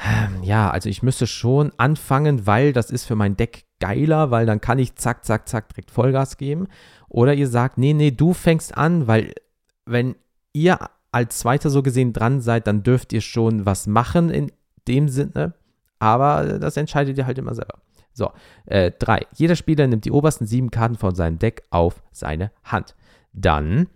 ähm, 0.04 0.42
ja, 0.42 0.70
also 0.70 0.88
ich 0.88 1.02
müsste 1.02 1.26
schon 1.26 1.72
anfangen, 1.76 2.46
weil 2.46 2.72
das 2.72 2.90
ist 2.90 3.04
für 3.04 3.14
mein 3.14 3.36
Deck 3.36 3.66
geiler, 3.78 4.32
weil 4.32 4.46
dann 4.46 4.60
kann 4.60 4.80
ich 4.80 4.96
zack, 4.96 5.24
zack, 5.24 5.48
zack 5.48 5.68
direkt 5.68 5.92
Vollgas 5.92 6.36
geben. 6.36 6.66
Oder 7.08 7.34
ihr 7.34 7.46
sagt, 7.46 7.78
nee, 7.78 7.92
nee, 7.92 8.10
du 8.10 8.32
fängst 8.32 8.76
an, 8.76 9.06
weil 9.06 9.34
wenn 9.86 10.16
ihr 10.52 10.78
als 11.12 11.38
Zweiter 11.38 11.70
so 11.70 11.82
gesehen 11.82 12.12
dran 12.12 12.40
seid, 12.40 12.66
dann 12.66 12.82
dürft 12.82 13.12
ihr 13.12 13.20
schon 13.20 13.64
was 13.64 13.86
machen 13.86 14.30
in 14.30 14.50
dem 14.88 15.08
Sinne. 15.08 15.54
Aber 16.00 16.58
das 16.58 16.76
entscheidet 16.76 17.16
ihr 17.16 17.26
halt 17.26 17.38
immer 17.38 17.54
selber. 17.54 17.78
So, 18.18 18.32
äh, 18.66 18.90
drei. 18.98 19.26
Jeder 19.34 19.56
Spieler 19.56 19.86
nimmt 19.86 20.04
die 20.04 20.12
obersten 20.12 20.46
sieben 20.46 20.70
Karten 20.70 20.96
von 20.96 21.14
seinem 21.14 21.38
Deck 21.38 21.62
auf 21.70 22.02
seine 22.12 22.50
Hand. 22.64 22.94
Dann 23.32 23.86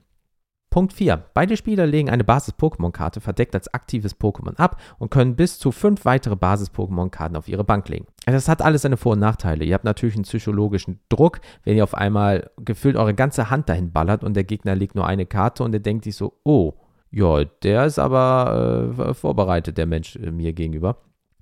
Punkt 0.72 0.94
4. 0.94 1.22
Beide 1.34 1.58
Spieler 1.58 1.86
legen 1.86 2.08
eine 2.08 2.24
Basis-Pokémon-Karte 2.24 3.20
verdeckt 3.20 3.54
als 3.54 3.72
aktives 3.74 4.18
Pokémon 4.18 4.56
ab 4.56 4.80
und 4.98 5.10
können 5.10 5.36
bis 5.36 5.58
zu 5.58 5.70
fünf 5.70 6.06
weitere 6.06 6.34
Basis-Pokémon-Karten 6.34 7.36
auf 7.36 7.46
ihre 7.46 7.62
Bank 7.62 7.90
legen. 7.90 8.06
Das 8.24 8.48
hat 8.48 8.62
alles 8.62 8.80
seine 8.82 8.96
Vor- 8.96 9.12
und 9.12 9.18
Nachteile. 9.18 9.66
Ihr 9.66 9.74
habt 9.74 9.84
natürlich 9.84 10.14
einen 10.14 10.24
psychologischen 10.24 10.98
Druck, 11.10 11.40
wenn 11.64 11.76
ihr 11.76 11.84
auf 11.84 11.94
einmal 11.94 12.50
gefühlt 12.56 12.96
eure 12.96 13.12
ganze 13.12 13.50
Hand 13.50 13.68
dahin 13.68 13.92
ballert 13.92 14.24
und 14.24 14.34
der 14.34 14.44
Gegner 14.44 14.74
legt 14.74 14.94
nur 14.94 15.06
eine 15.06 15.26
Karte 15.26 15.62
und 15.62 15.74
er 15.74 15.80
denkt 15.80 16.04
sich 16.04 16.16
so, 16.16 16.40
oh, 16.42 16.72
Ja, 17.10 17.44
der 17.44 17.84
ist 17.84 17.98
aber 17.98 18.94
äh, 18.98 19.12
vorbereitet, 19.12 19.76
der 19.76 19.84
Mensch 19.84 20.16
äh, 20.16 20.30
mir 20.30 20.54
gegenüber. 20.54 20.96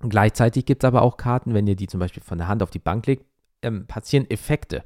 Gleichzeitig 0.09 0.65
gibt 0.65 0.83
es 0.83 0.87
aber 0.87 1.01
auch 1.01 1.17
Karten, 1.17 1.53
wenn 1.53 1.67
ihr 1.67 1.75
die 1.75 1.87
zum 1.87 1.99
Beispiel 1.99 2.23
von 2.23 2.37
der 2.37 2.47
Hand 2.47 2.63
auf 2.63 2.69
die 2.69 2.79
Bank 2.79 3.05
legt, 3.07 3.25
ähm, 3.61 3.85
passieren 3.87 4.29
Effekte, 4.29 4.83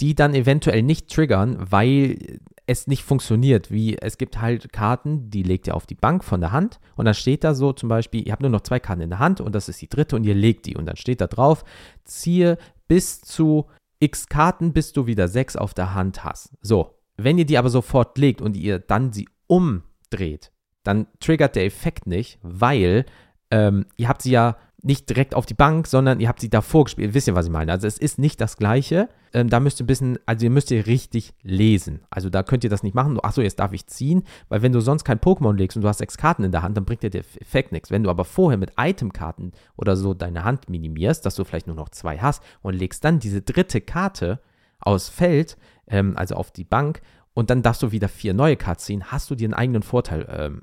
die 0.00 0.14
dann 0.14 0.34
eventuell 0.34 0.82
nicht 0.82 1.12
triggern, 1.12 1.56
weil 1.58 2.40
es 2.66 2.86
nicht 2.86 3.04
funktioniert. 3.04 3.70
Wie 3.70 3.96
es 3.98 4.18
gibt 4.18 4.40
halt 4.40 4.72
Karten, 4.72 5.30
die 5.30 5.42
legt 5.42 5.66
ihr 5.66 5.74
auf 5.74 5.86
die 5.86 5.94
Bank 5.94 6.24
von 6.24 6.40
der 6.40 6.52
Hand 6.52 6.80
und 6.96 7.04
dann 7.04 7.14
steht 7.14 7.44
da 7.44 7.54
so 7.54 7.72
zum 7.72 7.88
Beispiel, 7.88 8.26
ihr 8.26 8.32
habt 8.32 8.42
nur 8.42 8.50
noch 8.50 8.62
zwei 8.62 8.80
Karten 8.80 9.02
in 9.02 9.10
der 9.10 9.18
Hand 9.18 9.40
und 9.40 9.54
das 9.54 9.68
ist 9.68 9.80
die 9.82 9.88
dritte 9.88 10.16
und 10.16 10.24
ihr 10.24 10.34
legt 10.34 10.66
die 10.66 10.76
und 10.76 10.86
dann 10.86 10.96
steht 10.96 11.20
da 11.20 11.26
drauf, 11.26 11.64
ziehe 12.04 12.58
bis 12.88 13.20
zu 13.20 13.66
x 14.00 14.26
Karten, 14.28 14.72
bis 14.72 14.92
du 14.92 15.06
wieder 15.06 15.28
sechs 15.28 15.56
auf 15.56 15.74
der 15.74 15.94
Hand 15.94 16.24
hast. 16.24 16.52
So, 16.60 16.98
wenn 17.16 17.38
ihr 17.38 17.46
die 17.46 17.58
aber 17.58 17.70
sofort 17.70 18.18
legt 18.18 18.40
und 18.40 18.56
ihr 18.56 18.78
dann 18.78 19.12
sie 19.12 19.28
umdreht, 19.46 20.50
dann 20.82 21.06
triggert 21.20 21.56
der 21.56 21.64
Effekt 21.64 22.06
nicht, 22.06 22.38
weil 22.42 23.06
ähm, 23.54 23.86
ihr 23.96 24.08
habt 24.08 24.22
sie 24.22 24.32
ja 24.32 24.56
nicht 24.82 25.08
direkt 25.08 25.34
auf 25.34 25.46
die 25.46 25.54
Bank, 25.54 25.86
sondern 25.86 26.18
ihr 26.18 26.28
habt 26.28 26.40
sie 26.40 26.50
davor 26.50 26.84
gespielt. 26.84 27.14
Wisst 27.14 27.28
ihr, 27.28 27.36
was 27.36 27.46
ich 27.46 27.52
meine? 27.52 27.70
Also 27.70 27.86
es 27.86 27.98
ist 27.98 28.18
nicht 28.18 28.40
das 28.40 28.56
Gleiche. 28.56 29.08
Ähm, 29.32 29.48
da 29.48 29.60
müsst 29.60 29.80
ihr 29.80 29.84
ein 29.84 29.86
bisschen, 29.86 30.18
also 30.26 30.44
ihr 30.44 30.50
müsst 30.50 30.72
ihr 30.72 30.86
richtig 30.86 31.34
lesen. 31.42 32.00
Also 32.10 32.30
da 32.30 32.42
könnt 32.42 32.64
ihr 32.64 32.70
das 32.70 32.82
nicht 32.82 32.96
machen. 32.96 33.18
Achso, 33.22 33.42
jetzt 33.42 33.60
darf 33.60 33.72
ich 33.72 33.86
ziehen, 33.86 34.24
weil 34.48 34.62
wenn 34.62 34.72
du 34.72 34.80
sonst 34.80 35.04
kein 35.04 35.20
Pokémon 35.20 35.54
legst 35.54 35.76
und 35.76 35.82
du 35.82 35.88
hast 35.88 35.98
sechs 35.98 36.16
Karten 36.16 36.42
in 36.42 36.50
der 36.50 36.62
Hand, 36.62 36.76
dann 36.76 36.84
bringt 36.84 37.04
dir 37.04 37.10
der 37.10 37.24
Effekt 37.40 37.70
nichts. 37.70 37.92
Wenn 37.92 38.02
du 38.02 38.10
aber 38.10 38.24
vorher 38.24 38.58
mit 38.58 38.72
Itemkarten 38.76 39.52
oder 39.76 39.96
so 39.96 40.14
deine 40.14 40.42
Hand 40.42 40.68
minimierst, 40.68 41.24
dass 41.24 41.36
du 41.36 41.44
vielleicht 41.44 41.68
nur 41.68 41.76
noch 41.76 41.90
zwei 41.90 42.18
hast 42.18 42.42
und 42.60 42.74
legst 42.74 43.04
dann 43.04 43.20
diese 43.20 43.40
dritte 43.40 43.80
Karte 43.80 44.40
aus 44.80 45.08
Feld, 45.08 45.56
ähm, 45.86 46.14
also 46.16 46.34
auf 46.34 46.50
die 46.50 46.64
Bank, 46.64 47.00
und 47.34 47.50
dann 47.50 47.62
darfst 47.62 47.82
du 47.82 47.92
wieder 47.92 48.08
vier 48.08 48.34
neue 48.34 48.56
Karten 48.56 48.80
ziehen, 48.80 49.04
hast 49.04 49.30
du 49.30 49.34
dir 49.34 49.46
einen 49.46 49.54
eigenen 49.54 49.82
Vorteil 49.82 50.26
ähm, 50.28 50.62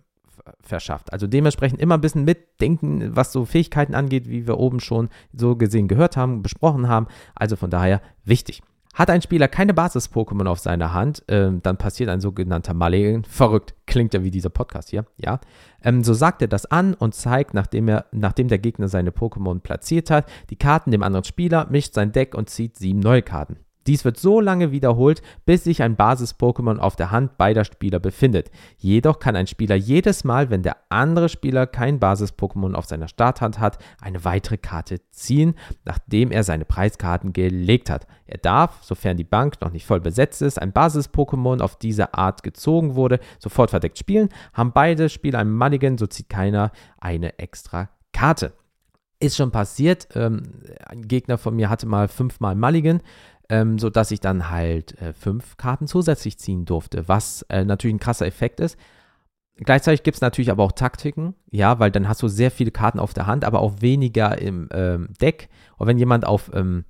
verschafft. 0.61 1.13
Also 1.13 1.27
dementsprechend 1.27 1.81
immer 1.81 1.95
ein 1.95 2.01
bisschen 2.01 2.23
mitdenken, 2.23 3.15
was 3.15 3.31
so 3.31 3.45
Fähigkeiten 3.45 3.95
angeht, 3.95 4.29
wie 4.29 4.47
wir 4.47 4.57
oben 4.57 4.79
schon 4.79 5.09
so 5.33 5.55
gesehen 5.55 5.87
gehört 5.87 6.17
haben, 6.17 6.41
besprochen 6.41 6.87
haben. 6.87 7.07
Also 7.35 7.55
von 7.55 7.69
daher 7.69 8.01
wichtig. 8.23 8.61
Hat 8.93 9.09
ein 9.09 9.21
Spieler 9.21 9.47
keine 9.47 9.73
Basis-Pokémon 9.73 10.47
auf 10.47 10.59
seiner 10.59 10.93
Hand, 10.93 11.23
ähm, 11.29 11.61
dann 11.63 11.77
passiert 11.77 12.09
ein 12.09 12.19
sogenannter 12.19 12.73
Mulligan. 12.73 13.23
Verrückt, 13.23 13.73
klingt 13.85 14.13
ja 14.13 14.21
wie 14.23 14.31
dieser 14.31 14.49
Podcast 14.49 14.89
hier, 14.89 15.05
ja. 15.15 15.39
Ähm, 15.81 16.03
so 16.03 16.13
sagt 16.13 16.41
er 16.41 16.49
das 16.49 16.65
an 16.65 16.93
und 16.93 17.15
zeigt, 17.15 17.53
nachdem, 17.53 17.87
er, 17.87 18.07
nachdem 18.11 18.49
der 18.49 18.59
Gegner 18.59 18.89
seine 18.89 19.11
Pokémon 19.11 19.59
platziert 19.59 20.11
hat, 20.11 20.29
die 20.49 20.57
Karten 20.57 20.91
dem 20.91 21.03
anderen 21.03 21.23
Spieler, 21.23 21.67
mischt 21.69 21.93
sein 21.93 22.11
Deck 22.11 22.35
und 22.35 22.49
zieht 22.49 22.77
sieben 22.77 22.99
neue 22.99 23.21
Karten. 23.21 23.59
Dies 23.87 24.05
wird 24.05 24.17
so 24.17 24.39
lange 24.39 24.71
wiederholt, 24.71 25.21
bis 25.45 25.63
sich 25.63 25.81
ein 25.81 25.95
Basis-Pokémon 25.95 26.77
auf 26.77 26.95
der 26.95 27.11
Hand 27.11 27.37
beider 27.37 27.65
Spieler 27.65 27.99
befindet. 27.99 28.51
Jedoch 28.77 29.19
kann 29.19 29.35
ein 29.35 29.47
Spieler 29.47 29.75
jedes 29.75 30.23
Mal, 30.23 30.49
wenn 30.49 30.63
der 30.63 30.77
andere 30.89 31.29
Spieler 31.29 31.65
kein 31.65 31.99
Basis-Pokémon 31.99 32.73
auf 32.73 32.85
seiner 32.85 33.07
Starthand 33.07 33.59
hat, 33.59 33.79
eine 33.99 34.23
weitere 34.23 34.57
Karte 34.57 34.99
ziehen, 35.11 35.55
nachdem 35.83 36.31
er 36.31 36.43
seine 36.43 36.65
Preiskarten 36.65 37.33
gelegt 37.33 37.89
hat. 37.89 38.07
Er 38.25 38.37
darf, 38.37 38.83
sofern 38.83 39.17
die 39.17 39.23
Bank 39.23 39.59
noch 39.61 39.71
nicht 39.71 39.85
voll 39.85 39.99
besetzt 39.99 40.41
ist, 40.41 40.61
ein 40.61 40.73
Basis-Pokémon 40.73 41.61
auf 41.61 41.77
diese 41.77 42.13
Art 42.13 42.43
gezogen 42.43 42.95
wurde, 42.95 43.19
sofort 43.39 43.71
verdeckt 43.71 43.97
spielen. 43.97 44.29
Haben 44.53 44.71
beide 44.73 45.09
Spieler 45.09 45.39
einen 45.39 45.57
Mulligan, 45.57 45.97
so 45.97 46.07
zieht 46.07 46.29
keiner 46.29 46.71
eine 46.99 47.39
extra 47.39 47.89
Karte. 48.13 48.53
Ist 49.19 49.37
schon 49.37 49.51
passiert. 49.51 50.07
Ähm, 50.15 50.41
ein 50.85 51.07
Gegner 51.07 51.37
von 51.37 51.55
mir 51.55 51.69
hatte 51.69 51.85
mal 51.85 52.07
fünfmal 52.07 52.55
Mulligan 52.55 53.01
ähm, 53.51 53.77
sodass 53.77 54.11
ich 54.11 54.21
dann 54.21 54.49
halt 54.49 54.99
äh, 55.01 55.11
fünf 55.11 55.57
Karten 55.57 55.85
zusätzlich 55.85 56.39
ziehen 56.39 56.63
durfte, 56.63 57.09
was 57.09 57.41
äh, 57.49 57.65
natürlich 57.65 57.95
ein 57.95 57.99
krasser 57.99 58.25
Effekt 58.25 58.61
ist. 58.61 58.77
Gleichzeitig 59.57 60.03
gibt 60.03 60.15
es 60.15 60.21
natürlich 60.21 60.51
aber 60.51 60.63
auch 60.63 60.71
Taktiken, 60.71 61.35
ja, 61.51 61.77
weil 61.77 61.91
dann 61.91 62.07
hast 62.07 62.23
du 62.23 62.29
sehr 62.29 62.49
viele 62.49 62.71
Karten 62.71 62.97
auf 62.97 63.13
der 63.13 63.27
Hand, 63.27 63.43
aber 63.43 63.59
auch 63.59 63.81
weniger 63.81 64.41
im 64.41 64.69
ähm, 64.71 65.09
Deck. 65.19 65.49
Und 65.77 65.87
wenn 65.87 65.97
jemand 65.97 66.25
auf 66.25 66.49
ähm, 66.53 66.85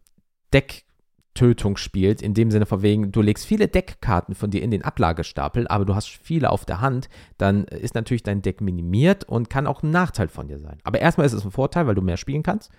Decktötung 0.54 1.78
spielt, 1.78 2.22
in 2.22 2.36
dem 2.36 2.52
Sinne 2.52 2.68
von 2.68 2.84
wegen, 2.84 3.12
du 3.12 3.24
legst 3.24 3.48
viele 3.48 3.68
Deckkarten 3.68 4.36
von 4.36 4.52
dir 4.52 4.62
in 4.62 4.70
den 4.70 4.86
Ablagestapel, 4.86 5.68
aber 5.68 5.86
du 5.86 5.96
hast 5.96 6.10
viele 6.10 6.52
auf 6.52 6.64
der 6.64 6.80
Hand, 6.80 7.10
dann 7.40 7.64
ist 7.64 7.96
natürlich 7.96 8.24
dein 8.24 8.44
Deck 8.44 8.62
minimiert 8.62 9.24
und 9.24 9.50
kann 9.50 9.66
auch 9.66 9.82
ein 9.82 9.90
Nachteil 9.90 10.28
von 10.28 10.48
dir 10.48 10.60
sein. 10.60 10.78
Aber 10.84 11.02
erstmal 11.02 11.26
ist 11.26 11.34
es 11.34 11.44
ein 11.44 11.52
Vorteil, 11.52 11.88
weil 11.88 11.96
du 11.96 12.04
mehr 12.04 12.18
spielen 12.18 12.44
kannst. 12.44 12.72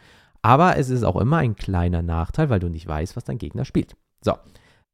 Aber 0.43 0.77
es 0.77 0.91
ist 0.91 1.05
auch 1.05 1.17
immer 1.17 1.39
ein 1.39 1.55
kleiner 1.55 2.03
Nachteil, 2.03 2.51
weil 2.51 2.61
du 2.61 2.69
nicht 2.69 2.87
weißt, 2.87 3.17
was 3.17 3.25
dein 3.25 3.39
Gegner 3.39 3.65
spielt. 3.65 3.97
So, 4.21 4.35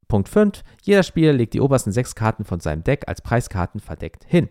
Punkt 0.07 0.29
5. 0.29 0.63
Jeder 0.83 1.03
Spieler 1.03 1.33
legt 1.33 1.53
die 1.53 1.61
obersten 1.61 1.91
sechs 1.91 2.15
Karten 2.15 2.45
von 2.45 2.59
seinem 2.59 2.83
Deck 2.83 3.07
als 3.07 3.21
Preiskarten 3.21 3.79
verdeckt 3.79 4.25
hin. 4.25 4.49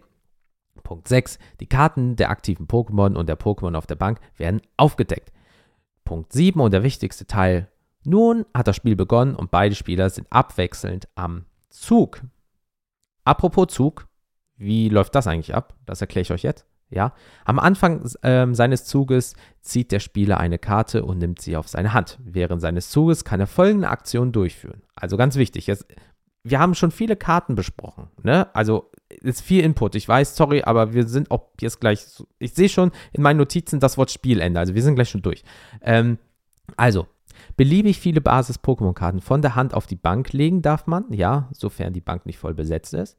Punkt 0.82 1.08
6. 1.08 1.38
Die 1.60 1.66
Karten 1.66 2.16
der 2.16 2.30
aktiven 2.30 2.66
Pokémon 2.66 3.14
und 3.14 3.28
der 3.28 3.38
Pokémon 3.38 3.76
auf 3.76 3.86
der 3.86 3.96
Bank 3.96 4.20
werden 4.36 4.62
aufgedeckt. 4.76 5.32
Punkt 6.04 6.32
7 6.32 6.60
und 6.60 6.72
der 6.72 6.82
wichtigste 6.82 7.26
Teil. 7.26 7.68
Nun 8.04 8.46
hat 8.54 8.68
das 8.68 8.76
Spiel 8.76 8.96
begonnen 8.96 9.34
und 9.34 9.50
beide 9.50 9.74
Spieler 9.74 10.08
sind 10.08 10.26
abwechselnd 10.30 11.08
am 11.14 11.44
Zug. 11.68 12.22
Apropos 13.24 13.66
Zug, 13.68 14.08
wie 14.56 14.88
läuft 14.88 15.14
das 15.14 15.26
eigentlich 15.26 15.54
ab? 15.54 15.74
Das 15.84 16.00
erkläre 16.00 16.22
ich 16.22 16.32
euch 16.32 16.42
jetzt. 16.42 16.64
Ja, 16.90 17.12
am 17.44 17.58
Anfang 17.58 18.08
ähm, 18.22 18.54
seines 18.54 18.84
Zuges 18.84 19.34
zieht 19.60 19.92
der 19.92 20.00
Spieler 20.00 20.38
eine 20.38 20.58
Karte 20.58 21.04
und 21.04 21.18
nimmt 21.18 21.40
sie 21.40 21.56
auf 21.56 21.68
seine 21.68 21.92
Hand. 21.92 22.18
Während 22.24 22.62
seines 22.62 22.88
Zuges 22.88 23.24
kann 23.24 23.40
er 23.40 23.46
folgende 23.46 23.90
Aktion 23.90 24.32
durchführen. 24.32 24.82
Also 24.94 25.18
ganz 25.18 25.36
wichtig, 25.36 25.66
jetzt, 25.66 25.86
wir 26.44 26.58
haben 26.58 26.74
schon 26.74 26.90
viele 26.90 27.16
Karten 27.16 27.54
besprochen. 27.54 28.08
Ne? 28.22 28.54
Also 28.54 28.90
ist 29.20 29.42
viel 29.42 29.62
Input. 29.64 29.96
Ich 29.96 30.08
weiß, 30.08 30.34
sorry, 30.34 30.62
aber 30.62 30.94
wir 30.94 31.06
sind 31.06 31.30
auch 31.30 31.50
jetzt 31.60 31.80
gleich. 31.80 32.06
Ich 32.38 32.54
sehe 32.54 32.70
schon 32.70 32.90
in 33.12 33.22
meinen 33.22 33.36
Notizen 33.36 33.80
das 33.80 33.98
Wort 33.98 34.10
Spielende. 34.10 34.58
Also 34.58 34.74
wir 34.74 34.82
sind 34.82 34.94
gleich 34.94 35.10
schon 35.10 35.22
durch. 35.22 35.44
Ähm, 35.82 36.18
also, 36.76 37.06
beliebig 37.58 37.98
viele 37.98 38.22
Basis-Pokémon-Karten 38.22 39.20
von 39.20 39.42
der 39.42 39.56
Hand 39.56 39.74
auf 39.74 39.86
die 39.86 39.96
Bank 39.96 40.32
legen 40.32 40.62
darf 40.62 40.86
man, 40.86 41.12
ja, 41.12 41.48
sofern 41.52 41.92
die 41.92 42.00
Bank 42.00 42.24
nicht 42.24 42.38
voll 42.38 42.54
besetzt 42.54 42.94
ist 42.94 43.18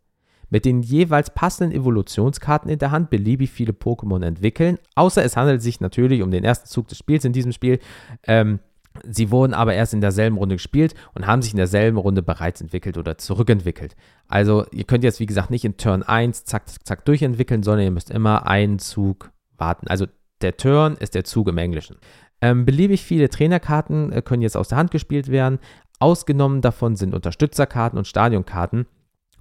mit 0.50 0.66
den 0.66 0.82
jeweils 0.82 1.30
passenden 1.30 1.78
Evolutionskarten 1.78 2.70
in 2.70 2.80
der 2.80 2.92
Hand 2.92 3.10
beliebig 3.10 3.52
viele 3.52 3.74
Pokémon 3.74 4.24
entwickeln, 4.24 4.78
außer 4.96 5.24
es 5.24 5.38
handelt 5.38 5.62
sich 5.62 5.80
natürlich 5.80 6.22
um 6.22 6.32
den 6.32 6.44
ersten 6.44 6.68
Zug 6.68 6.88
des 6.88 6.98
Spiels 6.98 7.26
in 7.26 7.34
diesem 7.34 7.52
Spiel. 7.52 7.80
Ähm, 8.28 8.60
Sie 9.08 9.32
wurden 9.32 9.54
aber 9.54 9.74
erst 9.74 9.94
in 9.94 10.02
derselben 10.02 10.38
Runde 10.38 10.56
gespielt 10.56 10.94
und 11.14 11.28
haben 11.28 11.42
sich 11.42 11.52
in 11.52 11.58
derselben 11.58 11.98
Runde 11.98 12.22
bereits 12.22 12.60
entwickelt 12.60 12.98
oder 12.98 13.18
zurückentwickelt. 13.18 13.96
Also 14.28 14.66
ihr 14.72 14.84
könnt 14.84 15.04
jetzt, 15.04 15.20
wie 15.20 15.26
gesagt, 15.26 15.52
nicht 15.52 15.64
in 15.64 15.78
Turn 15.78 16.04
1 16.04 16.46
zack, 16.46 16.68
zack, 16.68 16.86
zack 16.86 17.06
durchentwickeln, 17.06 17.64
sondern 17.64 17.86
ihr 17.86 17.92
müsst 17.92 18.10
immer 18.10 18.48
einen 18.48 18.80
Zug 18.80 19.32
warten. 19.58 19.88
Also 19.88 20.08
der 20.42 20.58
Turn 20.58 20.96
ist 20.98 21.16
der 21.16 21.24
Zug 21.24 21.48
im 21.48 21.58
Englischen. 21.58 21.98
Ähm, 22.42 22.66
beliebig 22.66 23.04
viele 23.04 23.30
Trainerkarten 23.30 24.12
äh, 24.12 24.22
können 24.22 24.42
jetzt 24.42 24.58
aus 24.58 24.70
der 24.70 24.78
Hand 24.78 24.92
gespielt 24.92 25.30
werden. 25.30 25.60
Ausgenommen 26.00 26.62
davon 26.62 26.96
sind 26.96 27.14
Unterstützerkarten 27.14 27.98
und 27.98 28.08
Stadionkarten. 28.08 28.86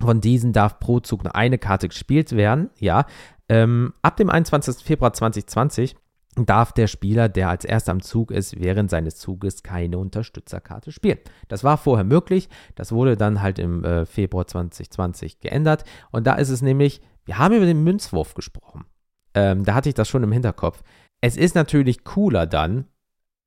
Von 0.01 0.21
diesen 0.21 0.53
darf 0.53 0.79
pro 0.79 1.01
Zug 1.01 1.25
nur 1.25 1.35
eine 1.35 1.59
Karte 1.59 1.89
gespielt 1.89 2.33
werden. 2.33 2.71
Ja, 2.79 3.07
ähm, 3.49 3.95
ab 4.03 4.17
dem 4.17 4.31
21. 4.31 4.85
Februar 4.85 5.13
2020 5.13 5.97
darf 6.47 6.73
der 6.73 6.87
Spieler, 6.87 7.29
der 7.29 7.49
als 7.49 7.65
erster 7.65 7.93
am 7.93 8.01
Zug 8.01 8.31
ist, 8.31 8.61
während 8.61 8.91
seines 8.91 9.17
Zuges 9.17 9.63
keine 9.63 9.99
Unterstützerkarte 9.99 10.93
spielen. 10.93 11.19
Das 11.49 11.65
war 11.65 11.79
vorher 11.79 12.05
möglich, 12.05 12.49
das 12.75 12.93
wurde 12.93 13.17
dann 13.17 13.43
halt 13.43 13.59
im 13.59 13.85
äh, 13.85 14.07
Februar 14.07 14.47
2020 14.47 15.41
geändert 15.41 15.85
und 16.11 16.27
da 16.27 16.35
ist 16.35 16.51
es 16.51 16.63
nämlich, 16.63 17.01
wir 17.25 17.39
haben 17.39 17.57
über 17.57 17.67
den 17.67 17.83
Münzwurf 17.83 18.35
gesprochen. 18.35 18.85
Ähm, 19.35 19.65
da 19.65 19.75
hatte 19.75 19.89
ich 19.89 19.95
das 19.95 20.09
schon 20.09 20.23
im 20.23 20.33
Hinterkopf. 20.33 20.83
Es 21.21 21.37
ist 21.37 21.55
natürlich 21.55 22.05
cooler 22.05 22.47
dann, 22.47 22.87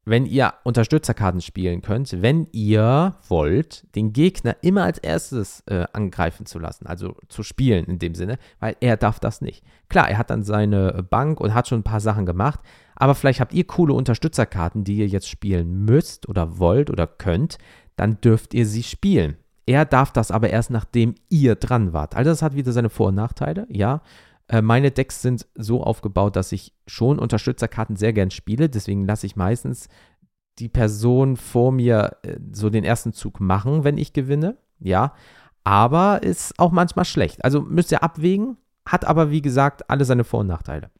wenn 0.03 0.25
ihr 0.25 0.53
Unterstützerkarten 0.63 1.41
spielen 1.41 1.81
könnt, 1.81 2.21
wenn 2.21 2.47
ihr 2.51 3.15
wollt, 3.27 3.85
den 3.95 4.13
Gegner 4.13 4.55
immer 4.61 4.83
als 4.83 4.97
erstes 4.97 5.61
äh, 5.67 5.85
angreifen 5.93 6.45
zu 6.45 6.57
lassen, 6.57 6.87
also 6.87 7.15
zu 7.29 7.43
spielen 7.43 7.85
in 7.85 7.99
dem 7.99 8.15
Sinne, 8.15 8.37
weil 8.59 8.75
er 8.79 8.97
darf 8.97 9.19
das 9.19 9.41
nicht. 9.41 9.63
Klar, 9.89 10.09
er 10.09 10.17
hat 10.17 10.31
dann 10.31 10.43
seine 10.43 11.05
Bank 11.09 11.39
und 11.39 11.53
hat 11.53 11.67
schon 11.67 11.79
ein 11.79 11.83
paar 11.83 11.99
Sachen 11.99 12.25
gemacht, 12.25 12.59
aber 12.95 13.13
vielleicht 13.13 13.39
habt 13.39 13.53
ihr 13.53 13.65
coole 13.65 13.93
Unterstützerkarten, 13.93 14.83
die 14.83 14.97
ihr 14.97 15.07
jetzt 15.07 15.29
spielen 15.29 15.85
müsst 15.85 16.27
oder 16.27 16.57
wollt 16.57 16.89
oder 16.89 17.05
könnt, 17.05 17.57
dann 17.95 18.19
dürft 18.21 18.53
ihr 18.53 18.65
sie 18.65 18.83
spielen. 18.83 19.37
Er 19.67 19.85
darf 19.85 20.11
das 20.11 20.31
aber 20.31 20.49
erst 20.49 20.71
nachdem 20.71 21.15
ihr 21.29 21.55
dran 21.55 21.93
wart. 21.93 22.15
Also 22.15 22.31
das 22.31 22.41
hat 22.41 22.55
wieder 22.55 22.71
seine 22.71 22.89
Vor- 22.89 23.09
und 23.09 23.15
Nachteile, 23.15 23.67
ja. 23.69 24.01
Äh, 24.51 24.61
meine 24.61 24.91
Decks 24.91 25.21
sind 25.21 25.47
so 25.55 25.81
aufgebaut, 25.81 26.35
dass 26.35 26.51
ich 26.51 26.73
schon 26.85 27.19
Unterstützerkarten 27.19 27.95
sehr 27.95 28.11
gern 28.11 28.31
spiele. 28.31 28.69
Deswegen 28.69 29.05
lasse 29.05 29.25
ich 29.25 29.35
meistens 29.37 29.87
die 30.59 30.67
Person 30.67 31.37
vor 31.37 31.71
mir 31.71 32.17
äh, 32.23 32.37
so 32.51 32.69
den 32.69 32.83
ersten 32.83 33.13
Zug 33.13 33.39
machen, 33.39 33.85
wenn 33.85 33.97
ich 33.97 34.11
gewinne. 34.11 34.57
Ja, 34.79 35.13
aber 35.63 36.21
ist 36.23 36.59
auch 36.59 36.71
manchmal 36.71 37.05
schlecht. 37.05 37.43
Also 37.45 37.61
müsst 37.61 37.91
ihr 37.91 38.03
abwägen, 38.03 38.57
hat 38.85 39.05
aber 39.05 39.31
wie 39.31 39.41
gesagt 39.41 39.89
alle 39.89 40.03
seine 40.03 40.25
Vor- 40.25 40.41
und 40.41 40.47
Nachteile. 40.47 40.91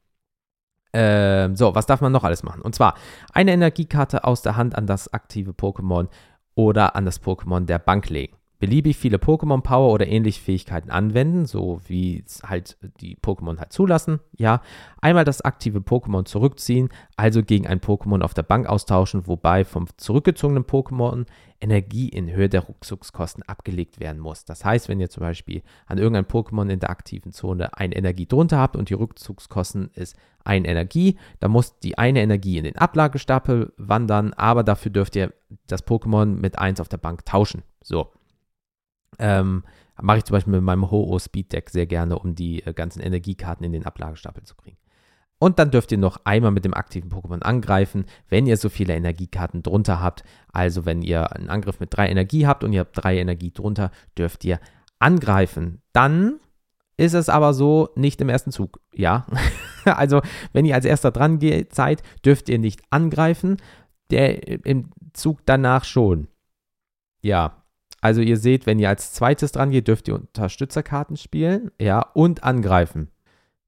Ähm, 0.94 1.56
so, 1.56 1.76
was 1.76 1.86
darf 1.86 2.00
man 2.00 2.12
noch 2.12 2.24
alles 2.24 2.44
machen? 2.44 2.62
Und 2.62 2.76
zwar 2.76 2.96
eine 3.34 3.52
Energiekarte 3.52 4.24
aus 4.24 4.42
der 4.42 4.56
Hand 4.56 4.78
an 4.78 4.88
das 4.88 5.14
aktive 5.14 5.52
Pokémon 5.52 6.08
oder 6.56 6.96
an 6.96 7.06
das 7.06 7.22
Pokémon 7.22 7.66
der 7.66 7.80
Bank 7.80 8.10
legen. 8.10 8.38
Beliebig 8.62 8.96
viele 8.96 9.18
Pokémon-Power 9.18 9.92
oder 9.92 10.08
ähnliche 10.08 10.40
Fähigkeiten 10.40 10.92
anwenden, 10.92 11.48
so 11.48 11.82
wie 11.88 12.24
es 12.24 12.44
halt 12.44 12.78
die 13.02 13.18
Pokémon 13.18 13.58
halt 13.58 13.74
zulassen. 13.74 14.20
Ja, 14.38 14.62
einmal 15.02 15.26
das 15.26 15.42
aktive 15.42 15.80
Pokémon 15.80 16.26
zurückziehen, 16.26 16.90
also 17.18 17.44
gegen 17.44 17.66
ein 17.66 17.82
Pokémon 17.82 18.22
auf 18.22 18.36
der 18.36 18.44
Bank 18.44 18.68
austauschen, 18.68 19.26
wobei 19.26 19.66
vom 19.66 19.88
zurückgezogenen 19.98 20.64
Pokémon 20.64 21.26
Energie 21.60 22.08
in 22.08 22.32
Höhe 22.32 22.50
der 22.50 22.70
Rückzugskosten 22.70 23.44
abgelegt 23.48 24.00
werden 24.00 24.22
muss. 24.22 24.46
Das 24.46 24.64
heißt, 24.64 24.90
wenn 24.90 25.00
ihr 25.00 25.10
zum 25.10 25.22
Beispiel 25.22 25.64
an 25.88 25.98
irgendein 25.98 26.26
Pokémon 26.26 26.70
in 26.70 26.80
der 26.80 26.92
aktiven 26.92 27.32
Zone 27.32 27.76
eine 27.76 27.96
Energie 27.96 28.28
drunter 28.28 28.60
habt 28.60 28.76
und 28.76 28.90
die 28.90 28.96
Rückzugskosten 28.96 29.90
ist 29.96 30.16
eine 30.44 30.68
Energie, 30.68 31.18
dann 31.40 31.50
muss 31.50 31.80
die 31.80 31.98
eine 31.98 32.22
Energie 32.22 32.60
in 32.60 32.66
den 32.66 32.78
Ablagestapel 32.78 33.74
wandern, 33.78 34.34
aber 34.34 34.64
dafür 34.64 34.92
dürft 34.92 35.16
ihr 35.16 35.34
das 35.66 35.86
Pokémon 35.86 36.26
mit 36.26 36.60
1 36.60 36.80
auf 36.80 36.90
der 36.90 36.98
Bank 36.98 37.26
tauschen. 37.26 37.64
So. 37.82 38.12
Ähm, 39.20 39.64
mache 40.02 40.20
ich 40.20 40.26
zum 40.26 40.34
Beispiel 40.34 40.54
mit 40.54 40.64
meinem 40.64 40.90
Ho-Oh 40.90 41.20
Speed 41.20 41.54
Deck 41.54 41.70
sehr 41.70 41.86
gerne, 41.86 42.18
um 42.18 42.36
die 42.36 42.66
äh, 42.66 42.74
ganzen 42.74 43.02
Energiekarten 43.02 43.66
in 43.66 43.72
den 43.72 43.86
Ablagestapel 43.86 44.44
zu 44.44 44.56
kriegen. 44.56 44.78
Und 45.40 45.58
dann 45.58 45.72
dürft 45.72 45.92
ihr 45.92 45.98
noch 45.98 46.22
einmal 46.24 46.52
mit 46.52 46.66
dem 46.66 46.76
aktiven 46.76 47.10
Pokémon 47.10 47.42
angreifen, 47.42 48.06
wenn 48.30 48.46
ihr 48.46 48.58
so 48.58 48.70
viele 48.70 48.94
Energiekarten 48.94 49.64
drunter 49.64 50.00
habt. 50.00 50.24
Also 50.54 50.86
wenn 50.86 51.02
ihr 51.02 51.36
einen 51.36 51.50
Angriff 51.50 51.80
mit 51.80 51.90
drei 51.92 52.10
Energie 52.10 52.46
habt 52.46 52.64
und 52.64 52.74
ihr 52.74 52.82
habt 52.82 53.04
drei 53.04 53.18
Energie 53.18 53.52
drunter, 53.52 53.90
dürft 54.16 54.46
ihr 54.46 54.60
angreifen. 55.00 55.82
Dann 55.94 56.40
ist 56.96 57.16
es 57.16 57.28
aber 57.28 57.56
so 57.56 57.90
nicht 57.96 58.22
im 58.22 58.30
ersten 58.30 58.52
Zug. 58.52 58.80
Ja, 58.94 59.26
also 59.86 60.22
wenn 60.54 60.66
ihr 60.66 60.76
als 60.76 60.86
erster 60.86 61.10
dran 61.10 61.40
seid, 61.72 62.04
dürft 62.24 62.48
ihr 62.48 62.60
nicht 62.60 62.82
angreifen. 62.92 63.58
Der 64.12 64.66
im 64.68 64.92
Zug 65.14 65.40
danach 65.46 65.86
schon. 65.86 66.28
Ja, 67.24 67.61
also 68.02 68.22
ihr 68.22 68.38
seht, 68.38 68.66
wenn 68.66 68.80
ihr 68.80 68.90
als 68.90 69.14
zweites 69.14 69.52
dran 69.52 69.70
geht, 69.70 69.88
dürft 69.88 70.08
ihr 70.08 70.16
Unterstützerkarten 70.16 71.16
spielen, 71.16 71.72
ja, 71.80 72.02
und 72.14 72.44
angreifen. 72.44 73.10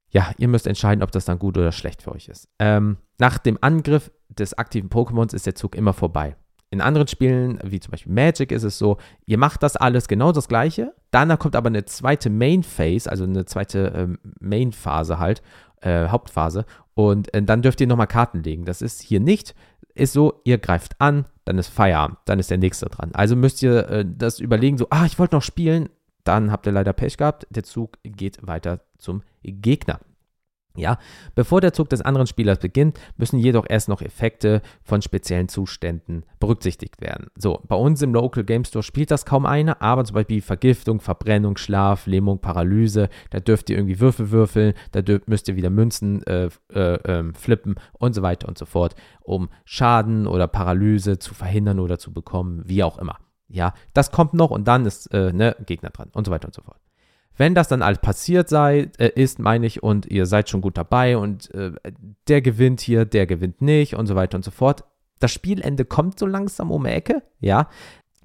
Ja, 0.09 0.31
ihr 0.37 0.47
müsst 0.47 0.67
entscheiden, 0.67 1.03
ob 1.03 1.11
das 1.11 1.25
dann 1.25 1.39
gut 1.39 1.57
oder 1.57 1.71
schlecht 1.71 2.01
für 2.01 2.11
euch 2.11 2.27
ist. 2.27 2.49
Ähm, 2.59 2.97
nach 3.19 3.37
dem 3.37 3.57
Angriff 3.61 4.11
des 4.29 4.57
aktiven 4.57 4.89
Pokémons 4.89 5.33
ist 5.33 5.45
der 5.45 5.55
Zug 5.55 5.75
immer 5.75 5.93
vorbei. 5.93 6.35
In 6.69 6.81
anderen 6.81 7.07
Spielen, 7.07 7.59
wie 7.63 7.79
zum 7.79 7.91
Beispiel 7.91 8.11
Magic, 8.11 8.51
ist 8.51 8.63
es 8.63 8.79
so, 8.79 8.97
ihr 9.25 9.37
macht 9.37 9.61
das 9.61 9.75
alles 9.75 10.07
genau 10.07 10.31
das 10.31 10.47
gleiche. 10.47 10.93
Danach 11.11 11.37
kommt 11.37 11.55
aber 11.55 11.67
eine 11.67 11.85
zweite 11.85 12.31
Main 12.31 12.63
Phase, 12.63 13.09
also 13.09 13.25
eine 13.25 13.45
zweite 13.45 13.93
ähm, 13.95 14.17
Main 14.39 14.71
Phase 14.71 15.19
halt, 15.19 15.43
äh, 15.81 16.07
Hauptphase. 16.07 16.65
Und 16.95 17.31
äh, 17.33 17.43
dann 17.43 17.61
dürft 17.61 17.79
ihr 17.79 17.87
nochmal 17.87 18.07
Karten 18.07 18.41
legen. 18.41 18.65
Das 18.65 18.81
ist 18.81 19.03
hier 19.03 19.19
nicht 19.19 19.53
ist 19.95 20.13
so, 20.13 20.41
ihr 20.43 20.57
greift 20.57 20.99
an, 20.99 21.25
dann 21.45 21.57
ist 21.57 21.67
Feierabend, 21.67 22.17
dann 22.25 22.39
ist 22.39 22.49
der 22.49 22.57
nächste 22.57 22.87
dran. 22.87 23.11
Also 23.13 23.35
müsst 23.35 23.61
ihr 23.61 23.89
äh, 23.89 24.05
das 24.07 24.39
überlegen, 24.39 24.77
so, 24.77 24.87
ah, 24.89 25.05
ich 25.05 25.19
wollte 25.19 25.35
noch 25.35 25.41
spielen, 25.41 25.89
dann 26.23 26.51
habt 26.51 26.65
ihr 26.65 26.71
leider 26.71 26.93
Pech 26.93 27.17
gehabt, 27.17 27.47
der 27.49 27.63
Zug 27.63 27.97
geht 28.03 28.45
weiter 28.45 28.79
zum 28.97 29.23
Gegner. 29.43 29.99
Ja, 30.75 30.97
bevor 31.35 31.61
der 31.61 31.71
Zug 31.71 31.89
des 31.89 32.01
anderen 32.01 32.25
Spielers 32.25 32.57
beginnt, 32.57 32.99
müssen 33.15 33.37
jedoch 33.37 33.65
erst 33.69 33.89
noch 33.89 34.01
Effekte 34.01 34.63
von 34.81 35.03
speziellen 35.03 35.47
Zuständen 35.47 36.25
berücksichtigt 36.39 36.99
werden. 36.99 37.27
So, 37.35 37.61
bei 37.67 37.75
uns 37.75 38.01
im 38.01 38.11
Local 38.11 38.43
Game 38.43 38.65
Store 38.65 38.81
spielt 38.81 39.11
das 39.11 39.25
kaum 39.25 39.45
eine, 39.45 39.81
aber 39.81 40.03
zum 40.03 40.15
Beispiel 40.15 40.41
Vergiftung, 40.41 40.99
Verbrennung, 40.99 41.57
Schlaf, 41.57 42.07
Lähmung, 42.07 42.39
Paralyse, 42.39 43.09
da 43.29 43.39
dürft 43.39 43.69
ihr 43.69 43.77
irgendwie 43.77 43.99
Würfel 43.99 44.31
würfeln, 44.31 44.73
da 44.91 45.03
dürft, 45.03 45.27
müsst 45.27 45.47
ihr 45.47 45.55
wieder 45.55 45.69
Münzen 45.69 46.23
äh, 46.23 46.49
äh, 46.73 46.79
äh, 46.79 47.33
flippen 47.33 47.75
und 47.93 48.15
so 48.15 48.23
weiter 48.23 48.47
und 48.47 48.57
so 48.57 48.65
fort, 48.65 48.95
um 49.21 49.49
Schaden 49.65 50.25
oder 50.25 50.47
Paralyse 50.47 51.19
zu 51.19 51.35
verhindern 51.35 51.79
oder 51.79 51.99
zu 51.99 52.11
bekommen, 52.11 52.63
wie 52.65 52.83
auch 52.83 52.97
immer. 52.97 53.19
Ja, 53.47 53.75
das 53.93 54.09
kommt 54.09 54.33
noch 54.33 54.49
und 54.49 54.67
dann 54.67 54.87
ist 54.87 55.13
äh, 55.13 55.31
ne 55.31 55.55
Gegner 55.67 55.91
dran 55.91 56.09
und 56.13 56.25
so 56.25 56.31
weiter 56.31 56.47
und 56.47 56.55
so 56.55 56.63
fort. 56.63 56.79
Wenn 57.35 57.55
das 57.55 57.67
dann 57.67 57.81
alles 57.81 57.99
passiert 57.99 58.49
sei, 58.49 58.91
äh, 58.97 59.09
ist, 59.15 59.39
meine 59.39 59.65
ich, 59.65 59.81
und 59.81 60.05
ihr 60.05 60.25
seid 60.25 60.49
schon 60.49 60.61
gut 60.61 60.77
dabei 60.77 61.17
und 61.17 61.53
äh, 61.53 61.71
der 62.27 62.41
gewinnt 62.41 62.81
hier, 62.81 63.05
der 63.05 63.25
gewinnt 63.25 63.61
nicht 63.61 63.95
und 63.95 64.07
so 64.07 64.15
weiter 64.15 64.37
und 64.37 64.45
so 64.45 64.51
fort. 64.51 64.83
Das 65.19 65.31
Spielende 65.31 65.85
kommt 65.85 66.19
so 66.19 66.25
langsam 66.25 66.71
um 66.71 66.83
die 66.83 66.91
Ecke, 66.91 67.23
ja. 67.39 67.69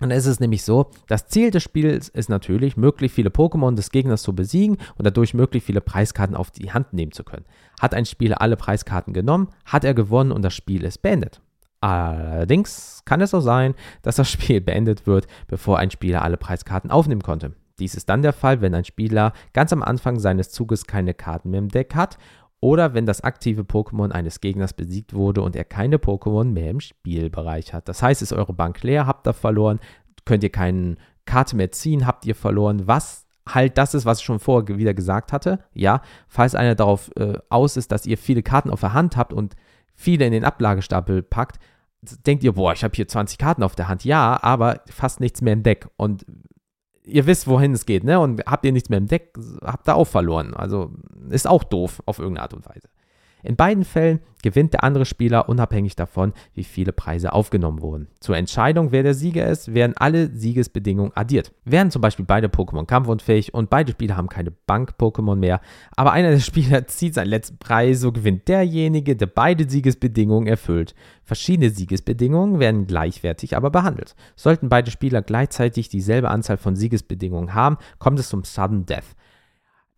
Und 0.00 0.10
es 0.12 0.26
ist 0.26 0.40
nämlich 0.40 0.62
so, 0.62 0.90
das 1.08 1.26
Ziel 1.26 1.50
des 1.50 1.62
Spiels 1.62 2.08
ist 2.08 2.28
natürlich, 2.28 2.76
möglichst 2.76 3.16
viele 3.16 3.30
Pokémon 3.30 3.74
des 3.74 3.90
Gegners 3.90 4.22
zu 4.22 4.32
besiegen 4.32 4.76
und 4.96 5.04
dadurch 5.04 5.34
möglichst 5.34 5.66
viele 5.66 5.80
Preiskarten 5.80 6.36
auf 6.36 6.50
die 6.50 6.72
Hand 6.72 6.92
nehmen 6.92 7.12
zu 7.12 7.24
können. 7.24 7.46
Hat 7.80 7.94
ein 7.94 8.06
Spieler 8.06 8.40
alle 8.40 8.56
Preiskarten 8.56 9.12
genommen, 9.12 9.48
hat 9.64 9.84
er 9.84 9.94
gewonnen 9.94 10.30
und 10.30 10.42
das 10.42 10.54
Spiel 10.54 10.84
ist 10.84 11.02
beendet. 11.02 11.40
Allerdings 11.80 13.02
kann 13.04 13.20
es 13.20 13.34
auch 13.34 13.40
sein, 13.40 13.74
dass 14.02 14.16
das 14.16 14.30
Spiel 14.30 14.60
beendet 14.60 15.06
wird, 15.06 15.26
bevor 15.48 15.78
ein 15.78 15.90
Spieler 15.90 16.22
alle 16.22 16.36
Preiskarten 16.36 16.90
aufnehmen 16.90 17.22
konnte. 17.22 17.54
Dies 17.78 17.94
ist 17.94 18.08
dann 18.08 18.22
der 18.22 18.32
Fall, 18.32 18.60
wenn 18.60 18.74
ein 18.74 18.84
Spieler 18.84 19.32
ganz 19.52 19.72
am 19.72 19.82
Anfang 19.82 20.18
seines 20.18 20.50
Zuges 20.50 20.86
keine 20.86 21.14
Karten 21.14 21.50
mehr 21.50 21.60
im 21.60 21.68
Deck 21.68 21.94
hat 21.94 22.18
oder 22.60 22.94
wenn 22.94 23.06
das 23.06 23.22
aktive 23.22 23.62
Pokémon 23.62 24.10
eines 24.10 24.40
Gegners 24.40 24.72
besiegt 24.72 25.14
wurde 25.14 25.42
und 25.42 25.54
er 25.54 25.64
keine 25.64 25.98
Pokémon 25.98 26.44
mehr 26.44 26.70
im 26.70 26.80
Spielbereich 26.80 27.72
hat. 27.72 27.88
Das 27.88 28.02
heißt, 28.02 28.22
ist 28.22 28.32
eure 28.32 28.52
Bank 28.52 28.82
leer, 28.82 29.06
habt 29.06 29.26
ihr 29.26 29.32
verloren, 29.32 29.78
könnt 30.24 30.42
ihr 30.42 30.50
keine 30.50 30.96
Karte 31.24 31.56
mehr 31.56 31.70
ziehen, 31.70 32.06
habt 32.06 32.26
ihr 32.26 32.34
verloren, 32.34 32.86
was 32.86 33.26
halt 33.48 33.78
das 33.78 33.94
ist, 33.94 34.04
was 34.04 34.18
ich 34.18 34.24
schon 34.24 34.40
vorher 34.40 34.76
wieder 34.76 34.94
gesagt 34.94 35.32
hatte. 35.32 35.60
Ja, 35.72 36.02
falls 36.26 36.54
einer 36.54 36.74
darauf 36.74 37.10
äh, 37.16 37.38
aus 37.48 37.76
ist, 37.76 37.92
dass 37.92 38.06
ihr 38.06 38.18
viele 38.18 38.42
Karten 38.42 38.70
auf 38.70 38.80
der 38.80 38.92
Hand 38.92 39.16
habt 39.16 39.32
und 39.32 39.54
viele 39.94 40.26
in 40.26 40.32
den 40.32 40.44
Ablagestapel 40.44 41.22
packt, 41.22 41.58
denkt 42.26 42.44
ihr, 42.44 42.52
boah, 42.52 42.72
ich 42.72 42.84
habe 42.84 42.94
hier 42.94 43.08
20 43.08 43.38
Karten 43.38 43.62
auf 43.62 43.74
der 43.74 43.88
Hand. 43.88 44.04
Ja, 44.04 44.38
aber 44.42 44.82
fast 44.88 45.20
nichts 45.20 45.42
mehr 45.42 45.52
im 45.52 45.62
Deck. 45.62 45.88
Und 45.96 46.24
ihr 47.08 47.26
wisst, 47.26 47.46
wohin 47.46 47.72
es 47.72 47.86
geht, 47.86 48.04
ne? 48.04 48.20
Und 48.20 48.42
habt 48.46 48.64
ihr 48.64 48.72
nichts 48.72 48.88
mehr 48.88 48.98
im 48.98 49.06
Deck, 49.06 49.36
habt 49.64 49.88
ihr 49.88 49.96
auch 49.96 50.06
verloren. 50.06 50.54
Also 50.54 50.92
ist 51.30 51.46
auch 51.46 51.64
doof 51.64 52.02
auf 52.06 52.18
irgendeine 52.18 52.42
Art 52.42 52.54
und 52.54 52.66
Weise. 52.66 52.88
In 53.42 53.56
beiden 53.56 53.84
Fällen 53.84 54.20
gewinnt 54.42 54.72
der 54.72 54.84
andere 54.84 55.04
Spieler 55.04 55.48
unabhängig 55.48 55.96
davon, 55.96 56.32
wie 56.54 56.64
viele 56.64 56.92
Preise 56.92 57.32
aufgenommen 57.32 57.82
wurden. 57.82 58.08
Zur 58.20 58.36
Entscheidung, 58.36 58.92
wer 58.92 59.02
der 59.02 59.14
Sieger 59.14 59.46
ist, 59.46 59.74
werden 59.74 59.94
alle 59.96 60.28
Siegesbedingungen 60.28 61.12
addiert. 61.14 61.52
Wären 61.64 61.90
zum 61.90 62.02
Beispiel 62.02 62.24
beide 62.24 62.48
Pokémon 62.48 62.86
kampfunfähig 62.86 63.54
und 63.54 63.70
beide 63.70 63.92
Spieler 63.92 64.16
haben 64.16 64.28
keine 64.28 64.50
Bank-Pokémon 64.50 65.36
mehr, 65.36 65.60
aber 65.96 66.12
einer 66.12 66.30
der 66.30 66.40
Spieler 66.40 66.86
zieht 66.86 67.14
seinen 67.14 67.28
letzten 67.28 67.58
Preis, 67.58 68.00
so 68.00 68.12
gewinnt 68.12 68.48
derjenige, 68.48 69.16
der 69.16 69.26
beide 69.26 69.68
Siegesbedingungen 69.68 70.46
erfüllt. 70.46 70.94
Verschiedene 71.24 71.70
Siegesbedingungen 71.70 72.58
werden 72.58 72.86
gleichwertig 72.86 73.56
aber 73.56 73.70
behandelt. 73.70 74.14
Sollten 74.36 74.68
beide 74.68 74.90
Spieler 74.90 75.22
gleichzeitig 75.22 75.88
dieselbe 75.88 76.30
Anzahl 76.30 76.56
von 76.56 76.76
Siegesbedingungen 76.76 77.54
haben, 77.54 77.78
kommt 77.98 78.18
es 78.18 78.28
zum 78.28 78.44
Sudden 78.44 78.86
Death. 78.86 79.16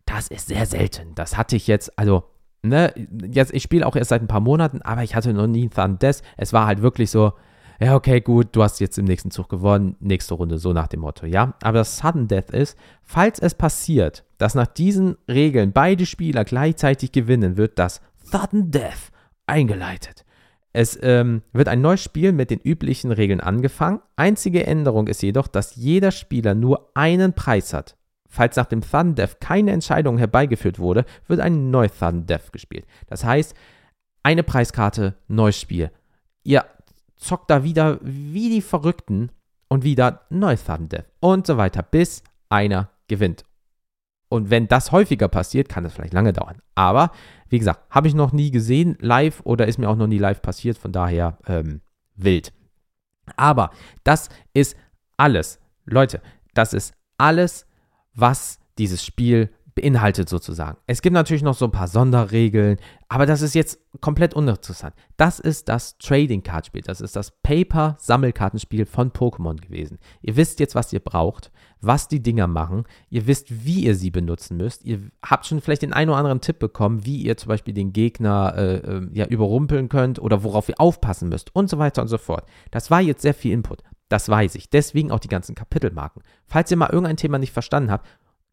Das 0.05 0.27
ist 0.27 0.47
sehr 0.47 0.65
selten. 0.65 1.15
Das 1.15 1.37
hatte 1.37 1.55
ich 1.55 1.67
jetzt, 1.67 1.97
also 1.97 2.23
ne, 2.63 2.93
jetzt, 3.31 3.53
ich 3.53 3.63
spiele 3.63 3.85
auch 3.85 3.95
erst 3.95 4.09
seit 4.09 4.21
ein 4.21 4.27
paar 4.27 4.41
Monaten, 4.41 4.81
aber 4.81 5.03
ich 5.03 5.15
hatte 5.15 5.33
noch 5.33 5.47
nie 5.47 5.69
Thunder 5.69 5.97
Death. 5.97 6.21
Es 6.37 6.53
war 6.53 6.67
halt 6.67 6.81
wirklich 6.81 7.11
so, 7.11 7.33
ja, 7.79 7.95
okay, 7.95 8.21
gut, 8.21 8.49
du 8.51 8.61
hast 8.61 8.79
jetzt 8.79 8.99
im 8.99 9.05
nächsten 9.05 9.31
Zug 9.31 9.49
gewonnen, 9.49 9.95
nächste 9.99 10.35
Runde, 10.35 10.59
so 10.59 10.71
nach 10.71 10.87
dem 10.87 10.99
Motto, 10.99 11.25
ja. 11.25 11.55
Aber 11.63 11.79
das 11.79 11.97
Sudden 11.97 12.27
Death 12.27 12.51
ist, 12.51 12.77
falls 13.01 13.39
es 13.39 13.55
passiert, 13.55 14.23
dass 14.37 14.53
nach 14.53 14.67
diesen 14.67 15.17
Regeln 15.27 15.71
beide 15.71 16.05
Spieler 16.05 16.45
gleichzeitig 16.45 17.11
gewinnen, 17.11 17.57
wird 17.57 17.79
das 17.79 18.01
Sudden 18.23 18.69
Death 18.69 19.11
eingeleitet. 19.47 20.25
Es 20.73 20.97
ähm, 21.01 21.41
wird 21.51 21.67
ein 21.67 21.81
neues 21.81 22.01
Spiel 22.01 22.31
mit 22.31 22.49
den 22.49 22.59
üblichen 22.59 23.11
Regeln 23.11 23.41
angefangen. 23.41 23.99
Einzige 24.15 24.65
Änderung 24.65 25.07
ist 25.07 25.21
jedoch, 25.21 25.47
dass 25.47 25.75
jeder 25.75 26.11
Spieler 26.11 26.55
nur 26.55 26.91
einen 26.93 27.33
Preis 27.33 27.73
hat. 27.73 27.97
Falls 28.33 28.55
nach 28.55 28.65
dem 28.65 28.79
Thun 28.79 29.13
Death 29.13 29.41
keine 29.41 29.71
Entscheidung 29.71 30.17
herbeigeführt 30.17 30.79
wurde, 30.79 31.03
wird 31.27 31.41
ein 31.41 31.69
neues 31.69 31.99
Thun 31.99 32.25
Death 32.25 32.53
gespielt. 32.53 32.85
Das 33.07 33.25
heißt, 33.25 33.53
eine 34.23 34.41
Preiskarte, 34.41 35.15
neues 35.27 35.59
Spiel. 35.59 35.91
Ihr 36.43 36.63
zockt 37.17 37.49
da 37.49 37.65
wieder 37.65 37.99
wie 38.01 38.49
die 38.49 38.61
Verrückten 38.61 39.31
und 39.67 39.83
wieder 39.83 40.21
neues 40.29 40.63
Thun 40.63 40.87
Death 40.87 41.11
und 41.19 41.45
so 41.45 41.57
weiter, 41.57 41.83
bis 41.83 42.23
einer 42.47 42.89
gewinnt. 43.09 43.43
Und 44.29 44.49
wenn 44.49 44.69
das 44.69 44.93
häufiger 44.93 45.27
passiert, 45.27 45.67
kann 45.67 45.83
es 45.83 45.91
vielleicht 45.91 46.13
lange 46.13 46.31
dauern. 46.31 46.61
Aber 46.73 47.11
wie 47.49 47.59
gesagt, 47.59 47.81
habe 47.89 48.07
ich 48.07 48.13
noch 48.13 48.31
nie 48.31 48.49
gesehen 48.49 48.97
live 49.01 49.41
oder 49.43 49.67
ist 49.67 49.77
mir 49.77 49.89
auch 49.89 49.97
noch 49.97 50.07
nie 50.07 50.19
live 50.19 50.41
passiert, 50.41 50.77
von 50.77 50.93
daher 50.93 51.37
ähm, 51.47 51.81
wild. 52.15 52.53
Aber 53.35 53.71
das 54.05 54.29
ist 54.53 54.77
alles. 55.17 55.59
Leute, 55.83 56.21
das 56.53 56.73
ist 56.73 56.93
alles 57.17 57.65
was 58.13 58.59
dieses 58.77 59.03
Spiel 59.03 59.49
beinhaltet 59.75 60.29
sozusagen. 60.29 60.77
Es 60.87 61.01
gibt 61.01 61.13
natürlich 61.13 61.43
noch 61.43 61.53
so 61.53 61.65
ein 61.65 61.71
paar 61.71 61.87
Sonderregeln, 61.87 62.77
aber 63.07 63.25
das 63.25 63.41
ist 63.41 63.55
jetzt 63.55 63.79
komplett 63.99 64.33
uninteressant. 64.33 64.93
Das 65.17 65.39
ist 65.39 65.69
das 65.69 65.97
Trading 65.97 66.43
Card 66.43 66.65
Spiel, 66.65 66.81
das 66.81 67.01
ist 67.01 67.15
das 67.15 67.31
Paper 67.41 67.95
Sammelkartenspiel 67.99 68.85
von 68.85 69.11
Pokémon 69.11 69.55
gewesen. 69.55 69.97
Ihr 70.21 70.35
wisst 70.35 70.59
jetzt, 70.59 70.75
was 70.75 70.91
ihr 70.91 70.99
braucht, 70.99 71.51
was 71.79 72.07
die 72.07 72.21
Dinger 72.21 72.47
machen, 72.47 72.83
ihr 73.09 73.27
wisst, 73.27 73.65
wie 73.65 73.85
ihr 73.85 73.95
sie 73.95 74.11
benutzen 74.11 74.57
müsst. 74.57 74.83
Ihr 74.83 74.99
habt 75.23 75.45
schon 75.45 75.61
vielleicht 75.61 75.81
den 75.81 75.93
einen 75.93 76.09
oder 76.09 76.19
anderen 76.19 76.41
Tipp 76.41 76.59
bekommen, 76.59 77.05
wie 77.05 77.21
ihr 77.21 77.37
zum 77.37 77.49
Beispiel 77.49 77.73
den 77.73 77.93
Gegner 77.93 78.53
äh, 78.55 78.75
äh, 78.75 79.09
ja 79.13 79.25
überrumpeln 79.25 79.89
könnt 79.89 80.19
oder 80.19 80.43
worauf 80.43 80.69
ihr 80.69 80.79
aufpassen 80.79 81.29
müsst 81.29 81.55
und 81.55 81.69
so 81.69 81.79
weiter 81.79 82.01
und 82.01 82.07
so 82.07 82.17
fort. 82.17 82.45
Das 82.71 82.91
war 82.91 83.01
jetzt 83.01 83.21
sehr 83.21 83.33
viel 83.33 83.53
Input. 83.53 83.83
Das 84.11 84.27
weiß 84.27 84.55
ich. 84.55 84.69
Deswegen 84.69 85.09
auch 85.09 85.19
die 85.19 85.29
ganzen 85.29 85.55
Kapitelmarken. 85.55 86.21
Falls 86.45 86.69
ihr 86.69 86.75
mal 86.75 86.89
irgendein 86.89 87.15
Thema 87.15 87.39
nicht 87.39 87.53
verstanden 87.53 87.91
habt, 87.91 88.05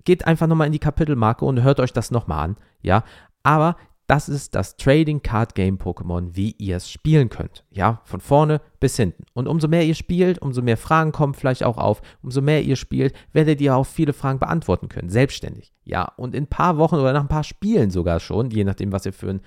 geht 0.05 0.25
einfach 0.25 0.47
nochmal 0.47 0.69
in 0.69 0.73
die 0.73 0.79
Kapitelmarke 0.79 1.45
und 1.45 1.63
hört 1.63 1.81
euch 1.81 1.93
das 1.93 2.13
nochmal 2.13 2.45
an. 2.45 2.57
Ja, 2.81 3.03
aber 3.43 3.77
das 4.07 4.29
ist 4.29 4.55
das 4.55 4.77
Trading 4.77 5.21
Card 5.21 5.57
Game 5.57 5.77
Pokémon, 5.77 6.29
wie 6.37 6.53
ihr 6.59 6.77
es 6.77 6.89
spielen 6.89 7.29
könnt. 7.29 7.65
Ja, 7.71 8.01
von 8.05 8.21
vorne 8.21 8.61
bis 8.79 8.97
hinten. 8.97 9.25
Und 9.35 9.49
umso 9.49 9.67
mehr 9.67 9.85
ihr 9.85 9.97
spielt, 9.97 10.41
umso 10.41 10.63
mehr 10.63 10.77
Fragen 10.77 11.11
kommen 11.11 11.35
vielleicht 11.35 11.65
auch 11.65 11.77
auf. 11.77 12.03
Umso 12.23 12.41
mehr 12.41 12.63
ihr 12.63 12.77
spielt, 12.77 13.15
werdet 13.33 13.61
ihr 13.61 13.75
auch 13.75 13.85
viele 13.85 14.13
Fragen 14.13 14.39
beantworten 14.39 14.89
können, 14.89 15.11
selbstständig. 15.11 15.75
Ja, 15.85 16.05
und 16.17 16.37
in 16.37 16.45
ein 16.45 16.49
paar 16.49 16.79
Wochen 16.79 16.95
oder 16.95 17.13
nach 17.13 17.23
ein 17.23 17.29
paar 17.29 17.43
Spielen 17.43 17.91
sogar 17.91 18.21
schon, 18.21 18.51
je 18.53 18.63
nachdem, 18.63 18.93
was 18.93 19.07
ihr 19.07 19.13
für 19.13 19.29
ein 19.29 19.41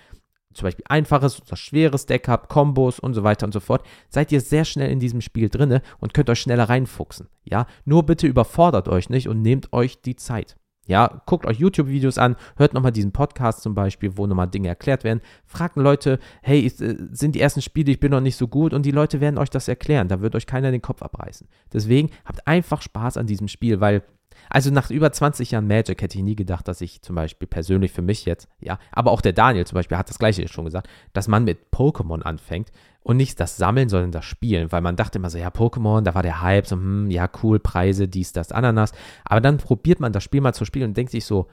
zum 0.54 0.66
Beispiel 0.66 0.86
einfaches 0.88 1.42
oder 1.42 1.56
schweres 1.56 2.06
Deck 2.06 2.28
habt, 2.28 2.50
Kombos 2.50 3.00
und 3.00 3.14
so 3.14 3.24
weiter 3.24 3.46
und 3.46 3.54
so 3.54 3.60
fort, 3.60 3.86
seid 4.10 4.32
ihr 4.32 4.42
sehr 4.42 4.66
schnell 4.66 4.92
in 4.92 5.00
diesem 5.00 5.22
Spiel 5.22 5.50
drinne 5.50 5.82
und 6.00 6.14
könnt 6.14 6.30
euch 6.30 6.40
schneller 6.40 6.70
reinfuchsen. 6.70 7.28
Ja, 7.44 7.66
nur 7.86 8.06
bitte 8.06 8.28
überfordert 8.28 8.88
euch 8.88 9.10
nicht 9.10 9.28
und 9.28 9.42
nehmt 9.42 9.74
euch 9.74 10.02
die 10.02 10.16
Zeit. 10.16 10.58
Ja, 10.88 11.22
guckt 11.26 11.46
euch 11.46 11.60
YouTube-Videos 11.60 12.18
an, 12.18 12.36
hört 12.58 12.74
nochmal 12.74 12.92
diesen 12.92 13.12
Podcast 13.12 13.62
zum 13.62 13.76
Beispiel, 13.76 14.18
wo 14.18 14.26
nochmal 14.26 14.48
Dinge 14.48 14.68
erklärt 14.68 15.04
werden. 15.04 15.22
Fragt 15.46 15.78
Leute, 15.78 16.20
hey, 16.42 16.66
äh, 16.66 16.96
sind 17.12 17.36
die 17.36 17.40
ersten 17.40 17.62
Spiele, 17.62 17.92
ich 17.92 18.00
bin 18.00 18.12
noch 18.12 18.20
nicht 18.20 18.36
so 18.36 18.48
gut 18.48 18.74
und 18.74 18.86
die 18.86 18.92
Leute 18.92 19.22
werden 19.22 19.38
euch 19.38 19.50
das 19.50 19.68
erklären. 19.68 20.08
Da 20.08 20.22
wird 20.22 20.36
euch 20.36 20.48
keiner 20.48 20.72
den 20.72 20.82
Kopf 20.82 21.04
abreißen. 21.04 21.48
Deswegen 21.72 22.10
habt 22.26 22.46
einfach 22.48 22.82
Spaß 22.82 23.18
an 23.18 23.28
diesem 23.28 23.48
Spiel, 23.48 23.80
weil 23.80 24.04
also 24.50 24.72
nach 24.72 24.90
über 24.90 25.12
20 25.12 25.52
Jahren 25.52 25.68
Magic 25.68 26.02
hätte 26.02 26.18
ich 26.18 26.24
nie 26.24 26.36
gedacht, 26.36 26.68
dass 26.68 26.82
ich 26.82 27.02
zum 27.02 27.16
Beispiel 27.16 27.48
persönlich 27.48 27.92
für 27.92 28.02
mich 28.02 28.26
jetzt, 28.26 28.48
ja, 28.60 28.80
aber 28.92 29.12
auch 29.12 29.22
der 29.22 29.34
Daniel 29.34 29.66
zum 29.66 29.76
Beispiel 29.76 29.98
hat 29.98 30.10
das 30.10 30.20
gleiche 30.20 30.48
schon 30.48 30.66
gesagt, 30.66 30.88
dass 31.14 31.28
man 31.28 31.44
mit 31.44 31.72
Pokémon 31.72 32.22
anfängt 32.22 32.72
und 33.04 33.18
nicht 33.18 33.40
das 33.40 33.58
Sammeln, 33.58 33.90
sondern 33.90 34.12
das 34.12 34.26
Spielen, 34.26 34.72
weil 34.72 34.82
man 34.82 34.96
dachte 34.96 35.18
immer 35.18 35.30
so, 35.30 35.38
ja, 35.38 35.50
Pokémon, 35.50 36.02
da 36.02 36.14
war 36.14 36.24
der 36.24 36.42
Hype, 36.42 36.68
so, 36.68 36.76
hm, 36.76 37.10
ja, 37.10 37.30
cool, 37.42 37.60
Preise, 37.60 38.08
dies, 38.08 38.32
das, 38.32 38.52
Ananas. 38.52 38.92
Aber 39.26 39.42
dann 39.42 39.58
probiert 39.58 40.00
man 40.00 40.14
das 40.14 40.24
Spiel 40.24 40.42
mal 40.42 40.54
zu 40.54 40.66
spielen 40.66 40.90
und 40.90 40.98
denkt 40.98 41.12
sich 41.12 41.26
so, 41.26 41.48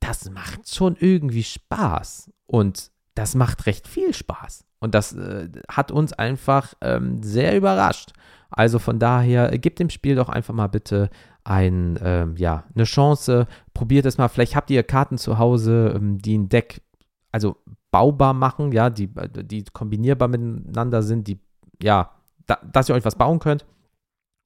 das 0.00 0.30
macht 0.30 0.72
schon 0.72 0.96
irgendwie 0.98 1.44
Spaß. 1.44 2.30
Und 2.46 2.90
das 3.14 3.34
macht 3.34 3.66
recht 3.66 3.86
viel 3.86 4.14
Spaß. 4.14 4.64
Und 4.80 4.94
das 4.94 5.12
äh, 5.12 5.48
hat 5.68 5.90
uns 5.90 6.12
einfach 6.12 6.74
ähm, 6.80 7.22
sehr 7.22 7.56
überrascht. 7.56 8.12
Also 8.50 8.78
von 8.78 8.98
daher, 8.98 9.52
äh, 9.52 9.58
gebt 9.58 9.78
dem 9.78 9.90
Spiel 9.90 10.14
doch 10.14 10.28
einfach 10.28 10.54
mal 10.54 10.68
bitte 10.68 11.10
ein, 11.48 11.98
ähm, 12.02 12.36
ja, 12.36 12.64
eine 12.74 12.84
Chance. 12.84 13.46
Probiert 13.72 14.04
es 14.04 14.18
mal. 14.18 14.28
Vielleicht 14.28 14.54
habt 14.54 14.70
ihr 14.70 14.82
Karten 14.82 15.16
zu 15.16 15.38
Hause, 15.38 15.94
ähm, 15.96 16.18
die 16.18 16.36
ein 16.36 16.48
Deck, 16.50 16.82
also 17.32 17.56
baubar 17.90 18.34
machen, 18.34 18.70
ja, 18.72 18.90
die, 18.90 19.08
die 19.44 19.64
kombinierbar 19.64 20.28
miteinander 20.28 21.02
sind, 21.02 21.26
die, 21.26 21.40
ja, 21.82 22.10
da, 22.46 22.58
dass 22.70 22.88
ihr 22.88 22.94
euch 22.94 23.04
was 23.04 23.16
bauen 23.16 23.38
könnt. 23.38 23.64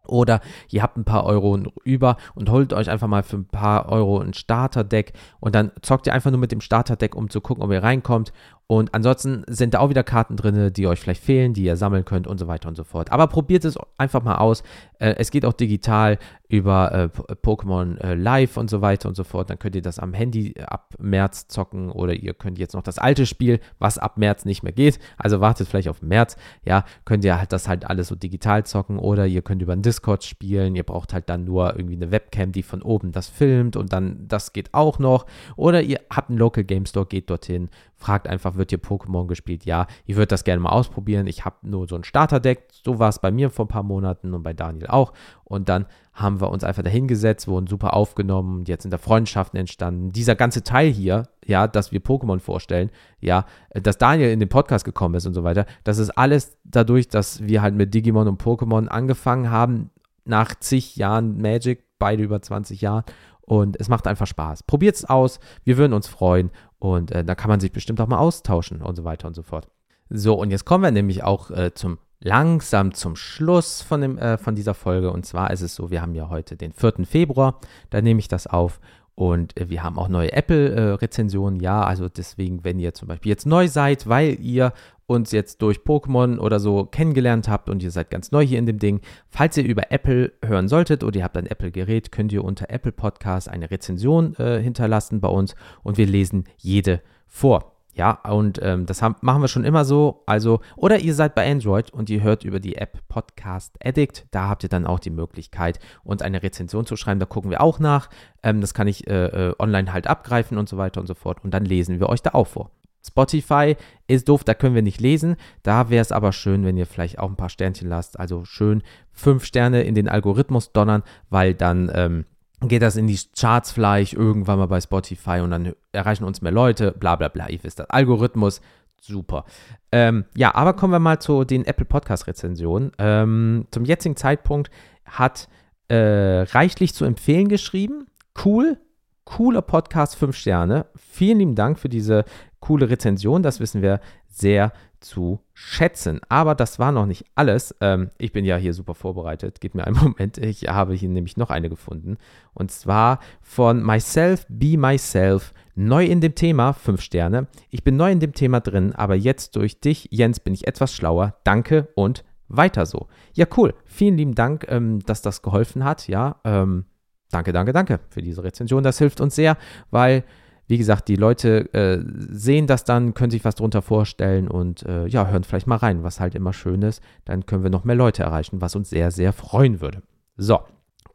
Oder 0.07 0.41
ihr 0.71 0.83
habt 0.83 0.97
ein 0.97 1.05
paar 1.05 1.25
Euro 1.25 1.59
über 1.85 2.17
und 2.35 2.51
holt 2.51 2.73
euch 2.73 2.91
einfach 2.91 3.07
mal 3.07 3.23
für 3.23 3.37
ein 3.37 3.47
paar 3.47 3.89
Euro 3.89 4.19
ein 4.19 4.35
Starterdeck 4.35 5.13
und 5.39 5.55
dann 5.55 5.71
zockt 5.81 6.09
ihr 6.09 6.13
einfach 6.13 6.33
nur 6.33 6.41
mit 6.41 6.51
dem 6.51 6.61
Starterdeck, 6.61 7.15
um 7.15 7.31
zu 7.31 7.41
gucken, 7.41 7.63
ob 7.63 7.71
ihr 7.71 7.85
reinkommt. 7.85 8.33
Und 8.73 8.95
ansonsten 8.95 9.45
sind 9.49 9.75
da 9.75 9.81
auch 9.81 9.91
wieder 9.91 10.03
Karten 10.03 10.35
drin, 10.35 10.73
die 10.73 10.87
euch 10.87 10.99
vielleicht 10.99 11.23
fehlen, 11.23 11.53
die 11.53 11.65
ihr 11.65 11.77
sammeln 11.77 12.07
könnt 12.07 12.27
und 12.27 12.39
so 12.39 12.47
weiter 12.47 12.69
und 12.71 12.75
so 12.75 12.85
fort. 12.85 13.13
Aber 13.13 13.27
probiert 13.27 13.67
es 13.67 13.77
einfach 13.99 14.23
mal 14.23 14.37
aus. 14.37 14.63
Äh, 14.99 15.17
es 15.19 15.31
geht 15.31 15.45
auch 15.45 15.53
digital 15.53 16.19
über 16.49 16.93
äh, 16.93 17.35
Pokémon 17.35 17.99
äh, 18.01 18.15
Live 18.15 18.57
und 18.57 18.71
so 18.71 18.81
weiter 18.81 19.11
und 19.11 19.15
so 19.15 19.25
fort. 19.25 19.51
Dann 19.51 19.59
könnt 19.59 19.75
ihr 19.75 19.83
das 19.83 19.99
am 19.99 20.15
Handy 20.15 20.55
ab 20.67 20.95
März 20.99 21.49
zocken 21.49 21.91
oder 21.91 22.15
ihr 22.15 22.33
könnt 22.33 22.59
jetzt 22.59 22.73
noch 22.73 22.83
das 22.83 22.99
alte 22.99 23.27
Spiel, 23.27 23.61
was 23.79 23.99
ab 23.99 24.17
März 24.17 24.47
nicht 24.47 24.63
mehr 24.63 24.73
geht. 24.73 24.99
Also 25.19 25.41
wartet 25.41 25.69
vielleicht 25.69 25.89
auf 25.89 26.01
März. 26.01 26.37
Ja, 26.65 26.85
könnt 27.05 27.25
ihr 27.25 27.39
halt 27.39 27.53
das 27.53 27.69
halt 27.69 27.85
alles 27.85 28.09
so 28.09 28.15
digital 28.15 28.65
zocken 28.65 28.99
oder 28.99 29.27
ihr 29.27 29.43
könnt 29.43 29.61
über 29.61 29.73
einen 29.75 29.83
Discord 29.83 30.25
spielen. 30.25 30.77
Ihr 30.77 30.85
braucht 30.85 31.13
halt 31.13 31.29
dann 31.29 31.45
nur 31.45 31.77
irgendwie 31.77 31.97
eine 31.97 32.11
Webcam, 32.11 32.53
die 32.53 32.63
von 32.63 32.81
oben 32.81 33.13
das 33.13 33.29
filmt 33.29 33.77
und 33.77 33.93
dann 33.93 34.29
das 34.29 34.55
geht 34.55 34.73
auch 34.73 34.99
noch. 34.99 35.27
Oder 35.57 35.83
ihr 35.83 36.01
habt 36.11 36.31
einen 36.31 36.39
Local 36.39 36.65
Game 36.65 36.87
Store, 36.87 37.07
geht 37.07 37.29
dorthin, 37.29 37.71
fragt 37.97 38.29
einfach, 38.29 38.57
wird 38.63 38.71
hier 38.71 38.81
Pokémon 38.81 39.27
gespielt? 39.27 39.65
Ja, 39.65 39.89
ich 40.07 40.15
würde 40.15 40.29
das 40.29 40.45
gerne 40.45 40.61
mal 40.63 40.71
ausprobieren. 40.71 41.27
Ich 41.27 41.45
habe 41.45 41.57
nur 41.63 41.89
so 41.89 41.97
ein 41.97 42.05
Starterdeck. 42.05 42.69
So 42.85 43.01
war 43.01 43.09
es 43.09 43.19
bei 43.19 43.33
mir 43.33 43.51
vor 43.51 43.65
ein 43.65 43.69
paar 43.69 43.83
Monaten 43.83 44.33
und 44.33 44.45
bei 44.45 44.53
Daniel 44.53 44.87
auch. 44.87 45.13
Und 45.43 45.69
dann 45.69 45.87
haben 46.13 46.41
wir 46.41 46.51
uns 46.51 46.63
einfach 46.63 46.85
dahingesetzt, 46.85 47.49
wurden 47.49 47.67
super 47.67 47.95
aufgenommen. 47.95 48.65
Jetzt 48.67 48.83
sind 48.83 48.93
da 48.93 48.99
Freundschaften 48.99 49.59
entstanden. 49.59 50.11
Dieser 50.11 50.37
ganze 50.37 50.63
Teil 50.63 50.91
hier, 50.91 51.29
ja, 51.45 51.67
dass 51.67 51.91
wir 51.91 52.01
Pokémon 52.01 52.39
vorstellen, 52.39 52.91
ja, 53.21 53.47
dass 53.75 53.99
Daniel 53.99 54.31
in 54.31 54.39
den 54.39 54.49
Podcast 54.49 54.85
gekommen 54.85 55.17
ist 55.17 55.27
und 55.27 55.35
so 55.35 55.43
weiter, 55.43 55.67
das 55.83 55.99
ist 55.99 56.11
alles 56.11 56.57
dadurch, 56.63 57.09
dass 57.09 57.43
wir 57.43 57.63
halt 57.63 57.75
mit 57.75 57.93
Digimon 57.93 58.29
und 58.29 58.41
Pokémon 58.41 58.87
angefangen 58.87 59.51
haben, 59.51 59.91
nach 60.25 60.55
zig 60.55 60.97
Jahren 60.97 61.41
Magic, 61.41 61.83
beide 61.99 62.23
über 62.23 62.41
20 62.41 62.81
Jahren 62.81 63.05
und 63.43 63.79
es 63.81 63.89
macht 63.89 64.07
einfach 64.07 64.27
Spaß. 64.27 64.63
Probiert 64.65 64.97
es 64.97 65.05
aus, 65.05 65.41
wir 65.65 65.77
würden 65.77 65.93
uns 65.93 66.09
freuen 66.09 66.51
und 66.79 67.11
äh, 67.11 67.25
da 67.25 67.35
kann 67.35 67.49
man 67.49 67.61
sich 67.61 67.73
bestimmt 67.73 68.01
auch 68.01 68.09
mal 68.09 68.19
austauschen 68.19 68.83
und 68.83 68.97
so 68.97 69.05
weiter 69.05 69.29
und 69.29 69.35
so 69.35 69.43
fort. 69.43 69.69
So, 70.09 70.35
und 70.35 70.51
jetzt 70.51 70.65
kommen 70.65 70.85
wir 70.85 70.91
nämlich 70.91 71.25
auch 71.25 71.51
äh, 71.51 71.73
zum 71.75 71.99
langsam 72.23 72.95
zum 72.95 73.17
Schluss 73.17 73.83
von, 73.83 74.01
dem, 74.01 74.19
äh, 74.19 74.39
von 74.39 74.55
dieser 74.55 74.75
Folge. 74.75 75.11
Und 75.11 75.27
zwar 75.27 75.51
ist 75.51 75.61
es 75.61 75.75
so, 75.75 75.91
wir 75.91 76.03
haben 76.03 76.15
ja 76.15 76.29
heute 76.29 76.57
den 76.57 76.73
4. 76.73 77.05
Februar, 77.05 77.59
da 77.91 78.01
nehme 78.01 78.21
ich 78.21 78.29
das 78.29 78.47
auf. 78.47 78.81
Und 79.23 79.57
äh, 79.57 79.71
wir 79.71 79.85
haben 79.85 79.99
auch 79.99 80.09
neue 80.09 80.33
Apple-Rezensionen, 80.33 81.61
äh, 81.61 81.65
ja. 81.65 81.85
Also 81.85 82.09
deswegen, 82.09 82.65
wenn 82.65 82.81
ihr 82.81 82.93
zum 82.93 83.07
Beispiel 83.07 83.31
jetzt 83.31 83.47
neu 83.47 83.69
seid, 83.69 84.09
weil 84.09 84.37
ihr 84.41 84.73
uns 85.07 85.31
jetzt 85.31 85.63
durch 85.63 85.79
Pokémon 85.79 86.39
oder 86.39 86.59
so 86.59 86.87
kennengelernt 86.87 87.47
habt 87.47 87.69
und 87.71 87.85
ihr 87.85 87.93
seid 87.93 88.11
ganz 88.11 88.33
neu 88.33 88.45
hier 88.45 88.59
in 88.59 88.67
dem 88.67 88.81
Ding, 88.81 89.01
falls 89.29 89.57
ihr 89.57 89.65
über 89.65 89.93
Apple 89.93 90.33
hören 90.45 90.67
solltet 90.67 91.05
oder 91.05 91.19
ihr 91.19 91.25
habt 91.25 91.37
ein 91.37 91.47
Apple-Gerät, 91.47 92.11
könnt 92.11 92.33
ihr 92.33 92.43
unter 92.43 92.69
Apple 92.69 92.91
Podcast 92.91 93.49
eine 93.49 93.71
Rezension 93.71 94.35
äh, 94.37 94.61
hinterlassen 94.61 95.21
bei 95.21 95.29
uns 95.29 95.55
und 95.85 95.99
wir 95.99 96.07
lesen 96.07 96.45
jede 96.57 97.01
vor. 97.29 97.72
Ja, 97.95 98.13
und 98.23 98.59
ähm, 98.63 98.87
das 98.87 99.03
haben, 99.03 99.17
machen 99.21 99.43
wir 99.43 99.49
schon 99.49 99.65
immer 99.65 99.85
so. 99.85 100.23
Also, 100.25 100.61
oder 100.77 100.99
ihr 101.01 101.15
seid 101.15 101.35
bei 101.35 101.51
Android 101.51 101.91
und 101.93 102.09
ihr 102.09 102.23
hört 102.23 102.43
über 102.43 102.59
die 102.59 102.77
App 102.77 103.07
Podcast 103.09 103.77
Addict. 103.85 104.27
Da 104.31 104.49
habt 104.49 104.63
ihr 104.63 104.71
dann 104.71 104.87
auch 104.87 104.99
die 104.99 105.11
Möglichkeit, 105.11 105.79
uns 106.03 106.23
eine 106.23 106.43
Rezension 106.43 106.87
zu 106.87 106.97
schreiben. 106.97 107.21
Da 107.21 107.27
gucken 107.27 107.51
wir 107.51 107.61
auch 107.61 107.79
nach. 107.79 108.09
Ähm, 108.43 108.63
das 108.63 108.73
kann 108.73 108.89
ich 108.89 109.07
äh, 109.07 109.27
äh, 109.27 109.55
online 109.59 109.93
halt 109.93 110.07
abgreifen 110.07 110.57
und 110.57 110.71
so 110.71 110.79
weiter 110.79 111.01
und 111.01 111.07
so 111.07 111.15
fort. 111.15 111.45
Und 111.45 111.53
dann 111.53 111.67
lesen 111.67 112.01
wir 112.01 112.09
euch 112.09 112.23
da 112.23 112.31
auch 112.33 112.47
vor. 112.47 112.71
Spotify 113.05 113.77
ist 114.07 114.29
doof, 114.29 114.45
da 114.45 114.55
können 114.55 114.75
wir 114.75 114.83
nicht 114.83 115.01
lesen. 115.01 115.37
Da 115.63 115.91
wäre 115.91 116.03
es 116.03 116.13
aber 116.13 116.33
schön, 116.33 116.65
wenn 116.65 116.77
ihr 116.77 116.87
vielleicht 116.87 117.19
auch 117.19 117.29
ein 117.29 117.37
paar 117.37 117.49
Sternchen 117.49 117.89
lasst. 117.89 118.19
Also 118.19 118.45
schön 118.45 118.83
fünf 119.11 119.45
Sterne 119.45 119.83
in 119.83 119.95
den 119.95 120.09
Algorithmus 120.09 120.73
donnern, 120.73 121.03
weil 121.29 121.53
dann 121.53 121.91
ähm, 121.95 122.25
geht 122.69 122.83
das 122.83 122.97
in 122.97 123.07
die 123.07 123.19
Charts 123.39 123.73
vielleicht 123.73 124.13
irgendwann 124.15 124.59
mal 124.59 124.67
bei 124.67 124.81
Spotify 124.81 125.41
und 125.41 125.51
dann 125.51 125.75
erreichen 125.93 126.25
uns 126.25 126.43
mehr 126.43 126.53
Leute, 126.53 126.93
bla 126.93 127.17
bla 127.17 127.29
bla. 127.29 127.49
Ihr 127.49 127.63
wisst 127.63 127.79
das. 127.79 127.91
Algorithmus, 127.91 128.61
super. 129.01 129.45
Ähm, 129.91 130.25
ja, 130.37 130.55
aber 130.55 130.75
kommen 130.75 130.93
wir 130.93 130.99
mal 130.99 131.21
zu 131.21 131.45
den 131.45 131.65
Apple 131.65 131.87
Podcast-Rezensionen. 131.87 132.93
Ähm, 132.99 133.67
zum 133.71 133.85
jetzigen 133.85 134.17
Zeitpunkt 134.17 134.71
hat 135.05 135.49
äh, 135.89 136.43
reichlich 136.43 136.95
zu 136.95 137.05
empfehlen 137.05 137.49
geschrieben. 137.49 138.07
Cool, 138.45 138.79
cooler 139.25 139.63
Podcast, 139.63 140.17
5 140.17 140.37
Sterne. 140.37 140.87
Vielen 140.97 141.39
lieben 141.39 141.55
Dank 141.55 141.79
für 141.79 141.89
diese 141.89 142.25
coole 142.61 142.91
Rezension. 142.91 143.43
Das 143.43 143.61
wissen 143.61 143.83
wir 143.83 144.01
sehr 144.29 144.73
zu 145.01 145.41
schätzen. 145.53 146.21
Aber 146.29 146.55
das 146.55 146.79
war 146.79 146.93
noch 146.93 147.07
nicht 147.07 147.25
alles. 147.35 147.75
Ähm, 147.81 148.11
ich 148.19 148.33
bin 148.33 148.45
ja 148.45 148.57
hier 148.57 148.73
super 148.73 148.95
vorbereitet. 148.95 149.61
Gib 149.61 149.75
mir 149.75 149.85
einen 149.85 149.97
Moment. 150.03 150.39
Ich 150.39 150.69
habe 150.69 150.95
hier 150.95 151.09
nämlich 151.09 151.37
noch 151.37 151.51
eine 151.51 151.69
gefunden. 151.69 152.17
Und 152.55 152.71
zwar 152.71 153.19
von 153.41 153.83
Myself 153.83 154.47
Be 154.49 154.77
Myself. 154.79 155.53
Neu 155.75 156.05
in 156.05 156.21
dem 156.21 156.35
Thema, 156.35 156.73
5 156.73 157.01
Sterne. 157.01 157.47
Ich 157.71 157.83
bin 157.83 157.97
neu 157.97 158.13
in 158.13 158.21
dem 158.21 158.35
Thema 158.35 158.61
drin, 158.61 158.93
aber 158.95 159.15
jetzt 159.15 159.57
durch 159.57 159.81
dich, 159.81 160.09
Jens, 160.11 160.39
bin 160.39 160.53
ich 160.53 160.67
etwas 160.67 160.95
schlauer. 160.95 161.37
Danke 161.45 161.89
und 161.95 162.25
weiter 162.49 162.85
so. 162.85 163.09
Ja, 163.33 163.47
cool. 163.57 163.75
Vielen 163.87 164.19
lieben 164.19 164.35
Dank, 164.35 164.67
ähm, 164.69 165.01
dass 165.01 165.23
das 165.23 165.41
geholfen 165.41 165.85
hat. 165.85 166.09
Ja, 166.09 166.37
ähm, 166.45 166.85
danke, 167.33 167.53
danke, 167.53 167.73
danke 167.73 168.01
für 168.09 168.23
diese 168.23 168.45
Rezension. 168.45 168.85
Das 168.85 168.99
hilft 168.99 169.21
uns 169.21 169.35
sehr, 169.35 169.57
weil 169.91 170.25
wie 170.69 170.79
gesagt, 170.79 171.09
die 171.09 171.17
Leute 171.17 171.73
äh, 171.75 172.03
sehen 172.31 172.67
das 172.67 172.85
dann, 172.85 173.15
können 173.15 173.31
sich 173.31 173.45
was 173.45 173.57
darunter 173.57 173.83
vorstellen 173.83 174.49
und 174.49 174.85
äh, 174.85 175.07
ja, 175.07 175.27
hören 175.27 175.45
vielleicht 175.45 175.67
mal 175.67 175.77
rein, 175.77 176.03
was 176.03 176.21
halt 176.21 176.35
immer 176.35 176.53
schön 176.53 176.83
ist. 176.83 177.03
Dann 177.25 177.45
können 177.47 177.63
wir 177.63 177.71
noch 177.71 177.85
mehr 177.85 177.97
Leute 177.97 178.23
erreichen, 178.23 178.61
was 178.61 178.77
uns 178.77 178.89
sehr, 178.89 179.11
sehr 179.11 179.33
freuen 179.33 179.81
würde. 179.81 180.03
So, 180.37 180.61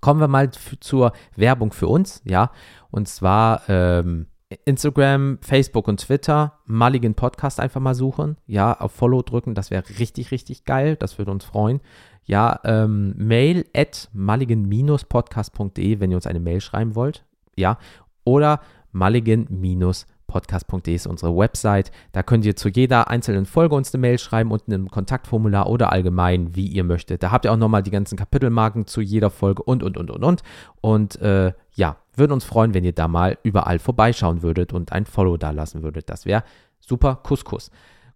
kommen 0.02 0.20
wir 0.20 0.28
mal 0.28 0.52
zur 0.52 1.12
Werbung 1.36 1.72
für 1.72 1.88
uns, 1.88 2.22
ja. 2.26 2.52
Und 2.92 3.08
zwar 3.08 3.62
ähm, 3.70 4.28
Instagram, 4.66 5.40
Facebook 5.42 5.88
und 5.88 6.02
Twitter, 6.02 6.60
Mulligan 6.66 7.16
Podcast 7.16 7.60
einfach 7.60 7.82
mal 7.82 7.96
suchen, 7.96 8.38
ja, 8.46 8.80
auf 8.80 8.92
Follow 8.92 9.22
drücken, 9.22 9.56
das 9.56 9.72
wäre 9.72 9.84
richtig, 10.00 10.32
richtig 10.32 10.66
geil, 10.66 10.96
das 10.98 11.18
würde 11.18 11.32
uns 11.32 11.46
freuen. 11.46 11.82
Ja, 12.28 12.60
ähm, 12.64 13.16
mail 13.18 13.66
at 13.76 14.10
mulligan-podcast.de, 14.14 16.00
wenn 16.00 16.12
ihr 16.12 16.18
uns 16.18 16.28
eine 16.28 16.40
Mail 16.40 16.62
schreiben 16.62 16.94
wollt, 16.96 17.26
ja, 17.56 17.80
oder 18.24 18.62
mulligan-podcast 18.92 20.06
podcast.de 20.28 20.94
ist 20.94 21.08
unsere 21.08 21.36
Website. 21.36 21.92
Da 22.12 22.22
könnt 22.22 22.46
ihr 22.46 22.56
zu 22.56 22.70
jeder 22.70 23.10
einzelnen 23.10 23.46
Folge 23.46 23.76
uns 23.76 23.94
eine 23.94 24.02
Mail 24.02 24.20
schreiben 24.20 24.52
und 24.52 24.68
ein 24.68 24.90
Kontaktformular 24.90 25.68
oder 25.68 25.92
allgemein, 25.92 26.56
wie 26.56 26.68
ihr 26.68 26.84
möchtet. 26.84 27.24
Da 27.24 27.32
habt 27.32 27.46
ihr 27.46 27.52
auch 27.52 27.58
nochmal 27.58 27.82
die 27.82 27.92
ganzen 27.92 28.18
Kapitelmarken 28.18 28.86
zu 28.86 29.02
jeder 29.02 29.30
Folge 29.30 29.64
und, 29.64 29.82
und, 29.84 29.98
und, 29.98 30.12
und, 30.12 30.24
und. 30.24 30.44
Und 30.82 31.22
äh, 31.22 31.54
ja, 31.74 31.98
würden 32.16 32.34
uns 32.34 32.46
freuen, 32.46 32.74
wenn 32.74 32.84
ihr 32.84 32.94
da 32.94 33.08
mal 33.08 33.38
überall 33.44 33.80
vorbeischauen 33.80 34.42
würdet 34.42 34.74
und 34.74 34.92
ein 34.92 35.06
Follow 35.06 35.38
da 35.38 35.52
lassen 35.52 35.82
würdet. 35.82 36.10
Das 36.10 36.26
wäre 36.26 36.44
super 36.80 37.16
Couscous. 37.24 37.72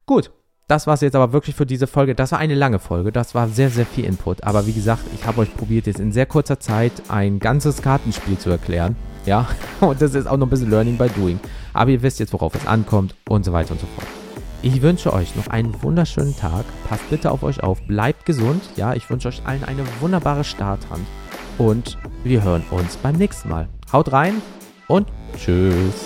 Gut, 0.06 0.32
das 0.68 0.88
war 0.88 0.94
es 0.94 1.02
jetzt 1.02 1.16
aber 1.16 1.34
wirklich 1.34 1.56
für 1.56 1.66
diese 1.66 1.88
Folge. 1.88 2.16
Das 2.16 2.32
war 2.32 2.40
eine 2.40 2.56
lange 2.56 2.80
Folge. 2.80 3.12
Das 3.12 3.36
war 3.36 3.50
sehr, 3.50 3.70
sehr 3.70 3.86
viel 3.86 4.06
Input. 4.06 4.44
Aber 4.44 4.68
wie 4.68 4.74
gesagt, 4.74 5.04
ich 5.14 5.26
habe 5.26 5.42
euch 5.42 5.56
probiert, 5.56 5.88
jetzt 5.88 6.00
in 6.00 6.12
sehr 6.12 6.26
kurzer 6.26 6.60
Zeit 6.60 6.94
ein 7.10 7.40
ganzes 7.40 7.82
Kartenspiel 7.82 8.38
zu 8.38 8.50
erklären. 8.50 8.96
Ja, 9.26 9.48
und 9.82 10.02
das 10.02 10.16
ist 10.16 10.28
auch 10.28 10.38
noch 10.38 10.48
ein 10.48 10.50
bisschen 10.50 10.70
Learning 10.70 10.98
by 10.98 11.10
Doing. 11.10 11.40
Aber 11.74 11.92
ihr 11.92 12.02
wisst 12.02 12.20
jetzt, 12.20 12.34
worauf 12.34 12.56
es 12.56 12.66
ankommt 12.66 13.16
und 13.28 13.46
so 13.46 13.54
weiter 13.54 13.72
und 13.72 13.82
so 13.82 13.88
fort. 13.96 14.08
Ich 14.64 14.82
wünsche 14.82 15.12
euch 15.12 15.36
noch 15.36 15.48
einen 15.48 15.82
wunderschönen 15.82 16.38
Tag. 16.38 16.66
Passt 16.88 17.10
bitte 17.10 17.32
auf 17.32 17.42
euch 17.42 17.64
auf. 17.64 17.82
Bleibt 17.88 18.26
gesund. 18.26 18.62
Ja, 18.76 18.94
ich 18.94 19.10
wünsche 19.10 19.28
euch 19.28 19.42
allen 19.46 19.64
eine 19.64 19.84
wunderbare 20.00 20.44
Starthand. 20.44 21.06
Und 21.58 21.98
wir 22.24 22.44
hören 22.44 22.64
uns 22.70 22.96
beim 22.98 23.16
nächsten 23.16 23.50
Mal. 23.50 23.68
Haut 23.92 24.12
rein 24.12 24.42
und 24.88 25.08
tschüss. 25.36 26.06